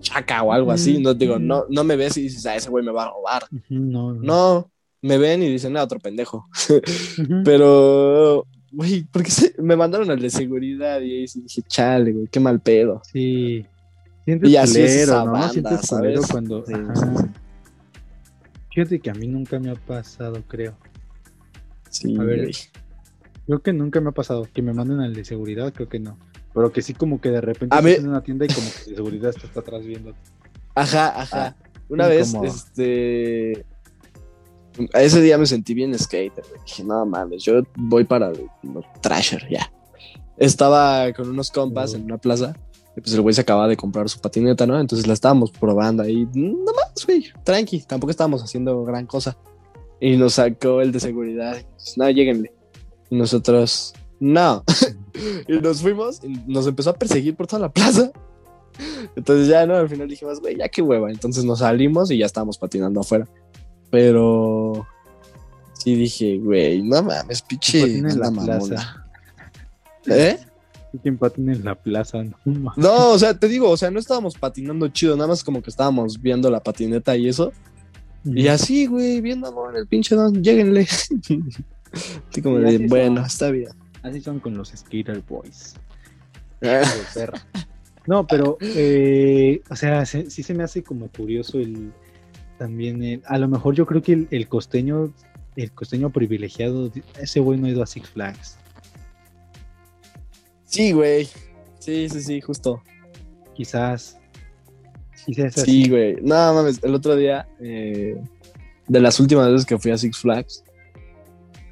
chaca 0.01 0.43
o 0.43 0.51
algo 0.51 0.71
así, 0.71 0.99
no 0.99 1.13
digo, 1.13 1.39
no, 1.39 1.65
no 1.69 1.83
me 1.83 1.95
ves 1.95 2.17
y 2.17 2.23
dices, 2.23 2.45
ah, 2.45 2.55
ese 2.55 2.69
güey 2.69 2.83
me 2.83 2.91
va 2.91 3.03
a 3.05 3.09
robar. 3.11 3.43
No, 3.69 4.13
no. 4.13 4.21
No, 4.21 4.71
me 5.01 5.17
ven 5.17 5.41
y 5.43 5.49
dicen, 5.49 5.77
ah, 5.77 5.83
otro 5.83 5.99
pendejo. 5.99 6.47
Pero, 7.45 8.45
güey, 8.71 9.03
porque 9.11 9.31
me 9.59 9.75
mandaron 9.75 10.09
al 10.11 10.19
de 10.19 10.29
seguridad 10.29 10.99
y 11.01 11.11
ahí 11.21 11.25
dije, 11.35 11.61
chale, 11.67 12.11
güey, 12.13 12.27
qué 12.27 12.39
mal 12.39 12.59
pedo. 12.59 13.01
Sí. 13.11 13.65
Sientes 14.25 14.49
Y 14.49 14.57
así 14.57 14.81
es 14.81 14.91
culero, 14.91 15.03
esa 15.13 15.25
¿no? 15.25 15.31
banda, 15.31 15.49
Sientes 15.49 15.89
culero 15.89 16.21
¿sabes? 16.21 16.31
cuando. 16.31 16.65
Sí, 16.65 16.73
sí, 16.73 17.01
sí. 17.17 17.25
Fíjate 18.73 18.99
que 18.99 19.09
a 19.09 19.13
mí 19.13 19.27
nunca 19.27 19.59
me 19.59 19.71
ha 19.71 19.75
pasado, 19.75 20.43
creo. 20.47 20.77
Sí, 21.89 22.15
A 22.19 22.23
ver. 22.23 22.41
güey. 22.41 22.53
Creo 23.47 23.59
que 23.61 23.71
nunca 23.73 24.01
me 24.01 24.09
ha 24.09 24.11
pasado. 24.11 24.47
Que 24.53 24.61
me 24.61 24.73
manden 24.73 24.99
al 24.99 25.13
de 25.13 25.23
seguridad, 25.23 25.73
creo 25.73 25.87
que 25.87 25.99
no. 25.99 26.17
Pero 26.57 26.71
que 26.71 26.81
sí, 26.81 26.95
como 26.95 27.21
que 27.21 27.29
de 27.29 27.39
repente 27.39 27.75
A 27.75 27.77
estás 27.79 27.83
mí- 27.83 27.97
en 28.03 28.09
una 28.09 28.23
tienda 28.23 28.45
y 28.45 28.47
como 28.47 28.65
que 28.67 28.89
de 28.89 28.95
seguridad 28.95 29.31
te 29.31 29.45
está 29.45 29.59
atrás 29.59 29.85
viendo. 29.85 30.11
Ajá, 30.73 31.21
ajá. 31.21 31.55
Una 31.87 32.07
vez, 32.07 32.31
como- 32.31 32.45
este. 32.45 33.63
Ese 34.93 35.21
día 35.21 35.37
me 35.37 35.45
sentí 35.45 35.75
bien 35.75 35.97
skater, 35.97 36.43
güey. 36.49 36.61
Dije, 36.65 36.83
no 36.83 37.05
mames, 37.05 37.43
yo 37.43 37.61
voy 37.75 38.03
para 38.05 38.31
los 38.31 38.85
trasher, 39.01 39.47
ya. 39.49 39.71
Estaba 40.37 41.13
con 41.13 41.29
unos 41.29 41.51
compas 41.51 41.93
en 41.93 42.03
una 42.05 42.17
plaza. 42.17 42.55
Y 42.95 43.01
pues 43.01 43.13
el 43.13 43.21
güey 43.21 43.35
se 43.35 43.41
acababa 43.41 43.67
de 43.67 43.77
comprar 43.77 44.09
su 44.09 44.19
patineta, 44.19 44.65
¿no? 44.65 44.79
Entonces 44.79 45.05
la 45.05 45.13
estábamos 45.13 45.51
probando 45.51 46.01
ahí. 46.01 46.27
No 46.33 46.73
más, 46.73 47.05
güey. 47.05 47.25
Tranqui. 47.43 47.81
Tampoco 47.81 48.09
estábamos 48.09 48.43
haciendo 48.43 48.83
gran 48.83 49.05
cosa. 49.05 49.37
Y 50.01 50.17
nos 50.17 50.33
sacó 50.33 50.81
el 50.81 50.91
de 50.91 50.99
seguridad. 50.99 51.57
No, 51.97 52.09
lleguenle. 52.09 52.51
Y 53.11 53.15
nosotros, 53.15 53.93
no. 54.19 54.63
y 55.47 55.53
nos 55.53 55.81
fuimos. 55.81 56.23
Y 56.23 56.29
nos 56.47 56.67
empezó 56.67 56.91
a 56.91 56.95
perseguir 56.95 57.35
por 57.35 57.47
toda 57.47 57.61
la 57.61 57.69
plaza. 57.69 58.11
Entonces 59.15 59.47
ya, 59.47 59.65
¿no? 59.65 59.75
Al 59.75 59.89
final 59.89 60.07
dijimos, 60.07 60.39
güey, 60.39 60.57
ya 60.57 60.69
qué 60.69 60.81
hueva. 60.81 61.11
Entonces 61.11 61.43
nos 61.43 61.59
salimos 61.59 62.11
y 62.11 62.17
ya 62.17 62.25
estábamos 62.25 62.57
patinando 62.57 63.01
afuera. 63.01 63.27
Pero 63.89 64.85
sí 65.73 65.95
dije, 65.95 66.37
güey, 66.37 66.81
no 66.81 67.01
mames, 67.03 67.41
pinche. 67.41 67.81
patina 67.81 68.11
en 68.11 68.19
la 68.19 68.31
plaza. 68.31 69.05
¿Eh? 70.07 70.37
Y 70.93 70.99
que 70.99 71.09
empaten 71.09 71.49
en 71.49 71.65
la 71.65 71.75
plaza, 71.75 72.23
no 72.23 72.73
No, 72.77 73.11
o 73.11 73.19
sea, 73.19 73.37
te 73.37 73.47
digo, 73.47 73.69
o 73.69 73.77
sea, 73.77 73.91
no 73.91 73.99
estábamos 73.99 74.35
patinando 74.35 74.87
chido, 74.87 75.15
nada 75.15 75.27
más 75.27 75.43
como 75.43 75.61
que 75.61 75.69
estábamos 75.69 76.21
viendo 76.21 76.49
la 76.49 76.61
patineta 76.61 77.15
y 77.17 77.27
eso. 77.27 77.51
Y 78.23 78.47
así, 78.47 78.87
güey, 78.87 79.21
viendo 79.21 79.47
amor 79.47 79.73
en 79.73 79.81
el 79.81 79.87
pinche 79.87 80.15
don, 80.15 80.43
lléguenle. 80.43 80.87
Así 82.29 82.41
como 82.41 82.59
de, 82.59 82.79
bueno, 82.87 83.25
está 83.25 83.49
bien. 83.49 83.69
Así 84.03 84.21
son 84.21 84.39
con 84.39 84.55
los 84.57 84.69
Skater 84.69 85.21
Boys. 85.27 85.75
perra. 86.59 87.41
No, 88.05 88.25
pero, 88.25 88.57
eh, 88.61 89.61
o 89.69 89.75
sea, 89.75 90.05
se- 90.05 90.29
sí 90.29 90.41
se 90.43 90.53
me 90.53 90.63
hace 90.63 90.81
como 90.83 91.09
curioso 91.09 91.59
el 91.59 91.91
también, 92.57 93.03
el- 93.03 93.21
a 93.25 93.37
lo 93.37 93.47
mejor 93.47 93.75
yo 93.75 93.85
creo 93.85 94.01
que 94.01 94.13
el, 94.13 94.27
el 94.31 94.47
costeño, 94.47 95.13
el 95.55 95.71
costeño 95.71 96.09
privilegiado, 96.09 96.91
ese 97.19 97.39
güey 97.39 97.59
no 97.59 97.67
ha 97.67 97.69
ido 97.69 97.83
a 97.83 97.87
Six 97.87 98.09
Flags. 98.09 98.57
Sí, 100.65 100.91
güey. 100.91 101.27
Sí, 101.79 102.09
sí, 102.09 102.21
sí, 102.21 102.41
justo. 102.41 102.81
Quizás, 103.55 104.17
quizás. 105.25 105.53
Sí, 105.53 105.89
güey. 105.89 106.15
No 106.21 106.53
mames, 106.53 106.79
el 106.83 106.93
otro 106.95 107.15
día, 107.15 107.47
eh, 107.59 108.15
de 108.87 108.99
las 108.99 109.19
últimas 109.19 109.51
veces 109.51 109.65
que 109.65 109.77
fui 109.77 109.91
a 109.91 109.97
Six 109.97 110.17
Flags, 110.19 110.63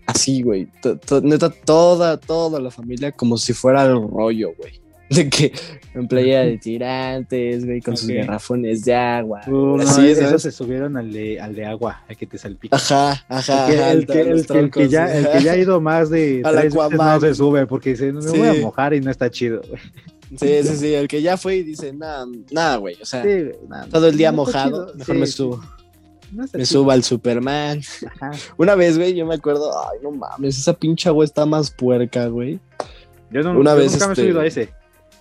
así, 0.08 0.42
güey. 0.42 0.68
to- 0.82 0.98
to- 0.98 1.22
Neta, 1.22 1.50
toda, 1.50 2.18
toda 2.20 2.60
la 2.60 2.72
familia 2.72 3.12
como 3.12 3.38
si 3.38 3.54
fuera 3.54 3.84
el 3.86 3.94
rollo, 4.10 4.54
güey. 4.58 4.74
De 5.10 5.30
que 5.30 5.52
en 5.94 6.08
playa 6.08 6.42
de 6.42 6.58
tirantes, 6.58 7.64
güey, 7.64 7.80
con 7.80 7.96
sus 7.96 8.08
garrafones 8.10 8.84
de 8.86 8.96
agua. 8.96 9.42
Uh, 9.46 9.78
no, 9.78 9.84
así, 9.84 10.08
esos 10.10 10.26
¿sabes? 10.26 10.42
se 10.42 10.52
subieron 10.52 10.98
al 10.98 11.14
de, 11.14 11.40
al 11.40 11.54
de 11.54 11.64
agua, 11.64 12.02
al 12.10 12.18
que 12.18 12.26
te 12.26 12.40
salpica. 12.40 12.76
Ajá, 12.76 13.24
ajá. 13.30 13.68
El 13.68 13.76
que, 13.76 13.82
ajá, 13.84 13.92
el, 13.92 14.08
que, 14.08 14.24
los 14.26 14.42
el 14.42 14.48
que- 14.48 14.54
el 14.60 14.66
que 14.72 14.72
troncos, 14.72 14.90
ya, 14.92 15.16
el 15.16 15.30
que 15.30 15.44
ya 15.44 15.52
ha 15.52 15.58
ido 15.60 15.80
más 15.80 16.10
de 16.10 16.42
Al 16.44 16.56
tres 16.56 16.74
veces 16.74 16.98
no 16.98 17.20
se 17.20 17.36
sube 17.36 17.68
porque 17.68 17.92
dice, 17.92 18.12
me 18.12 18.22
Sí. 18.24 18.36
voy 18.38 18.48
a 18.48 18.54
mojar 18.56 18.96
y 18.96 19.02
no 19.02 19.12
está 19.12 19.30
chido. 19.30 19.62
güey". 19.70 19.80
Sí, 20.40 20.64
sí, 20.68 20.76
sí. 20.78 20.94
El 20.96 21.08
que 21.08 21.22
ya 21.22 21.38
fue 21.38 21.58
y 21.58 21.64
dice, 21.64 21.94
nada, 21.94 22.26
nada, 22.52 22.78
güey. 22.78 22.98
O 23.00 23.06
sea, 23.06 23.22
Sí, 23.22 23.30
no, 23.70 23.88
todo 23.90 24.08
el 24.08 24.18
día 24.18 24.32
no 24.32 24.38
mojado. 24.38 24.92
Mejor 24.96 25.16
Sí, 25.16 25.20
me 25.22 25.28
subo. 25.28 25.62
No 26.36 26.46
Me 26.54 26.66
subo 26.66 26.92
al 26.92 27.04
Superman. 27.04 27.82
Ajá. 28.22 28.32
Una 28.58 28.76
vez, 28.76 28.98
güey, 28.98 29.14
yo 29.16 29.26
me 29.26 29.36
acuerdo, 29.36 29.72
ay, 29.90 30.00
no 30.04 30.12
mames, 30.12 30.58
esa 30.58 30.74
pinche 30.74 31.10
agua 31.10 31.26
está 31.26 31.46
más 31.46 31.72
puerca, 31.72 32.28
güey. 32.28 32.60
Yo, 33.32 33.42
no, 33.42 33.58
Una 33.60 33.72
yo 33.74 33.78
vez, 33.80 33.92
nunca 33.94 34.06
me 34.08 34.12
he 34.12 34.14
este, 34.14 34.22
subido 34.24 34.40
a 34.42 34.46
ese. 34.46 34.70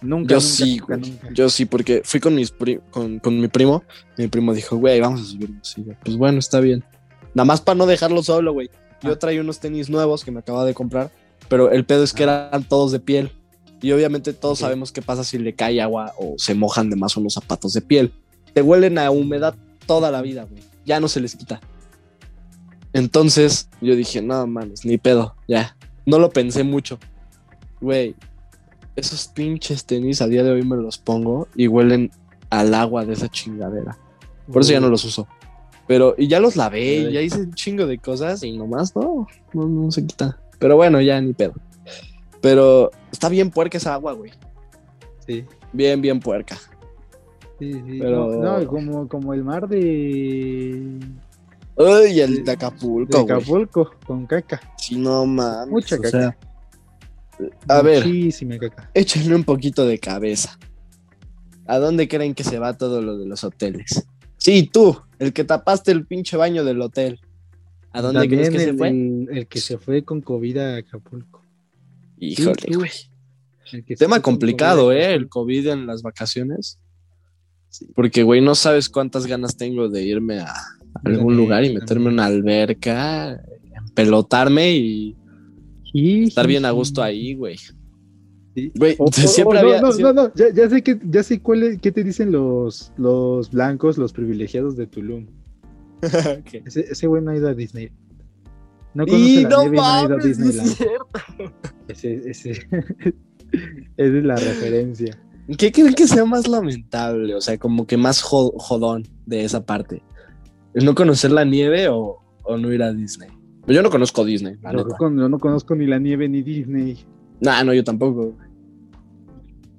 Nunca. 0.03 0.35
Yo 0.35 0.37
nunca, 0.37 0.41
sí, 0.41 0.77
nunca, 0.79 0.97
güey. 0.97 1.11
nunca. 1.11 1.29
Yo 1.33 1.49
sí, 1.49 1.65
porque 1.65 2.03
fui 2.05 2.21
con, 2.21 2.35
mis 2.35 2.51
pri- 2.51 2.81
con, 2.91 3.19
con 3.19 3.41
mi 3.41 3.49
primo. 3.49 3.83
Mi 4.19 4.29
primo 4.29 4.53
dijo, 4.53 4.77
güey, 4.77 5.01
vamos 5.01 5.21
a 5.23 5.25
subirnos. 5.25 5.79
Y 5.79 5.85
yo, 5.85 5.93
pues 6.05 6.17
bueno, 6.17 6.39
está 6.39 6.61
bien. 6.61 6.85
Nada 7.33 7.45
más 7.47 7.61
para 7.61 7.77
no 7.77 7.87
dejarlo 7.87 8.23
solo, 8.23 8.53
güey. 8.53 8.69
Yo 9.03 9.13
Ah. 9.13 9.19
traía 9.19 9.41
unos 9.41 9.61
tenis 9.61 9.89
nuevos 9.91 10.25
que 10.25 10.31
me 10.31 10.41
acababa 10.41 10.65
de 10.65 10.75
comprar, 10.75 11.11
pero 11.49 11.71
el 11.71 11.85
pedo 11.85 12.05
es 12.05 12.13
que 12.13 12.23
eran 12.25 12.65
todos 12.65 12.93
de 12.93 13.01
piel. 13.01 13.33
Y 13.81 13.93
obviamente 13.93 14.33
todos 14.33 14.61
sabemos 14.61 14.93
qué 14.93 15.03
pasa 15.03 15.25
si 15.25 15.37
le 15.39 15.55
cae 15.55 15.81
agua 15.83 16.13
o 16.19 16.35
se 16.39 16.55
mojan 16.55 16.89
de 16.91 16.97
más 16.97 17.17
unos 17.19 17.35
zapatos 17.35 17.73
de 17.75 17.83
piel. 17.83 18.13
Te 18.55 18.63
huelen 18.63 18.99
a 18.99 19.11
humedad 19.11 19.55
toda 19.87 20.11
la 20.11 20.23
vida, 20.23 20.45
güey. 20.45 20.63
Ya 20.85 21.01
no 21.01 21.09
se 21.09 21.21
les 21.21 21.37
quita. 21.37 21.61
Entonces 22.93 23.69
yo 23.81 23.97
dije, 23.97 24.23
no 24.23 24.47
mames, 24.47 24.85
ni 24.85 24.99
pedo, 24.99 25.35
ya. 25.49 25.77
No 26.07 26.19
lo 26.19 26.31
pensé 26.31 26.63
mucho. 26.63 26.99
Güey, 27.81 28.15
esos 28.97 29.29
pinches 29.29 29.85
tenis 29.85 30.23
a 30.23 30.29
día 30.29 30.43
de 30.45 30.53
hoy 30.53 30.63
me 30.63 30.77
los 30.77 30.99
pongo 30.99 31.49
y 31.57 31.67
huelen 31.67 32.11
al 32.51 32.75
agua 32.75 33.05
de 33.05 33.15
esa 33.15 33.29
chingadera. 33.29 33.99
Por 34.53 34.63
eso 34.63 34.73
ya 34.73 34.81
no 34.81 34.89
los 34.89 35.05
uso. 35.05 35.27
Pero, 35.87 36.15
y 36.17 36.29
ya 36.29 36.41
los 36.41 36.57
lavé, 36.57 36.97
y 36.97 37.13
ya 37.13 37.21
hice 37.21 37.41
un 37.41 37.53
chingo 37.55 37.87
de 37.87 37.99
cosas 37.99 38.43
y 38.43 38.57
nomás 38.57 38.95
no, 38.97 39.27
no, 39.53 39.67
no 39.69 39.91
se 39.91 40.07
quita. 40.07 40.39
Pero 40.59 40.77
bueno, 40.77 41.01
ya 41.01 41.21
ni 41.21 41.33
pedo. 41.33 41.55
Pero 42.41 42.91
está 43.11 43.29
bien 43.29 43.51
puerca 43.51 43.77
esa 43.77 43.95
agua, 43.95 44.13
güey. 44.13 44.31
Sí, 45.27 45.45
Bien, 45.75 46.01
bien 46.01 46.21
puerca. 46.21 46.57
Sí, 47.59 47.73
sí. 47.73 47.99
Pero- 48.01 48.41
No, 48.43 48.59
no, 48.61 48.67
como, 48.67 49.09
como 49.09 49.35
el 49.35 49.45
mar 49.45 49.69
de, 49.69 50.99
Uy, 51.77 52.21
el 52.21 52.37
de 52.37 52.43
de 52.45 52.53
Acapulco. 52.53 53.19
Acapulco, 53.19 53.91
con 54.07 54.27
caca. 54.27 54.61
Sí, 54.79 54.97
no 54.97 55.27
mames. 55.27 55.71
Mucha 55.71 55.97
o 55.97 56.01
caca. 56.01 56.11
sea, 56.11 56.39
a 57.69 57.83
ver, 57.83 58.05
caca. 58.61 58.91
échenle 58.95 59.35
un 59.35 59.45
poquito 59.45 59.85
de 59.87 59.99
cabeza. 59.99 60.59
¿A 61.67 61.79
dónde 61.79 62.07
creen 62.09 62.35
que 62.35 62.45
se 62.45 62.59
va 62.59 62.77
todo 62.77 63.01
lo 63.03 63.17
de 63.19 63.27
los 63.27 63.43
hoteles? 63.43 64.07
Sí, 64.37 64.69
tú, 64.71 65.01
el 65.19 65.33
que 65.33 65.45
tapaste 65.45 65.91
el 65.91 66.07
pinche 66.07 66.37
baño 66.37 66.65
del 66.65 66.81
hotel. 66.83 67.19
¿A 67.93 68.03
dónde 68.03 68.21
También 68.21 68.41
crees 68.43 68.53
que 68.55 68.71
se 68.71 68.75
fue? 68.75 68.89
El, 68.91 69.29
el 69.33 69.47
que 69.47 69.59
se 69.61 69.79
fue 69.79 70.05
con 70.05 70.21
COVID 70.21 70.57
a 70.59 70.77
Acapulco. 70.79 71.43
Híjole, 72.19 72.77
güey. 72.77 72.91
Tema 73.99 74.21
complicado, 74.21 74.93
¿eh? 74.93 75.15
El 75.15 75.29
COVID 75.29 75.69
en 75.69 75.87
las 75.87 76.03
vacaciones. 76.03 76.79
Porque, 77.95 78.23
güey, 78.23 78.41
no 78.41 78.55
sabes 78.55 78.89
cuántas 78.89 79.27
ganas 79.27 79.57
tengo 79.57 79.89
de 79.89 80.03
irme 80.05 80.41
a, 80.41 80.53
algún 81.05 81.37
lugar 81.37 81.65
y 81.65 81.75
meterme 81.75 82.07
en 82.07 82.13
una 82.15 82.27
alberca, 82.27 83.41
pelotarme 83.95 84.71
y 84.77 85.17
Sí, 85.93 86.25
estar 86.25 86.45
sí, 86.45 86.49
bien 86.49 86.65
a 86.65 86.71
sí. 86.71 86.75
gusto 86.75 87.03
ahí, 87.03 87.35
güey. 87.35 87.57
Sí. 88.55 88.73
Güey, 88.77 88.97
siempre 89.13 89.59
o- 89.59 89.61
había. 89.63 89.81
No, 89.81 89.89
no, 89.89 89.93
siempre- 89.93 90.15
no, 90.15 90.23
no, 90.29 90.35
ya, 90.35 90.47
ya 90.55 90.69
sé 90.71 90.83
que, 90.83 90.99
ya 91.11 91.23
sé 91.23 91.41
cuál 91.41 91.63
es- 91.65 91.81
qué 91.81 91.91
te 91.93 92.03
dicen 92.05 92.31
los, 92.33 92.93
los 92.97 93.51
blancos, 93.51 93.99
los 93.99 94.13
privilegiados 94.13 94.77
de 94.77 94.87
Tulum. 94.87 95.27
¿Qué? 96.51 96.63
Ese, 96.67 96.81
ese 96.81 97.07
güey 97.07 97.23
no 97.23 97.31
ha 97.33 97.37
ido 97.37 97.49
a 97.49 97.55
Disney. 97.55 97.91
No 98.95 99.05
Y 99.05 99.07
conoce 99.11 99.43
la 99.43 99.49
no 99.49 99.61
nieve 99.63 99.77
y 99.77 99.79
no 99.81 99.85
ha 99.85 100.03
ido 100.05 100.15
a 100.15 100.19
mames, 100.19 100.25
sí 100.25 100.31
es 100.31 100.39
Disneyland. 100.39 101.53
Ese, 101.89 102.31
ese, 102.31 102.51
esa 103.97 104.19
es 104.19 104.25
la 104.25 104.37
referencia. 104.37 105.19
¿Qué 105.59 105.71
creen 105.73 105.95
que 105.95 106.07
sea 106.07 106.25
más 106.25 106.49
lamentable? 106.49 107.35
O 107.35 107.41
sea, 107.41 107.59
como 107.59 107.87
que 107.87 107.97
más 107.97 108.23
jo- 108.23 108.55
jodón 108.57 109.05
de 109.27 109.45
esa 109.45 109.65
parte. 109.65 110.03
¿El 110.73 110.85
no 110.85 110.95
conocer 110.95 111.31
la 111.33 111.45
nieve 111.45 111.89
o, 111.89 112.19
o 112.43 112.57
no 112.57 112.73
ir 112.73 112.83
a 112.83 112.93
Disney? 112.93 113.29
Yo 113.67 113.83
no 113.83 113.91
conozco 113.91 114.25
Disney, 114.25 114.57
la 114.63 114.73
Yo, 114.73 114.79
neta. 114.85 114.97
con- 114.97 115.19
yo 115.19 115.29
no 115.29 115.39
conozco 115.39 115.75
ni 115.75 115.87
la 115.87 115.99
nieve 115.99 116.29
ni 116.29 116.43
Disney. 116.43 116.99
Nah, 117.41 117.63
no, 117.65 117.73
yo 117.75 117.85
tampoco. 117.85 118.35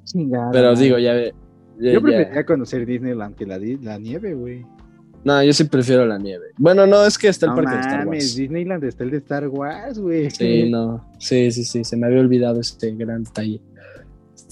Chingada. 0.04 0.52
Pero 0.52 0.76
digo, 0.76 0.98
ya 1.00 1.14
ve. 1.14 1.34
ya- 1.80 1.94
Yo 1.94 2.00
ya- 2.00 2.02
preferiría 2.02 2.46
conocer 2.46 2.86
Disneyland 2.86 3.36
que 3.36 3.46
la, 3.46 3.98
nieve, 4.00 4.34
güey. 4.34 4.66
No, 5.24 5.44
yo 5.44 5.52
sí 5.54 5.64
prefiero 5.64 6.06
la 6.06 6.20
nieve. 6.20 6.46
Bueno, 6.58 6.86
no, 6.86 7.04
es 7.04 7.18
que 7.18 7.28
está 7.30 7.48
el 7.48 7.52
No 7.52 7.56
parque 7.56 7.74
de 7.76 7.82
Star 7.82 8.06
mames, 8.06 8.24
Wars. 8.26 8.36
Disneyland 8.36 8.84
está 8.84 9.04
el 9.04 9.10
de 9.12 9.18
Star 9.18 9.48
Wars, 9.48 9.98
güey. 10.00 10.30
Sí, 10.30 10.70
no. 10.70 11.04
Sí, 11.18 11.52
sí, 11.52 11.64
sí. 11.64 11.84
Se 11.84 11.98
me 11.98 12.06
había 12.06 12.20
olvidado 12.20 12.60
este 12.62 12.92
gran 12.96 13.24
detalle. 13.24 13.60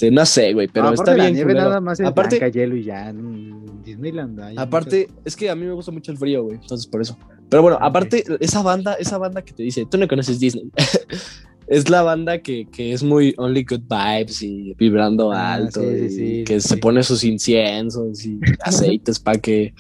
Este, 0.04 0.12
no 0.12 0.26
sé, 0.26 0.54
güey, 0.54 0.68
pero 0.68 0.88
No, 0.88 0.94
está 0.94 1.12
la 1.16 1.24
bien. 1.24 1.36
nieve 1.36 1.54
nada 1.54 1.80
más 1.80 2.00
es 2.00 2.06
Aparte- 2.06 2.38
blanca, 2.38 2.52
hielo 2.54 2.76
y 2.76 2.84
ya. 2.84 3.10
en 3.10 3.82
Disneyland. 3.84 4.40
hay 4.42 4.56
Aparte, 4.58 5.08
es 5.24 5.36
que 5.36 5.50
a 5.50 5.56
mí 5.56 5.66
me 5.66 5.72
gusta 5.72 5.92
mucho 5.92 6.12
el 6.12 6.18
frío, 6.18 6.44
güey. 6.44 6.58
Entonces, 6.62 6.88
por 6.88 7.02
eso. 7.02 7.18
Pero 7.50 7.62
bueno, 7.62 7.78
Ah, 7.80 7.86
ok. 7.88 7.90
aparte, 7.90 8.24
esa 8.42 8.62
banda, 8.62 8.94
esa 8.96 9.18
banda 9.18 9.42
que 9.44 9.54
te 9.54 9.64
dice, 9.64 9.86
tú 9.90 9.98
no 9.98 10.08
conoces 10.08 10.40
Disney. 10.40 10.70
es 11.68 11.90
la 11.90 12.02
banda 12.02 12.40
que, 12.40 12.68
que 12.70 12.92
es 12.92 13.02
muy 13.04 13.34
Only 13.38 13.64
Good 13.64 13.84
Vibes 13.90 14.42
y 14.42 14.74
vibrando 14.78 15.32
Ah, 15.32 15.54
alto. 15.54 15.80
sí, 15.82 16.10
sí, 16.10 16.26
y 16.40 16.44
que 16.44 16.60
se 16.60 16.76
pone 16.78 17.02
sus 17.04 17.24
inciensos 17.24 18.26
y 18.26 18.40
aceites 18.62 19.20
para 19.20 19.40
que 19.40 19.74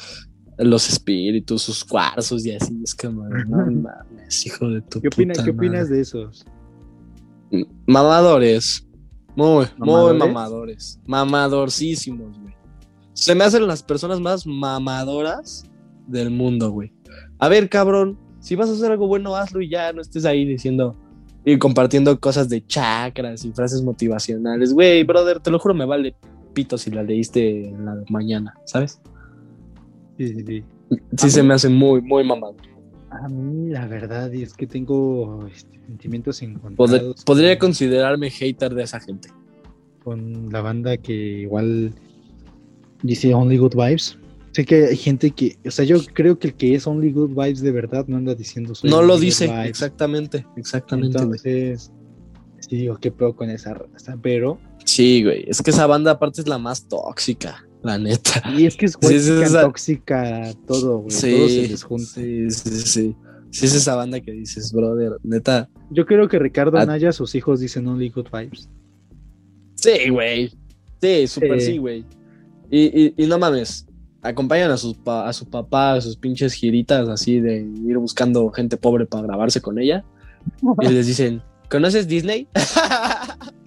los 0.57 0.87
espíritus, 0.89 1.63
sus 1.63 1.83
cuarzos 1.83 2.45
y 2.45 2.51
así. 2.51 2.79
Es 2.83 2.95
como, 2.95 3.27
no 3.27 3.65
mames, 3.71 4.45
hijo 4.45 4.69
de 4.69 4.81
tu 4.83 5.01
¿Qué, 5.01 5.07
opina- 5.09 5.33
puta 5.33 5.43
¿qué 5.43 5.49
opinas 5.51 5.83
madre. 5.83 5.95
de 5.97 6.01
esos? 6.01 6.45
Mamadores. 7.85 8.87
Muy, 9.35 9.65
muy 9.77 9.87
¿Mamadores? 9.87 10.19
mamadores. 10.19 10.99
Mamadorcísimos, 11.05 12.39
güey. 12.39 12.53
Se 13.13 13.35
me 13.35 13.43
hacen 13.43 13.67
las 13.67 13.83
personas 13.83 14.19
más 14.19 14.45
mamadoras 14.45 15.63
del 16.07 16.29
mundo, 16.29 16.71
güey. 16.71 16.91
A 17.39 17.47
ver, 17.47 17.69
cabrón, 17.69 18.17
si 18.39 18.55
vas 18.55 18.69
a 18.69 18.73
hacer 18.73 18.91
algo 18.91 19.07
bueno, 19.07 19.35
hazlo 19.35 19.61
y 19.61 19.69
ya 19.69 19.93
no 19.93 20.01
estés 20.01 20.25
ahí 20.25 20.45
diciendo 20.45 20.95
y 21.45 21.57
compartiendo 21.57 22.19
cosas 22.19 22.49
de 22.49 22.65
chakras 22.65 23.43
y 23.45 23.51
frases 23.51 23.81
motivacionales. 23.83 24.73
Güey, 24.73 25.03
brother, 25.03 25.39
te 25.39 25.51
lo 25.51 25.59
juro, 25.59 25.73
me 25.73 25.85
vale 25.85 26.15
pito 26.53 26.77
si 26.77 26.91
la 26.91 27.03
leíste 27.03 27.69
en 27.69 27.85
la 27.85 28.03
mañana, 28.09 28.53
¿sabes? 28.65 29.01
Sí, 30.17 30.27
sí, 30.27 30.43
sí. 30.45 30.63
Sí, 31.17 31.29
se 31.29 31.43
me 31.43 31.53
hace 31.55 31.69
muy, 31.69 32.01
muy 32.01 32.23
mamado. 32.23 32.55
A 33.21 33.27
mí, 33.29 33.69
la 33.69 33.85
verdad, 33.87 34.31
y 34.31 34.41
es 34.43 34.53
que 34.53 34.65
tengo 34.67 35.45
este, 35.53 35.79
sentimientos 35.85 36.41
encontrados. 36.41 37.23
podría 37.23 37.57
con- 37.59 37.69
considerarme 37.69 38.29
hater 38.29 38.73
de 38.73 38.83
esa 38.83 38.99
gente. 38.99 39.29
con 40.03 40.49
la 40.51 40.59
banda 40.61 40.97
que 40.97 41.13
igual 41.13 41.93
dice 43.03 43.33
Only 43.33 43.57
Good 43.57 43.75
Vibes. 43.75 44.17
Sé 44.51 44.65
que 44.65 44.85
hay 44.87 44.97
gente 44.97 45.31
que, 45.31 45.57
o 45.65 45.71
sea, 45.71 45.85
yo 45.85 45.97
creo 46.13 46.37
que 46.37 46.47
el 46.47 46.53
que 46.55 46.75
es 46.75 46.85
Only 46.85 47.11
Good 47.11 47.29
Vibes 47.29 47.61
de 47.61 47.71
verdad 47.71 48.05
no 48.07 48.17
anda 48.17 48.35
diciendo 48.35 48.73
No 48.83 49.01
lo 49.01 49.17
dice, 49.17 49.47
Vibes. 49.47 49.69
exactamente, 49.69 50.45
exactamente. 50.57 51.17
Entonces, 51.17 51.91
sí 52.59 52.75
digo, 52.75 52.97
qué 52.97 53.11
pedo 53.11 53.35
con 53.35 53.49
esa 53.49 53.73
raza, 53.75 54.17
pero. 54.21 54.59
Sí, 54.85 55.23
güey. 55.23 55.45
Es 55.47 55.61
que 55.61 55.71
esa 55.71 55.87
banda 55.87 56.11
aparte 56.11 56.41
es 56.41 56.47
la 56.47 56.57
más 56.57 56.87
tóxica, 56.87 57.65
la 57.87 57.97
neta. 57.97 58.43
Y 58.57 58.65
es 58.65 58.75
que 58.75 58.85
es 58.85 58.93
Sí, 58.93 58.97
güey, 59.01 59.19
sí, 59.19 59.31
esa- 59.41 59.61
tóxica, 59.61 60.51
todo, 60.67 60.99
güey. 60.99 61.09
todo 61.09 61.19
se 61.19 61.47
Sí, 61.49 61.67
les 61.67 61.83
junta. 61.83 62.05
sí, 62.05 62.49
sí, 62.51 62.69
sí. 62.81 63.15
Sí 63.51 63.65
es 63.67 63.75
esa 63.75 63.95
banda 63.95 64.19
que 64.19 64.31
dices, 64.31 64.71
brother, 64.73 65.11
neta. 65.23 65.69
Yo 65.91 66.05
creo 66.07 66.27
que 66.27 66.39
Ricardo 66.39 66.77
Ah. 66.79 66.85
Naya, 66.87 67.11
sus 67.11 67.35
hijos 67.35 67.59
dicen 67.59 67.85
Only 67.87 68.09
Good 68.09 68.27
Vibes. 68.33 68.67
Sí, 69.75 70.09
güey. 70.09 70.51
Sí, 71.01 71.27
súper 71.27 71.59
Sí. 71.61 71.73
sí, 71.73 71.77
güey. 71.77 72.03
Y, 72.71 72.79
y, 72.99 73.13
y 73.15 73.27
no 73.27 73.37
mames, 73.37 73.85
acompañan 74.23 74.71
a, 74.71 74.77
sus 74.77 74.95
pa- 74.97 75.27
a 75.29 75.33
su 75.33 75.45
papá, 75.47 75.93
a 75.93 76.01
sus 76.01 76.15
pinches 76.17 76.53
giritas 76.53 77.07
así 77.09 77.39
de 77.41 77.57
ir 77.85 77.97
buscando 77.99 78.49
gente 78.49 78.77
pobre 78.77 79.05
para 79.05 79.27
grabarse 79.27 79.61
con 79.61 79.77
ella. 79.77 80.03
Y 80.81 80.87
les 80.89 81.05
dicen, 81.05 81.43
¿conoces 81.69 82.07
Disney? 82.07 82.47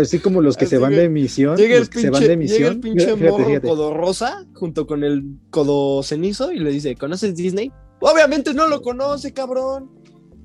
Así 0.00 0.18
como 0.18 0.40
los 0.40 0.56
que 0.56 0.64
Así 0.64 0.76
se 0.76 0.78
van 0.78 0.92
de 0.94 1.08
misión, 1.10 1.56
Llega 1.56 1.76
el, 1.76 1.86
se 1.86 2.08
van 2.10 2.22
de 2.22 2.28
llega 2.28 2.36
misión. 2.38 2.72
el 2.72 2.80
pinche 2.80 3.04
fíjate, 3.16 3.30
morro 3.30 3.44
fíjate. 3.46 3.68
codo 3.68 3.92
rosa 3.94 4.46
junto 4.54 4.86
con 4.86 5.04
el 5.04 5.24
codo 5.50 6.02
cenizo 6.02 6.52
y 6.52 6.58
le 6.58 6.70
dice, 6.70 6.96
¿conoces 6.96 7.34
Disney? 7.36 7.70
Obviamente 8.00 8.54
no 8.54 8.66
lo 8.66 8.80
conoce, 8.80 9.32
cabrón. 9.32 9.90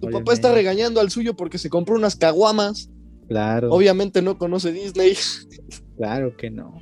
Tu 0.01 0.09
papá 0.09 0.33
está 0.33 0.53
regañando 0.53 0.99
al 0.99 1.09
suyo 1.09 1.35
porque 1.35 1.57
se 1.57 1.69
compró 1.69 1.95
unas 1.95 2.15
caguamas. 2.17 2.89
Claro, 3.29 3.71
Obviamente 3.71 4.21
no 4.21 4.37
conoce 4.37 4.71
Disney. 4.73 5.13
claro 5.95 6.35
que 6.37 6.49
no. 6.49 6.75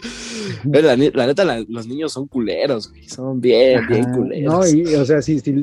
Pero 0.70 0.88
la, 0.88 1.26
neta, 1.26 1.44
la- 1.44 1.64
los 1.68 1.86
niños 1.86 2.12
son 2.12 2.26
culeros, 2.26 2.90
güey. 2.90 3.08
Son 3.08 3.40
bien, 3.40 3.80
bien 3.88 4.04
culeros. 4.12 4.52
No, 4.52 4.66
y, 4.68 4.94
o 4.94 5.04
sea, 5.04 5.22
sí, 5.22 5.38
sí, 5.40 5.54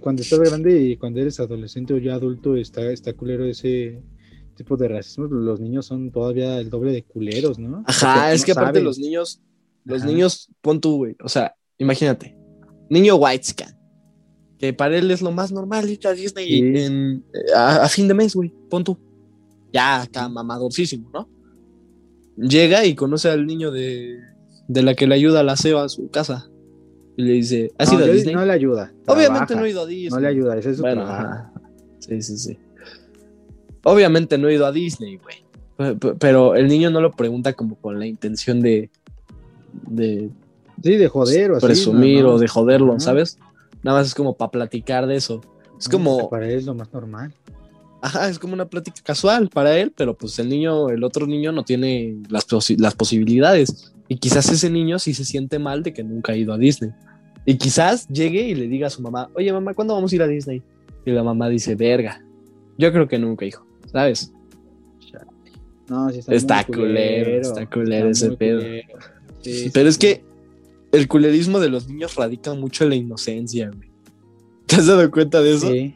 cuando 0.00 0.22
estás 0.22 0.38
grande 0.40 0.80
y 0.80 0.96
cuando 0.96 1.20
eres 1.20 1.38
adolescente 1.40 1.92
o 1.92 1.98
ya 1.98 2.14
adulto, 2.14 2.56
está, 2.56 2.90
está 2.90 3.12
culero 3.12 3.44
ese 3.44 4.00
tipo 4.54 4.76
de 4.76 4.88
racismo. 4.88 5.26
Los 5.26 5.60
niños 5.60 5.86
son 5.86 6.10
todavía 6.10 6.58
el 6.58 6.70
doble 6.70 6.92
de 6.92 7.02
culeros, 7.02 7.58
¿no? 7.58 7.84
Ajá, 7.86 8.14
Porque 8.14 8.34
es 8.34 8.40
no 8.40 8.46
que 8.46 8.52
aparte 8.52 8.70
saben. 8.78 8.84
los 8.84 8.98
niños, 8.98 9.40
los 9.84 10.02
Ajá. 10.02 10.10
niños, 10.10 10.50
pon 10.60 10.80
tú, 10.80 10.96
güey. 10.96 11.16
O 11.22 11.28
sea, 11.28 11.54
imagínate, 11.78 12.36
niño 12.90 13.16
white 13.16 13.44
scan, 13.44 13.76
que 14.58 14.72
para 14.72 14.96
él 14.96 15.10
es 15.10 15.20
lo 15.22 15.30
más 15.32 15.52
normal 15.52 15.88
ir 15.90 16.06
a 16.06 16.12
Disney 16.12 16.46
Sí. 16.48 16.58
en- 16.84 17.24
a, 17.54 17.84
a 17.84 17.88
fin 17.88 18.08
de 18.08 18.14
mes, 18.14 18.34
güey. 18.34 18.52
Pon 18.70 18.84
tú. 18.84 18.96
Ya 19.72 20.02
acá 20.02 20.28
mamadorcísimo, 20.28 21.10
¿no? 21.12 21.28
Llega 22.36 22.84
y 22.84 22.94
conoce 22.94 23.28
al 23.28 23.46
niño 23.46 23.70
de, 23.70 24.18
de 24.68 24.82
la 24.82 24.94
que 24.94 25.06
le 25.06 25.14
ayuda 25.14 25.40
a 25.40 25.42
la 25.44 25.56
SEO 25.56 25.78
a 25.80 25.88
su 25.88 26.10
casa. 26.10 26.48
Y 27.16 27.22
le 27.22 27.32
dice, 27.34 27.70
¿has 27.78 27.92
No, 27.92 27.98
ido 28.00 28.04
a 28.06 28.14
Disney? 28.14 28.34
no 28.34 28.44
le 28.44 28.52
ayuda. 28.52 28.92
Obviamente 29.06 29.54
no 29.54 29.64
he 29.64 29.70
ido 29.70 29.82
a 29.82 29.86
Disney. 29.86 30.08
No 30.10 30.18
le 30.20 30.26
ayuda, 30.28 30.56
ese 30.58 30.70
es 30.70 30.76
su 30.76 30.82
Bueno, 30.82 31.04
trabajo. 31.04 31.26
ajá. 31.28 31.52
Sí, 32.00 32.22
sí, 32.22 32.36
sí. 32.38 32.58
Obviamente 33.84 34.38
no 34.38 34.48
he 34.48 34.54
ido 34.54 34.66
a 34.66 34.72
Disney, 34.72 35.16
güey. 35.16 35.44
Pe- 35.76 35.94
pe- 35.96 36.14
Pero 36.18 36.54
el 36.54 36.68
niño 36.68 36.90
no 36.90 37.00
lo 37.00 37.12
pregunta 37.12 37.52
como 37.52 37.76
con 37.76 37.98
la 37.98 38.06
intención 38.06 38.60
de, 38.60 38.90
de 39.86 40.30
Sí, 40.82 40.96
de 40.96 41.08
joder 41.08 41.52
o 41.52 41.56
así. 41.56 41.66
presumir 41.66 42.22
no, 42.22 42.30
no. 42.30 42.34
o 42.34 42.38
de 42.38 42.48
joderlo, 42.48 42.92
Ajá. 42.92 43.00
¿sabes? 43.00 43.38
Nada 43.82 43.98
más 43.98 44.08
es 44.08 44.14
como 44.14 44.36
para 44.36 44.50
platicar 44.50 45.06
de 45.06 45.16
eso. 45.16 45.40
Es 45.78 45.88
como, 45.88 46.28
Para 46.30 46.46
él 46.48 46.58
es 46.58 46.66
lo 46.66 46.74
más 46.74 46.92
normal. 46.92 47.32
ajá, 48.02 48.28
es 48.28 48.38
como 48.38 48.54
una 48.54 48.66
plática 48.66 49.00
casual 49.02 49.48
para 49.48 49.76
él, 49.78 49.92
pero 49.96 50.14
pues 50.16 50.38
el 50.38 50.48
niño, 50.48 50.90
el 50.90 51.02
otro 51.04 51.26
niño 51.26 51.52
no 51.52 51.64
tiene 51.64 52.16
las, 52.28 52.46
posi- 52.48 52.78
las 52.78 52.94
posibilidades. 52.94 53.92
Y 54.08 54.16
quizás 54.18 54.50
ese 54.50 54.70
niño 54.70 54.98
sí 54.98 55.14
se 55.14 55.24
siente 55.24 55.58
mal 55.58 55.82
de 55.82 55.92
que 55.92 56.04
nunca 56.04 56.32
ha 56.32 56.36
ido 56.36 56.52
a 56.52 56.58
Disney. 56.58 56.90
Y 57.46 57.56
quizás 57.58 58.06
llegue 58.08 58.42
y 58.48 58.54
le 58.54 58.68
diga 58.68 58.86
a 58.86 58.90
su 58.90 59.02
mamá, 59.02 59.30
oye 59.34 59.52
mamá, 59.52 59.74
¿cuándo 59.74 59.94
vamos 59.94 60.12
a 60.12 60.14
ir 60.14 60.22
a 60.22 60.26
Disney? 60.26 60.62
Y 61.04 61.10
la 61.10 61.22
mamá 61.22 61.48
dice, 61.48 61.74
verga. 61.74 62.22
Yo 62.78 62.90
creo 62.92 63.06
que 63.08 63.18
nunca, 63.18 63.44
hijo, 63.44 63.66
¿sabes? 63.94 64.30
No, 65.88 66.10
sí 66.10 66.18
está, 66.18 66.34
Está 66.34 66.64
muy 66.68 66.76
culero, 66.76 67.40
está 67.40 67.70
culero 67.70 68.08
ese 68.10 68.30
pedo. 68.32 68.58
culero. 68.60 68.98
Sí, 69.40 69.70
Pero 69.72 69.84
sí, 69.84 69.88
es 69.90 69.98
que 69.98 70.24
el 70.92 71.06
culerismo 71.08 71.60
de 71.60 71.68
los 71.68 71.88
niños 71.88 72.14
radica 72.16 72.52
mucho 72.54 72.84
en 72.84 72.90
la 72.90 72.96
inocencia, 72.96 73.70
güey. 73.74 73.90
¿Te 74.66 74.76
has 74.76 74.86
dado 74.86 75.10
cuenta 75.10 75.40
de 75.40 75.54
eso? 75.54 75.70
Sí. 75.70 75.94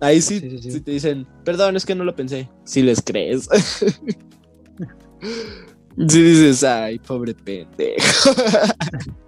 Ahí 0.00 0.20
sí, 0.20 0.40
Sí, 0.40 0.50
sí, 0.50 0.58
sí. 0.58 0.70
sí 0.72 0.80
te 0.80 0.90
dicen, 0.92 1.26
perdón, 1.44 1.76
es 1.76 1.84
que 1.86 1.94
no 1.94 2.04
lo 2.04 2.14
pensé. 2.16 2.48
Si 2.64 2.82
les 2.82 3.00
crees. 3.00 3.48
Si 6.08 6.22
dices, 6.22 6.62
ay, 6.62 6.98
pobre 7.00 7.34
pendejo. 7.34 8.30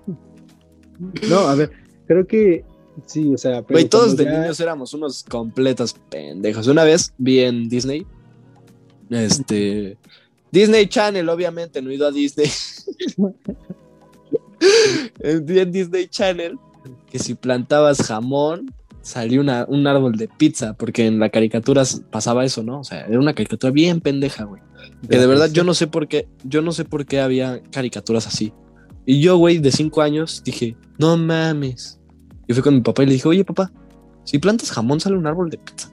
No, 1.28 1.38
a 1.40 1.54
ver, 1.54 1.70
creo 2.06 2.26
que 2.26 2.62
sí, 3.06 3.32
o 3.34 3.38
sea, 3.38 3.62
pero 3.62 3.76
Güey, 3.76 3.88
todos 3.88 4.16
de 4.16 4.24
niños 4.26 4.58
éramos 4.60 4.94
unos 4.94 5.22
completos 5.24 5.94
pendejos. 6.10 6.66
Una 6.66 6.84
vez 6.84 7.12
vi 7.18 7.40
en 7.40 7.68
Disney, 7.68 8.06
este, 9.10 9.96
Disney 10.52 10.86
Channel, 10.86 11.28
obviamente, 11.28 11.80
no 11.82 11.90
he 11.90 11.94
ido 11.94 12.06
a 12.06 12.10
Disney. 12.12 12.48
Vi 15.44 15.58
en 15.58 15.72
Disney 15.72 16.06
Channel 16.08 16.58
que 17.10 17.18
si 17.18 17.34
plantabas 17.34 18.02
jamón, 18.02 18.72
una- 19.38 19.64
un 19.68 19.86
árbol 19.86 20.16
de 20.16 20.28
pizza, 20.28 20.74
porque 20.74 21.06
en 21.06 21.18
la 21.18 21.30
caricatura 21.30 21.82
pasaba 22.10 22.44
eso, 22.44 22.62
¿no? 22.62 22.80
O 22.80 22.84
sea, 22.84 23.06
era 23.06 23.18
una 23.18 23.34
caricatura 23.34 23.72
bien 23.72 24.00
pendeja, 24.00 24.44
güey. 24.44 24.62
Que 25.08 25.18
de 25.18 25.26
verdad 25.26 25.50
yo 25.50 25.64
no 25.64 25.74
sé 25.74 25.86
por 25.86 26.08
qué, 26.08 26.28
yo 26.44 26.62
no 26.62 26.72
sé 26.72 26.84
por 26.84 27.06
qué 27.06 27.20
había 27.20 27.62
caricaturas 27.70 28.26
así. 28.26 28.52
Y 29.06 29.20
yo, 29.20 29.36
güey, 29.38 29.58
de 29.58 29.72
cinco 29.72 30.02
años, 30.02 30.42
dije, 30.44 30.76
no 30.98 31.16
mames. 31.16 31.98
Y 32.50 32.52
fui 32.52 32.64
con 32.64 32.74
mi 32.74 32.80
papá 32.80 33.04
y 33.04 33.06
le 33.06 33.12
dije, 33.12 33.28
oye, 33.28 33.44
papá, 33.44 33.70
si 34.24 34.40
plantas 34.40 34.72
jamón 34.72 34.98
sale 34.98 35.16
un 35.16 35.24
árbol 35.24 35.50
de 35.50 35.58
pizza. 35.58 35.88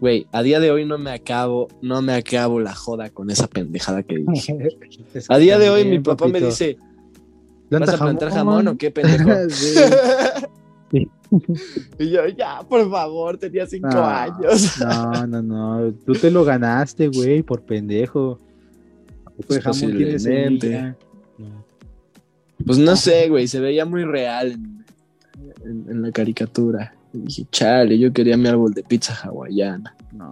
Güey, 0.00 0.26
a 0.32 0.42
día 0.42 0.60
de 0.60 0.70
hoy 0.70 0.86
no 0.86 0.96
me 0.96 1.10
acabo, 1.10 1.68
no 1.82 2.00
me 2.00 2.14
acabo 2.14 2.58
la 2.58 2.74
joda 2.74 3.10
con 3.10 3.30
esa 3.30 3.48
pendejada 3.48 4.02
que 4.02 4.24
dije. 4.32 4.78
A 5.28 5.36
día 5.36 5.58
de 5.58 5.68
hoy 5.68 5.84
mi 5.84 5.98
papá 5.98 6.26
me 6.26 6.40
dice, 6.40 6.78
¿Planta 7.68 7.92
¿vas 7.92 8.00
a 8.00 8.04
plantar 8.04 8.30
jamón 8.30 8.66
o 8.66 8.78
qué 8.78 8.90
pendejo? 8.90 9.30
Sí. 10.90 11.08
y 11.98 12.10
yo, 12.10 12.26
ya, 12.28 12.62
por 12.66 12.90
favor, 12.90 13.36
tenía 13.36 13.66
cinco 13.66 13.98
años. 13.98 14.78
No, 14.78 15.26
no, 15.26 15.42
no. 15.42 15.92
Tú 16.06 16.12
te 16.12 16.30
lo 16.30 16.44
ganaste, 16.44 17.08
güey, 17.08 17.42
por 17.42 17.62
pendejo. 17.62 18.38
De 19.48 19.60
jamón 19.60 19.96
tiene 19.96 20.18
semilla. 20.18 20.96
No. 21.36 21.64
Pues 22.64 22.78
no 22.78 22.96
sé, 22.96 23.28
güey, 23.28 23.48
se 23.48 23.60
veía 23.60 23.84
muy 23.84 24.04
real 24.04 24.52
en, 24.52 24.71
en- 25.64 25.86
en 25.90 26.02
la 26.02 26.10
caricatura. 26.12 26.94
Y 27.12 27.18
dije, 27.18 27.46
chale, 27.50 27.98
yo 27.98 28.12
quería 28.12 28.36
mi 28.36 28.48
árbol 28.48 28.72
de 28.72 28.82
pizza 28.82 29.14
hawaiana. 29.14 29.94
No. 30.12 30.30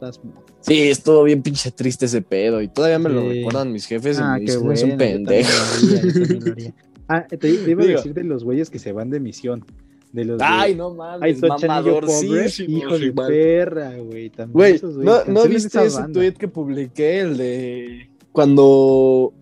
Mal. 0.00 0.12
Sí, 0.60 0.80
estuvo 0.88 1.22
bien 1.24 1.42
pinche 1.42 1.70
triste 1.72 2.06
ese 2.06 2.22
pedo 2.22 2.62
y 2.62 2.68
todavía 2.68 2.98
me 2.98 3.10
lo 3.10 3.20
Sí. 3.22 3.28
recuerdan 3.38 3.70
mis 3.72 3.86
jefes 3.86 4.18
y 4.18 4.22
Ah, 4.22 4.32
me 4.34 4.38
qué 4.40 4.44
dicen, 4.46 4.60
bueno. 4.60 4.72
es 4.74 4.82
un 4.84 4.96
pendejo. 4.96 5.50
Ah, 7.12 7.26
te, 7.26 7.36
te 7.36 7.48
iba 7.48 7.82
a 7.82 7.86
decir 7.86 8.14
de 8.14 8.22
los 8.22 8.44
güeyes 8.44 8.70
que 8.70 8.78
se 8.78 8.92
van 8.92 9.10
de 9.10 9.18
misión. 9.18 9.64
De 10.12 10.24
los 10.24 10.38
de- 10.38 10.44
Ay, 10.46 10.76
no 10.76 10.94
mames, 10.94 11.40
mamadorcísimo, 11.42 12.78
hijo 12.78 12.98
de 12.98 13.06
igual. 13.06 13.28
perra, 13.28 13.96
güey. 13.96 14.30
También 14.30 14.52
Güey, 14.52 14.72
esos 14.74 14.94
güeyes, 14.96 15.26
¿no, 15.26 15.32
¿no 15.34 15.44
viste 15.48 15.84
ese 15.86 15.96
banda. 16.00 16.12
tweet 16.20 16.32
que 16.34 16.46
publiqué? 16.48 17.20
El 17.20 17.36
de 17.36 18.10
cuando 18.30 19.32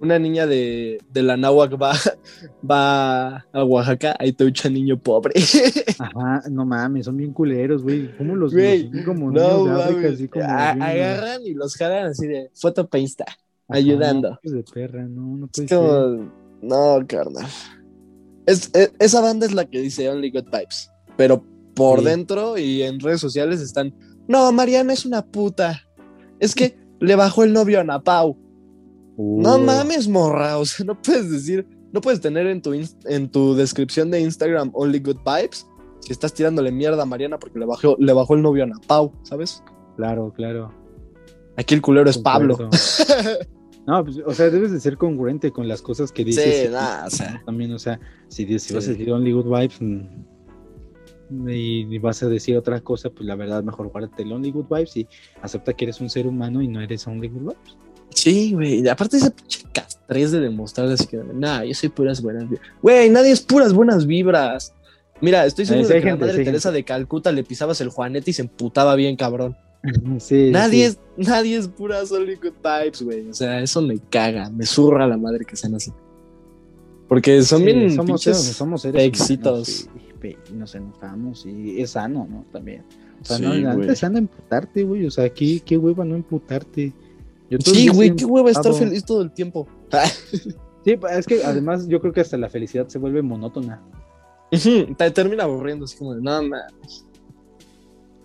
una 0.00 0.18
niña 0.18 0.46
de, 0.46 0.98
de 1.12 1.22
la 1.22 1.36
náhuac 1.36 1.80
va, 1.80 1.92
va 2.70 3.36
a 3.52 3.64
Oaxaca, 3.64 4.16
ahí 4.18 4.30
está 4.38 4.44
un 4.68 4.74
niño 4.74 4.98
pobre. 4.98 5.34
Ajá, 5.98 6.42
no 6.50 6.64
mames, 6.66 7.06
son 7.06 7.16
bien 7.16 7.32
culeros, 7.32 7.82
güey. 7.82 8.16
¿Cómo 8.16 8.36
los, 8.36 8.52
Güey, 8.52 8.84
los 8.84 8.92
ven 8.92 9.04
como 9.04 9.30
no 9.32 9.64
de 9.64 9.72
África, 9.82 10.00
mames. 10.00 10.14
así 10.14 10.28
como. 10.28 10.44
A- 10.44 10.72
bien- 10.74 10.82
agarran 10.82 11.42
y 11.44 11.54
los 11.54 11.74
jalan 11.76 12.06
así 12.06 12.26
de 12.26 12.50
foto 12.54 12.86
pa' 12.88 12.98
Insta, 12.98 13.24
Ajá, 13.24 13.36
ayudando. 13.68 14.38
hijos 14.42 14.52
de 14.56 14.62
perra, 14.72 15.02
no, 15.04 15.36
no 15.38 15.46
puede 15.48 15.64
Es 15.64 15.68
ser. 15.70 15.78
como, 15.78 16.30
no, 16.62 17.06
carnal. 17.06 17.46
Es, 18.46 18.70
es- 18.74 18.92
esa 18.98 19.20
banda 19.20 19.46
es 19.46 19.54
la 19.54 19.64
que 19.64 19.80
dice 19.80 20.08
Only 20.08 20.30
Good 20.30 20.50
Vibes, 20.52 20.90
pero 21.16 21.42
por 21.74 21.98
Sí. 22.00 22.04
dentro 22.06 22.56
y 22.58 22.82
en 22.82 23.00
redes 23.00 23.20
sociales 23.20 23.60
están, 23.60 23.94
no, 24.28 24.50
Mariana 24.52 24.92
es 24.92 25.04
una 25.06 25.22
puta. 25.24 25.82
Es 26.40 26.54
que 26.54 26.78
le 27.00 27.14
bajó 27.16 27.44
el 27.44 27.52
novio 27.52 27.80
a 27.80 27.84
Napau. 27.84 28.36
No 29.16 29.56
Uh, 29.56 29.58
mames, 29.58 30.08
morra. 30.08 30.58
O 30.58 30.64
sea, 30.64 30.84
no 30.84 31.00
puedes 31.00 31.30
decir, 31.30 31.66
no 31.92 32.00
puedes 32.00 32.20
tener 32.20 32.46
en 32.46 32.60
tu, 32.60 32.74
en 32.74 33.30
tu 33.30 33.54
descripción 33.54 34.10
de 34.10 34.20
Instagram 34.20 34.70
Only 34.74 35.00
Good 35.00 35.18
Vibes 35.24 35.66
si 36.00 36.12
estás 36.12 36.32
tirándole 36.32 36.70
mierda 36.70 37.02
a 37.02 37.06
Mariana 37.06 37.38
porque 37.38 37.58
le 37.58 37.66
bajó, 37.66 37.96
le 37.98 38.12
bajó 38.12 38.34
el 38.34 38.42
novio 38.42 38.62
a 38.62 38.66
Napau, 38.66 39.12
¿sabes? 39.24 39.62
Claro, 39.96 40.32
claro. 40.32 40.72
Aquí 41.56 41.74
el 41.74 41.82
culero 41.82 42.08
es 42.08 42.18
Pablo. 42.18 42.56
No, 43.86 44.02
pues, 44.04 44.18
o 44.26 44.34
sea, 44.34 44.50
debes 44.50 44.72
de 44.72 44.80
ser 44.80 44.96
congruente 44.96 45.52
con 45.52 45.68
las 45.68 45.80
cosas 45.80 46.10
que 46.10 46.24
dices. 46.24 46.64
Sí, 46.64 46.68
nada, 46.72 47.06
o 47.06 47.10
sea. 47.10 47.40
También, 47.46 47.72
o 47.72 47.78
sea, 47.78 48.00
si, 48.26 48.44
vas 48.44 48.88
a 48.88 48.90
decir 48.90 49.12
Only 49.12 49.30
Good 49.30 49.44
Vibes 49.44 49.80
mm, 49.80 51.48
y, 51.48 51.94
y 51.94 51.98
vas 52.00 52.20
a 52.24 52.28
decir 52.28 52.56
otra 52.56 52.80
cosa, 52.80 53.10
pues 53.10 53.26
la 53.26 53.36
verdad, 53.36 53.62
mejor 53.62 53.86
guárdate 53.86 54.24
el 54.24 54.32
Only 54.32 54.50
Good 54.50 54.66
Vibes 54.68 54.96
y 54.96 55.06
acepta 55.40 55.72
que 55.72 55.84
eres 55.84 56.00
un 56.00 56.10
ser 56.10 56.26
humano 56.26 56.62
y 56.62 56.66
no 56.66 56.80
eres 56.80 57.06
Only 57.06 57.28
Good 57.28 57.42
Vibes. 57.42 57.78
Sí, 58.10 58.52
güey. 58.54 58.88
Aparte 58.88 59.16
ese 59.18 59.30
pinche 59.30 59.60
castrés 59.72 60.32
de 60.32 60.40
demostrar 60.40 60.88
así 60.88 61.06
que, 61.06 61.18
nah, 61.34 61.62
yo 61.64 61.74
soy 61.74 61.88
puras 61.90 62.22
buenas 62.22 62.48
vibras. 62.48 62.66
Güey, 62.82 63.10
nadie 63.10 63.30
es 63.32 63.40
puras 63.40 63.72
buenas 63.72 64.06
vibras. 64.06 64.72
Mira, 65.20 65.46
estoy 65.46 65.66
seguro 65.66 65.86
sí 65.86 65.92
de 65.94 66.00
que 66.00 66.06
gente, 66.08 66.20
la 66.20 66.26
madre 66.26 66.38
sí 66.38 66.44
Teresa 66.44 66.70
de 66.70 66.84
Calcuta 66.84 67.32
le 67.32 67.42
pisabas 67.44 67.80
el 67.80 67.88
juanete 67.88 68.30
y 68.30 68.34
se 68.34 68.42
emputaba 68.42 68.94
bien, 68.96 69.16
cabrón. 69.16 69.56
Sí, 70.18 70.50
Nadie, 70.50 70.90
sí. 70.90 70.96
es, 71.18 71.28
nadie 71.28 71.56
es 71.56 71.68
puras 71.68 72.10
only 72.10 72.34
good 72.36 72.54
vibes, 72.62 73.02
güey. 73.02 73.28
O 73.28 73.34
sea, 73.34 73.60
eso 73.60 73.80
me 73.82 73.98
caga, 74.10 74.50
me 74.50 74.66
zurra 74.66 75.06
la 75.06 75.16
madre 75.16 75.44
que 75.44 75.54
sean 75.56 75.74
así. 75.74 75.92
Porque 77.08 77.42
son 77.42 77.64
bien 77.64 77.94
somos, 77.94 78.22
seres- 78.22 78.38
somos 78.38 78.82
seres 78.82 79.02
éxitos. 79.04 79.88
humanos 79.94 80.16
y, 80.24 80.52
y 80.52 80.56
nos 80.56 80.74
enojamos 80.74 81.46
y 81.46 81.80
es 81.80 81.90
sano, 81.90 82.26
¿no? 82.28 82.44
También. 82.52 82.82
O 83.22 83.24
sea, 83.24 83.38
no, 83.38 83.54
la 83.54 83.68
güey. 83.74 83.80
neta 83.82 83.92
es 83.92 83.98
sano 84.00 84.18
emputarte, 84.18 84.82
güey. 84.82 85.06
O 85.06 85.10
sea, 85.10 85.24
aquí, 85.24 85.60
qué 85.60 85.76
hueva 85.76 86.04
no 86.04 86.16
emputarte. 86.16 86.92
Sí, 87.60 87.88
güey, 87.88 88.14
qué 88.16 88.24
hueva 88.24 88.50
estar 88.50 88.72
feliz 88.74 89.04
todo 89.04 89.22
el 89.22 89.32
tiempo. 89.32 89.66
Sí, 90.84 90.96
es 91.10 91.26
que 91.26 91.42
además 91.42 91.88
yo 91.88 92.00
creo 92.00 92.12
que 92.12 92.20
hasta 92.20 92.36
la 92.36 92.48
felicidad 92.48 92.86
se 92.86 92.98
vuelve 93.00 93.20
monótona. 93.20 93.82
Te 94.52 95.10
termina 95.10 95.42
aburriendo, 95.42 95.84
así 95.84 95.96
como 95.98 96.14
de, 96.14 96.22
no 96.22 96.30
mames. 96.42 97.04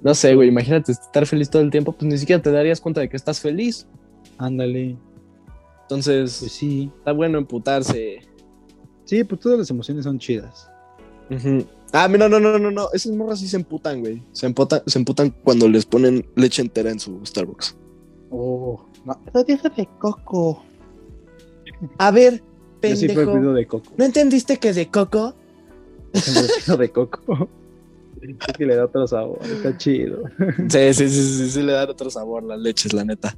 No 0.04 0.14
sé, 0.14 0.36
güey, 0.36 0.50
imagínate 0.50 0.92
estar 0.92 1.26
feliz 1.26 1.50
todo 1.50 1.64
el 1.64 1.72
tiempo, 1.72 1.92
pues 1.92 2.12
ni 2.12 2.20
siquiera 2.20 2.40
te 2.40 2.52
darías 2.52 2.80
cuenta 2.80 3.02
de 3.02 3.10
que 3.10 3.18
estás 3.18 3.40
feliz. 3.40 3.88
Ándale. 4.38 4.96
Entonces, 5.82 6.38
Pues 6.40 6.52
sí. 6.52 6.92
está 7.00 7.14
bueno 7.14 7.40
emputarse. 7.40 8.20
Sí, 9.06 9.24
pues 9.24 9.42
todas 9.42 9.58
las 9.58 9.70
emociones 9.72 10.04
son 10.04 10.20
chidas. 10.20 10.70
Ujú. 11.32 11.66
Ah, 11.94 12.08
mira, 12.08 12.30
no, 12.30 12.40
no, 12.40 12.60
no, 12.60 12.70
no. 12.70 12.90
Esas 12.94 13.12
morras 13.12 13.40
sí 13.40 13.48
se 13.48 13.58
emputan, 13.58 14.02
güey. 14.02 14.24
Se 14.34 14.46
emputan, 14.46 14.84
se 14.86 15.00
emputan 15.00 15.32
cuando 15.44 15.68
les 15.68 15.86
ponen 15.86 16.28
leche 16.36 16.62
entera 16.62 16.92
en 16.92 17.00
su 17.00 17.20
Starbucks. 17.26 17.76
Oh, 18.30 18.86
no. 19.06 19.20
Pero 19.26 19.44
deja 19.44 19.70
de 19.70 19.88
coco. 20.00 20.64
A 21.98 22.12
ver, 22.12 22.36
Yo 22.38 22.44
pendejo. 22.80 23.34
pido 23.34 23.54
de 23.54 23.66
coco. 23.68 23.92
¿No 23.98 24.06
entendiste 24.06 24.58
que 24.58 24.74
de 24.74 24.88
coco? 24.90 25.36
Siempre 26.14 26.78
de 26.78 26.92
coco. 26.92 27.50
Es 28.22 28.54
que 28.56 28.68
le 28.68 28.76
da 28.76 28.86
otro 28.86 29.08
sabor, 29.08 29.40
está 29.44 29.76
chido. 29.80 30.22
Sí, 30.70 30.94
sí, 30.94 31.10
sí, 31.10 31.38
sí, 31.38 31.50
sí, 31.50 31.64
le 31.64 31.72
dan 31.72 31.90
otro 31.90 32.08
sabor 32.12 32.44
las 32.44 32.60
leches, 32.60 32.94
la 32.94 33.04
neta. 33.04 33.36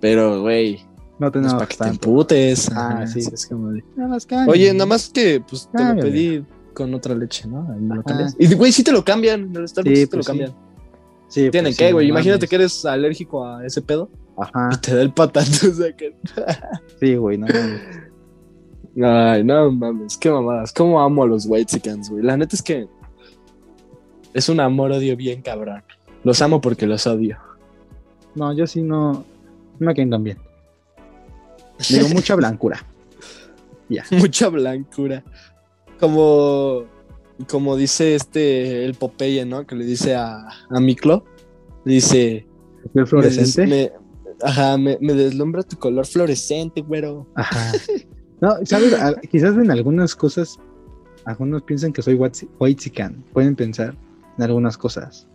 Pero, 0.00 0.40
güey, 0.40 0.78
No 1.18 1.26
no 1.26 1.30
tenemos 1.32 1.52
para 1.52 1.66
que 1.66 1.76
te 1.76 1.86
emputes. 1.86 2.70
Ah, 2.74 3.06
sí. 3.06 3.18
es 3.20 3.46
como 3.46 3.72
de- 3.72 3.84
Nada 3.94 4.08
más. 4.08 4.26
Oye, 4.48 4.72
nada 4.72 4.86
más 4.86 5.10
que, 5.10 5.42
pues, 5.46 5.68
te 5.70 5.84
lo 5.84 6.00
pedí 6.00 6.42
con 6.72 6.94
otra 6.94 7.14
leche, 7.14 7.46
¿no? 7.46 7.76
Y, 8.38 8.54
güey, 8.54 8.72
sí 8.72 8.82
te 8.82 8.90
lo 8.90 9.04
cambian. 9.04 9.42
En 9.54 9.56
el 9.56 9.68
Starbucks 9.68 9.94
Sí, 9.98 10.04
sí 10.04 10.06
te 10.10 10.16
lo 10.16 10.20
pues 10.20 10.26
cambian. 10.28 10.54
Sí, 11.28 11.50
Tienen 11.50 11.70
pues 11.72 11.76
que, 11.76 11.92
güey. 11.92 12.06
no 12.08 12.14
Imagínate 12.14 12.48
que 12.48 12.54
eres 12.54 12.86
alérgico 12.86 13.46
a 13.46 13.66
ese 13.66 13.82
pedo 13.82 14.08
Ajá. 14.36 14.70
y 14.72 14.76
te 14.78 14.94
da 14.94 15.02
el 15.02 15.12
patato. 15.12 15.50
O 15.70 15.74
sea 15.74 15.92
que. 15.96 16.14
Sí, 17.00 17.14
güey, 17.16 17.38
no 17.38 17.46
mames. 17.46 17.82
Ay, 19.02 19.44
no 19.44 19.70
mames, 19.72 20.16
qué 20.18 20.30
mamadas. 20.30 20.72
Cómo 20.72 21.00
amo 21.00 21.22
a 21.24 21.26
los 21.26 21.46
Whitesicans, 21.46 22.10
güey. 22.10 22.22
La 22.22 22.36
neta 22.36 22.54
es 22.56 22.62
que 22.62 22.86
es 24.34 24.48
un 24.48 24.60
amor-odio 24.60 25.16
bien 25.16 25.42
cabrón. 25.42 25.82
Los 26.24 26.40
amo 26.42 26.60
porque 26.60 26.86
los 26.86 27.06
odio. 27.06 27.38
No, 28.34 28.52
yo 28.54 28.66
sí 28.66 28.82
no. 28.82 29.12
No 29.78 29.86
me 29.86 29.94
caen 29.94 30.10
tan 30.10 30.22
bien. 30.24 30.38
Digo, 31.88 32.08
mucha 32.14 32.34
blancura. 32.34 32.84
Mucha 34.10 34.48
blancura. 34.48 35.22
Como, 36.00 36.84
como 37.48 37.76
dice 37.76 38.14
este, 38.14 38.84
el 38.84 38.94
Popeye, 38.94 39.44
¿no? 39.44 39.66
Que 39.66 39.74
le 39.74 39.84
dice 39.84 40.14
a, 40.14 40.48
a 40.70 40.80
Miklo. 40.80 41.24
Dice. 41.84 42.46
¿El 42.84 42.90
me 42.94 43.06
fluorescente? 43.06 43.66
me- 43.66 44.01
ajá, 44.42 44.76
me, 44.78 44.98
me 45.00 45.14
deslumbra 45.14 45.62
tu 45.62 45.76
color 45.78 46.06
fluorescente, 46.06 46.80
güero. 46.82 47.26
Ajá. 47.34 47.72
No, 48.40 48.56
¿sabes? 48.64 48.92
A- 48.94 49.14
quizás 49.30 49.54
en 49.56 49.70
algunas 49.70 50.16
cosas, 50.16 50.58
algunos 51.26 51.62
piensan 51.62 51.92
que 51.92 52.02
soy 52.02 52.18
whitezican. 52.58 53.24
Pueden 53.32 53.54
pensar 53.54 53.94
en 54.36 54.42
algunas 54.42 54.76
cosas. 54.76 55.28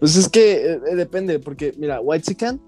Pues 0.00 0.16
es 0.16 0.26
que 0.26 0.72
eh, 0.72 0.80
eh, 0.90 0.94
depende, 0.96 1.38
porque 1.38 1.74
mira, 1.76 2.00
Whitezican 2.00 2.58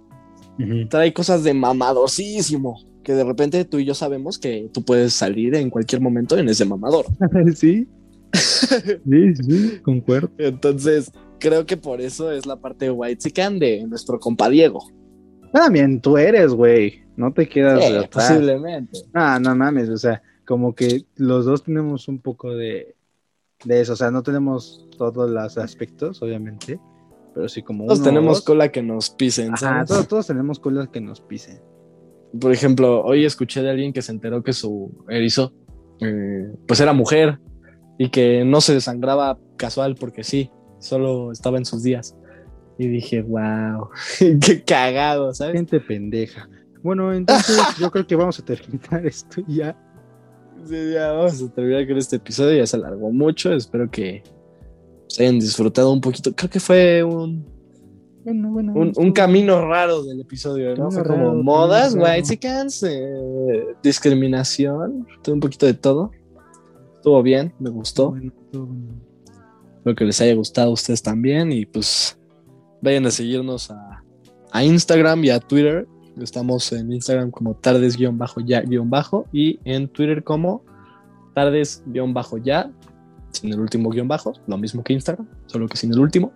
Ujú. 0.59 0.87
trae 0.91 1.15
cosas 1.15 1.43
de 1.43 1.55
mamadorcísimo. 1.55 2.85
Que 3.03 3.15
de 3.15 3.25
repente 3.25 3.65
tú 3.65 3.79
y 3.79 3.87
yo 3.87 3.95
sabemos 3.95 4.39
que 4.39 4.69
tú 4.75 4.83
puedes 4.85 5.15
salir 5.15 5.55
en 5.55 5.71
cualquier 5.71 6.03
momento 6.03 6.37
en 6.37 6.51
ese 6.51 6.67
mamador. 6.67 7.07
sí. 7.57 7.89
Sí, 8.35 9.35
sí, 9.37 9.79
concuerdo. 9.83 10.31
Entonces, 10.37 11.11
creo 11.39 11.65
que 11.65 11.79
por 11.79 12.03
eso 12.03 12.31
es 12.31 12.45
la 12.45 12.57
parte 12.61 12.91
Whitezican 12.91 13.59
de 13.59 13.87
nuestro 13.87 14.21
compa 14.21 14.51
Diego. 14.51 14.83
También 15.53 16.01
tú 16.01 16.17
eres, 16.17 16.53
güey. 16.53 17.03
No 17.17 17.33
te 17.33 17.47
de 17.47 17.99
atrás. 17.99 18.09
posiblemente. 18.31 18.99
Ah, 19.13 19.39
no 19.41 19.55
mames, 19.55 19.89
o 19.91 19.97
sea, 19.97 20.23
como 20.47 20.75
que 20.75 21.05
los 21.17 21.45
dos 21.45 21.63
tenemos 21.65 22.09
un 22.09 22.19
poco 22.21 22.55
de, 22.55 22.97
de 23.65 23.81
eso, 23.81 23.93
o 23.93 23.97
sea, 23.97 24.11
no 24.11 24.23
tenemos 24.23 24.89
todos 24.97 25.29
los 25.29 25.59
aspectos, 25.59 26.23
obviamente, 26.23 26.81
pero 27.35 27.49
sí 27.49 27.63
como 27.63 27.85
Todos 27.85 27.99
uno 27.99 28.09
tenemos 28.09 28.39
dos. 28.39 28.45
cola 28.45 28.71
que 28.71 28.83
nos 28.83 29.11
pisen. 29.11 29.49
Ajá, 29.49 29.57
¿sabes? 29.59 29.89
todos, 29.89 30.09
todos 30.09 30.27
tenemos 30.27 30.59
colas 30.59 30.89
que 30.89 31.01
nos 31.01 31.21
pisen. 31.21 31.61
Por 32.41 32.53
ejemplo, 32.53 33.03
hoy 33.03 33.25
escuché 33.25 33.63
de 33.63 33.71
alguien 33.71 33.93
que 33.93 34.03
se 34.03 34.13
enteró 34.13 34.43
que 34.43 34.53
su 34.53 35.05
erizo, 35.09 35.53
eh, 36.01 36.53
pues 36.67 36.81
era 36.81 36.93
mujer 36.93 37.39
y 37.99 38.09
que 38.09 38.45
no 38.45 38.61
se 38.61 38.73
desangraba 38.73 39.39
casual 39.57 39.95
porque 39.95 40.25
sí, 40.25 40.51
solo 40.79 41.33
estaba 41.33 41.59
en 41.59 41.65
sus 41.67 41.83
días. 41.83 42.17
Y 42.81 42.89
dije, 42.89 43.21
wow, 43.21 43.91
qué 44.41 44.65
cagado, 44.65 45.35
¿sabes? 45.35 45.53
Gente 45.53 45.81
pendeja. 45.81 46.49
Bueno, 46.83 47.13
entonces 47.13 47.59
yo 47.79 47.91
creo 47.91 48.07
que 48.07 48.17
vamos 48.17 48.39
a 48.39 48.43
terminar 48.43 49.05
esto 49.07 49.43
ya. 49.47 49.77
Sí, 50.65 50.93
ya 50.95 51.13
vamos 51.13 51.43
a 51.43 51.49
terminar 51.55 51.87
con 51.87 51.99
este 51.99 52.17
episodio. 52.17 52.57
Ya 52.57 52.67
se 52.67 52.77
alargó 52.77 53.11
mucho. 53.11 53.53
Espero 53.53 53.91
que 53.91 54.23
se 55.09 55.25
hayan 55.25 55.39
disfrutado 55.39 55.93
un 55.93 56.01
poquito. 56.01 56.35
Creo 56.35 56.49
que 56.49 56.59
fue 56.59 57.05
un, 57.05 57.45
Bueno, 58.25 58.51
bueno. 58.51 58.73
un, 58.73 58.93
un 58.97 59.13
camino 59.13 59.61
raro 59.69 60.03
del 60.03 60.23
episodio, 60.23 60.75
¿no? 60.75 60.91
Fue 60.91 61.03
como 61.03 61.33
raro, 61.33 61.43
modas, 61.43 61.95
whitexicans, 61.95 62.83
eh, 62.85 63.67
discriminación, 63.83 65.07
tuvo 65.23 65.35
un 65.35 65.41
poquito 65.41 65.67
de 65.67 65.75
todo. 65.75 66.13
Estuvo 66.95 67.23
bien, 67.23 67.53
me 67.59 67.69
gustó. 67.69 68.15
Todo 68.51 68.65
bueno. 68.65 68.95
Espero 69.77 69.97
que 69.97 70.05
les 70.07 70.19
haya 70.23 70.35
gustado 70.35 70.71
a 70.71 70.73
ustedes 70.73 71.03
también. 71.03 71.53
Y 71.53 71.67
pues 71.67 72.17
vayan 72.83 73.07
a 73.07 73.11
seguirnos 73.11 73.71
a, 73.71 74.03
a 74.53 74.65
Instagram 74.65 75.25
y 75.25 75.31
a 75.31 75.41
Twitter. 75.41 75.87
Estamos 76.21 76.73
en 76.73 76.93
Instagram 76.93 77.31
como 77.31 77.55
tardes-ya-bajo 77.55 79.27
y 79.33 79.59
en 79.65 79.89
Twitter 79.89 80.23
como 80.25 80.63
tardes-ya, 81.35 82.71
sin 83.33 83.53
el 83.53 83.61
último 83.61 83.91
guion 83.91 84.09
bajo, 84.09 84.33
lo 84.47 84.59
mismo 84.59 84.83
que 84.83 84.93
Instagram, 84.93 85.27
solo 85.47 85.69
que 85.69 85.77
sin 85.77 85.93
el 85.93 86.01
último. 86.01 86.33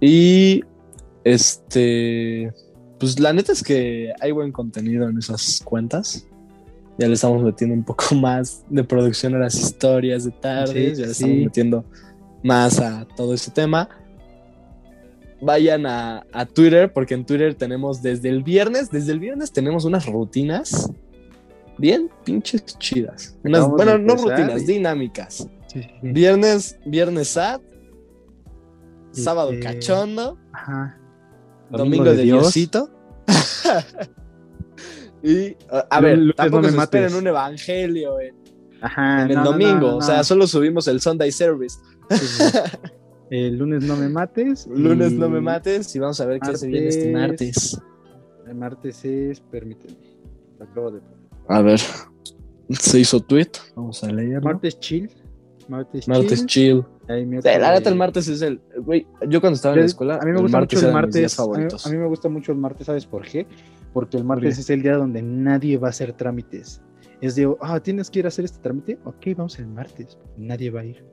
Y 0.00 0.64
este, 1.24 2.52
pues 2.98 3.20
la 3.20 3.32
neta 3.32 3.52
es 3.52 3.62
que 3.62 4.12
hay 4.20 4.32
buen 4.32 4.52
contenido 4.52 5.08
en 5.08 5.18
esas 5.18 5.60
cuentas. 5.64 6.26
Ya 6.98 7.06
le 7.06 7.14
estamos 7.14 7.42
metiendo 7.42 7.74
un 7.76 7.84
poco 7.84 8.14
más 8.16 8.64
de 8.68 8.82
producción 8.84 9.34
a 9.34 9.38
las 9.38 9.54
historias 9.54 10.24
de 10.24 10.30
tardes, 10.32 10.96
Sí, 10.96 11.02
ya 11.02 11.06
le 11.08 11.14
sí. 11.14 11.24
estamos 11.24 11.44
metiendo 11.44 11.84
más 12.42 12.80
a 12.80 13.06
todo 13.16 13.34
ese 13.34 13.50
tema. 13.50 13.88
Vayan 15.40 15.86
a, 15.86 16.26
a 16.32 16.46
Twitter, 16.46 16.92
porque 16.92 17.14
en 17.14 17.24
Twitter 17.24 17.54
tenemos 17.54 18.02
desde 18.02 18.28
el 18.28 18.42
viernes, 18.42 18.90
desde 18.90 19.12
el 19.12 19.20
viernes 19.20 19.52
tenemos 19.52 19.84
unas 19.84 20.06
rutinas 20.06 20.90
bien 21.78 22.10
pinches 22.24 22.64
chidas. 22.78 23.36
Unas, 23.44 23.68
bueno, 23.68 23.98
no 23.98 24.16
rutinas, 24.16 24.62
y- 24.62 24.66
dinámicas. 24.66 25.48
Sí, 25.68 25.82
sí, 25.82 25.82
sí. 25.82 25.88
Viernes, 26.02 26.78
viernes 26.84 27.28
sad, 27.28 27.60
sábado 29.12 29.52
Este, 29.52 29.64
cachondo, 29.64 30.38
Ajá. 30.52 30.98
domingo, 31.70 32.04
de, 32.04 32.22
Dios. 32.22 32.42
Diosito. 32.42 32.90
y 35.22 35.56
a, 35.90 36.00
ver, 36.00 36.18
lunes 36.18 36.36
tampoco 36.36 36.62
no 36.62 36.68
me 36.68 36.74
se 36.74 36.82
esperen 36.82 37.14
un 37.14 37.26
evangelio 37.26 38.20
en, 38.20 38.34
Ajá. 38.80 39.22
en 39.22 39.30
el 39.30 39.36
no, 39.36 39.44
domingo. 39.44 39.90
no, 39.90 39.96
O 39.98 40.02
sea, 40.02 40.24
solo 40.24 40.46
subimos 40.46 40.88
el 40.88 41.00
Sunday 41.00 41.30
service. 41.30 41.78
El 43.30 43.58
lunes 43.58 43.84
no 43.84 43.96
me 43.96 44.08
mates. 44.08 44.66
Lunes 44.74 45.12
no 45.12 45.28
me 45.28 45.40
mates 45.40 45.94
y 45.94 45.98
vamos 45.98 46.20
a 46.20 46.26
ver 46.26 46.40
qué 46.40 46.56
se 46.56 46.66
viene 46.66 46.88
este 46.88 47.12
Martes. 47.12 47.80
El 48.46 48.54
martes 48.54 49.04
es, 49.04 49.40
permíteme. 49.40 49.98
lo 50.58 50.64
acabo 50.64 50.90
de 50.90 51.00
poner. 51.00 51.18
A 51.48 51.60
ver, 51.60 51.80
se 52.70 53.00
hizo 53.00 53.20
tweet. 53.20 53.50
Vamos 53.76 54.02
a 54.02 54.10
leerlo. 54.10 54.40
Martes 54.40 54.80
chill. 54.80 55.10
Martes, 55.68 56.08
Martes 56.08 56.46
chill. 56.46 56.82
chill. 56.82 56.84
Sí, 57.08 57.48
la 57.58 57.72
neta, 57.72 57.90
el 57.90 57.96
martes 57.96 58.28
es 58.28 58.42
el. 58.42 58.60
Güey, 58.80 59.06
yo 59.28 59.40
cuando 59.40 59.56
estaba 59.56 59.74
en 59.74 59.80
la 59.80 59.86
escuela, 59.86 60.18
a 60.20 60.24
mí 60.24 60.32
me 60.32 60.40
gusta 60.40 60.58
martes 60.58 60.78
mucho 60.78 60.88
el 60.88 60.92
martes. 60.94 61.38
A 61.38 61.42
mí, 61.42 61.46
favoritos. 61.46 61.86
a 61.86 61.90
mí 61.90 61.96
me 61.96 62.06
gusta 62.06 62.28
mucho 62.28 62.52
el 62.52 62.58
martes, 62.58 62.86
¿sabes 62.86 63.06
por 63.06 63.26
qué? 63.26 63.46
Porque 63.92 64.16
el 64.16 64.24
martes 64.24 64.56
qué? 64.56 64.60
es 64.60 64.70
el 64.70 64.82
día 64.82 64.96
donde 64.96 65.22
nadie 65.22 65.76
va 65.76 65.88
a 65.88 65.90
hacer 65.90 66.14
trámites. 66.14 66.82
Es 67.20 67.34
de, 67.34 67.54
ah, 67.60 67.80
tienes 67.80 68.10
que 68.10 68.20
ir 68.20 68.24
a 68.26 68.28
hacer 68.28 68.44
este 68.44 68.60
trámite. 68.60 68.98
Ok, 69.04 69.26
vamos 69.36 69.58
el 69.58 69.66
martes. 69.66 70.18
Nadie 70.36 70.70
va 70.70 70.80
a 70.80 70.84
ir. 70.84 71.04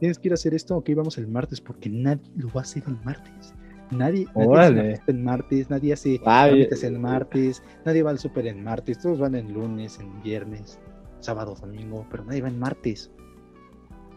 Tienes 0.00 0.18
que 0.18 0.28
ir 0.28 0.32
a 0.32 0.34
hacer 0.34 0.54
esto. 0.54 0.76
Ok, 0.76 0.90
vamos 0.96 1.18
el 1.18 1.26
martes. 1.28 1.60
Porque 1.60 1.88
nadie 1.88 2.22
lo 2.36 2.48
va 2.48 2.60
a 2.60 2.62
hacer 2.62 2.82
el 2.86 2.96
martes. 3.04 3.54
Nadie, 3.90 4.26
nadie 4.36 4.92
hace 4.94 5.10
el 5.10 5.18
martes. 5.18 5.70
Nadie 5.70 5.92
hace 5.92 6.20
Ah, 6.24 6.46
trámites 6.46 6.84
el 6.84 6.98
martes. 6.98 7.62
Nadie 7.84 8.02
va 8.02 8.10
al 8.10 8.18
súper 8.18 8.46
el 8.46 8.56
martes. 8.56 8.98
Todos 8.98 9.18
van 9.18 9.34
el 9.34 9.50
lunes, 9.52 9.98
en 9.98 10.22
viernes, 10.22 10.78
sábado, 11.20 11.54
domingo. 11.60 12.06
Pero 12.10 12.24
nadie 12.24 12.42
va 12.42 12.48
el 12.48 12.56
martes. 12.56 13.10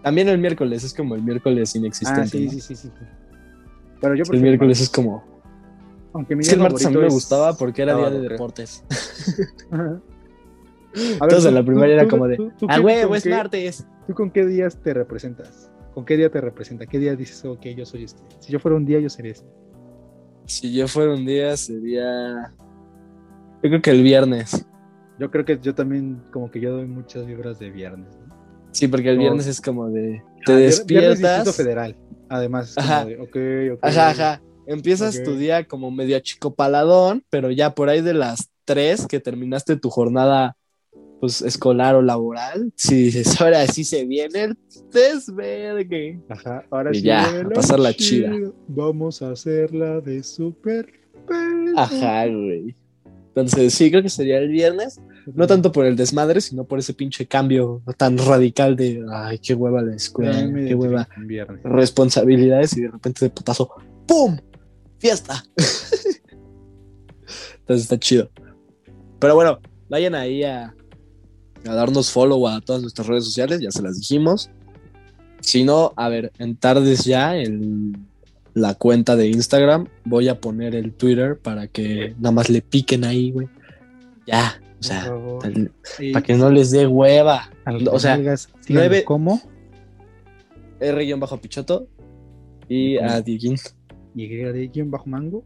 También 0.04 0.28
el 0.30 0.40
miércoles 0.40 0.84
es 0.84 0.94
como 0.94 1.16
el 1.16 1.24
miércoles 1.24 1.74
Ah, 1.76 1.78
inexistente. 1.78 2.30
sí, 2.30 2.46
¿no? 2.46 2.52
sí, 2.52 2.60
sí, 2.62 2.76
sí. 2.76 2.88
sí. 2.88 3.06
Pero 4.02 4.16
yo 4.16 4.26
Sí, 4.26 4.32
el 4.36 4.42
miércoles 4.42 4.82
es 4.82 4.90
como. 4.90 5.24
Aunque 6.14 6.36
mi 6.36 6.42
Es 6.42 6.50
que 6.50 6.56
el 6.56 6.62
martes 6.62 6.86
a 6.86 6.90
mí 6.90 6.98
me 6.98 7.08
gustaba 7.08 7.54
porque 7.54 7.84
era 7.84 7.96
día 7.96 8.10
de 8.10 8.28
deportes. 8.28 8.84
Entonces, 10.94 11.46
en 11.46 11.54
la 11.54 11.62
tú- 11.62 11.68
primaria 11.68 11.94
era 11.96 12.04
tú- 12.04 12.10
como 12.10 12.28
de, 12.28 12.36
tú- 12.36 12.52
tú 12.60 12.66
Ah, 12.70 12.82
huevo, 12.82 13.16
es 13.16 13.24
qué- 13.24 13.30
martes. 13.30 13.88
¿Tú 14.08 14.14
con 14.14 14.30
qué 14.30 14.46
días 14.46 14.76
te 14.82 14.94
representas? 14.94 15.70
¿Con 15.94 16.06
qué 16.06 16.16
día 16.18 16.30
te 16.30 16.39
representa? 16.39 16.86
¿Qué 16.86 17.00
día 17.00 17.16
dices, 17.16 17.44
ok, 17.46 17.62
yo 17.76 17.86
soy 17.86 18.04
este? 18.06 18.22
Si 18.39 18.52
yo 18.52 18.60
fuera 18.60 18.78
un 18.78 18.86
día, 18.86 19.00
yo 19.00 19.10
sería 19.10 19.34
este. 19.34 19.48
Si 20.46 20.74
yo 20.74 20.88
fuera 20.88 21.14
un 21.14 21.26
día, 21.26 21.56
sería. 21.58 22.54
Yo 23.64 23.70
creo 23.70 23.82
que 23.82 23.92
el 23.92 24.02
viernes. 24.04 24.66
Yo 25.20 25.30
creo 25.30 25.46
que 25.46 25.60
yo 25.62 25.76
también, 25.76 26.24
como 26.32 26.50
que 26.50 26.60
yo 26.60 26.72
doy 26.74 26.88
muchas 26.88 27.26
vibras 27.26 27.60
de 27.60 27.70
viernes. 27.70 28.08
¿no? 28.28 28.36
Sí, 28.72 28.88
porque 28.88 29.10
el 29.10 29.18
No. 29.18 29.22
viernes 29.24 29.48
es 29.48 29.62
como 29.62 29.89
de. 29.89 30.24
Te 30.46 30.54
Ah, 30.54 30.56
vier- 30.58 30.86
Viernes 30.86 31.20
Distrito 31.20 31.20
despiertas. 31.20 31.56
Federal. 31.56 31.98
Además, 32.30 32.70
es 32.70 32.76
como 32.76 32.88
Ajá. 32.88 33.06
de, 33.06 33.20
ok, 33.20 33.76
ok. 33.78 33.80
Ajá, 33.86 34.10
ajá. 34.10 34.42
Empiezas 34.68 35.22
tu 35.24 35.36
día 35.36 35.66
como 35.66 35.92
medio 35.92 36.16
achicopaladón, 36.18 37.24
pero 37.30 37.52
ya 37.52 37.76
por 37.76 37.89
ahí 37.89 38.02
de 38.02 38.14
las 38.14 38.50
3 38.66 39.06
que 39.08 39.20
terminaste 39.20 39.76
tu 39.76 39.89
jornada 39.89 40.56
pues 41.22 41.41
escolar 41.43 41.93
o 41.95 42.01
laboral, 42.01 42.74
si 42.76 43.03
dices, 43.03 43.39
ahora 43.39 43.65
sí 43.67 43.84
se 43.84 44.05
viene 44.05 44.45
el 44.45 44.57
desvergue. 44.91 46.19
Ajá, 46.28 46.65
ahora 46.72 46.89
Y 46.91 46.95
sí. 46.95 47.01
ya, 47.03 47.32
viene 47.32 47.45
a 47.45 47.53
pasarla 47.53 47.93
chido. 47.93 48.34
chida. 48.36 48.51
Vamos 48.67 49.22
a 49.22 49.30
hacerla 49.32 50.01
de 50.01 50.24
super. 50.24 50.91
Ajá, 51.78 52.26
güey. 52.26 52.76
Entonces, 53.28 53.74
sí, 53.76 53.91
creo 53.91 54.01
que 54.01 54.09
sería 54.09 54.39
el 54.39 54.49
viernes. 54.49 54.99
No 55.36 55.45
tanto 55.45 55.72
por 55.72 55.86
el 55.86 55.95
desmadre, 55.95 56.41
sino 56.41 56.65
por 56.65 56.80
ese 56.80 56.95
pinche 56.95 57.28
cambio 57.28 57.84
tan 57.95 58.17
radical 58.17 58.76
de, 58.76 59.05
ay, 59.13 59.38
qué 59.38 59.53
hueva 59.53 59.84
la 59.84 59.95
escuela, 59.95 60.34
qué 60.67 60.74
hueva 60.74 61.07
viernes. 61.19 61.61
responsabilidades 61.63 62.76
y 62.76 62.82
de 62.82 62.88
repente 62.89 63.24
de 63.26 63.30
putazo, 63.30 63.69
¡pum! 64.07 64.38
¡Fiesta! 64.97 65.43
Entonces 67.59 67.84
está 67.84 67.99
chido. 67.99 68.32
Pero 69.19 69.36
bueno, 69.36 69.59
vayan 69.88 70.15
ahí 70.15 70.43
a, 70.43 70.74
a 71.68 71.74
darnos 71.74 72.12
follow 72.12 72.47
a 72.47 72.62
todas 72.62 72.82
nuestras 72.82 73.07
redes 73.07 73.26
sociales, 73.26 73.59
ya 73.62 73.72
se 73.72 73.82
las 73.82 73.97
dijimos. 73.97 74.49
Si 75.41 75.64
no, 75.64 75.93
a 75.95 76.09
ver, 76.09 76.32
en 76.39 76.55
tardes 76.55 77.03
ya, 77.05 77.36
en 77.36 78.07
la 78.53 78.74
cuenta 78.76 79.16
de 79.16 79.28
Instagram, 79.28 79.88
voy 80.05 80.28
a 80.28 80.39
poner 80.39 80.76
el 80.76 80.93
Twitter 80.93 81.38
para 81.39 81.68
que 81.68 82.14
nada 82.20 82.32
más 82.32 82.49
le 82.49 82.62
piquen 82.62 83.03
ahí, 83.05 83.32
güey. 83.32 83.47
Ya, 84.28 84.62
o 84.80 84.84
sea, 84.84 85.12
para 86.14 86.24
que 86.24 86.36
no 86.36 86.49
les 86.51 86.72
dé 86.72 86.86
hueva. 86.88 87.49
a 87.66 87.72
los 87.72 87.88
O 87.93 87.99
sea, 87.99 88.20
nueve- 88.70 89.03
como 89.03 89.41
R-Pichoto 90.80 91.88
y 92.68 92.97
¿Cómo? 92.97 93.09
a 93.09 93.22
Dieguín. 93.22 93.55
y 94.16 94.82
bajo 94.84 95.05
mango. 95.07 95.43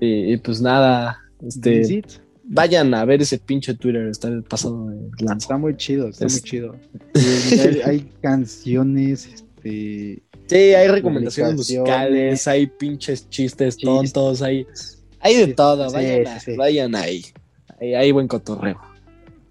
Y, 0.00 0.32
y 0.32 0.36
pues 0.38 0.60
nada, 0.60 1.18
este, 1.46 1.78
Visit. 1.78 2.06
Vayan 2.46 2.92
a 2.94 3.04
ver 3.04 3.22
ese 3.22 3.38
pinche 3.38 3.74
Twitter, 3.74 4.06
está 4.08 4.30
pasado 4.48 4.86
de 4.88 4.96
lanza. 5.24 5.44
Está 5.44 5.58
muy 5.58 5.76
chido, 5.76 6.08
está 6.08 6.26
Es- 6.26 6.32
muy 6.32 6.42
chido. 6.42 6.76
Hay, 7.14 7.80
hay 7.84 8.10
canciones, 8.20 9.26
este, 9.32 10.22
Sí, 10.46 10.56
hay 10.56 10.88
recomendaciones 10.88 11.54
musicales, 11.54 12.46
hay 12.46 12.66
pinches 12.66 13.28
chistes 13.30 13.76
Chistes. 13.78 14.12
tontos, 14.12 14.42
hay, 14.42 14.66
hay 15.20 15.36
de 15.36 15.46
Sí, 15.46 15.54
todo, 15.54 15.90
vayan, 15.90 16.24
sí, 16.24 16.30
a- 16.30 16.40
sí. 16.40 16.56
vayan 16.56 16.94
ahí. 16.94 17.24
Hay, 17.80 17.94
hay 17.94 18.12
buen 18.12 18.28
cotorreo. 18.28 18.78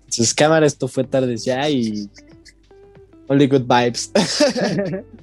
Entonces, 0.01 0.33
cámara, 0.35 0.67
esto 0.67 0.87
fue 0.87 1.03
tardes 1.03 1.43
ya 1.43 1.67
y 1.67 2.07
only 3.27 3.47
good 3.47 3.63
vibes. 3.67 4.11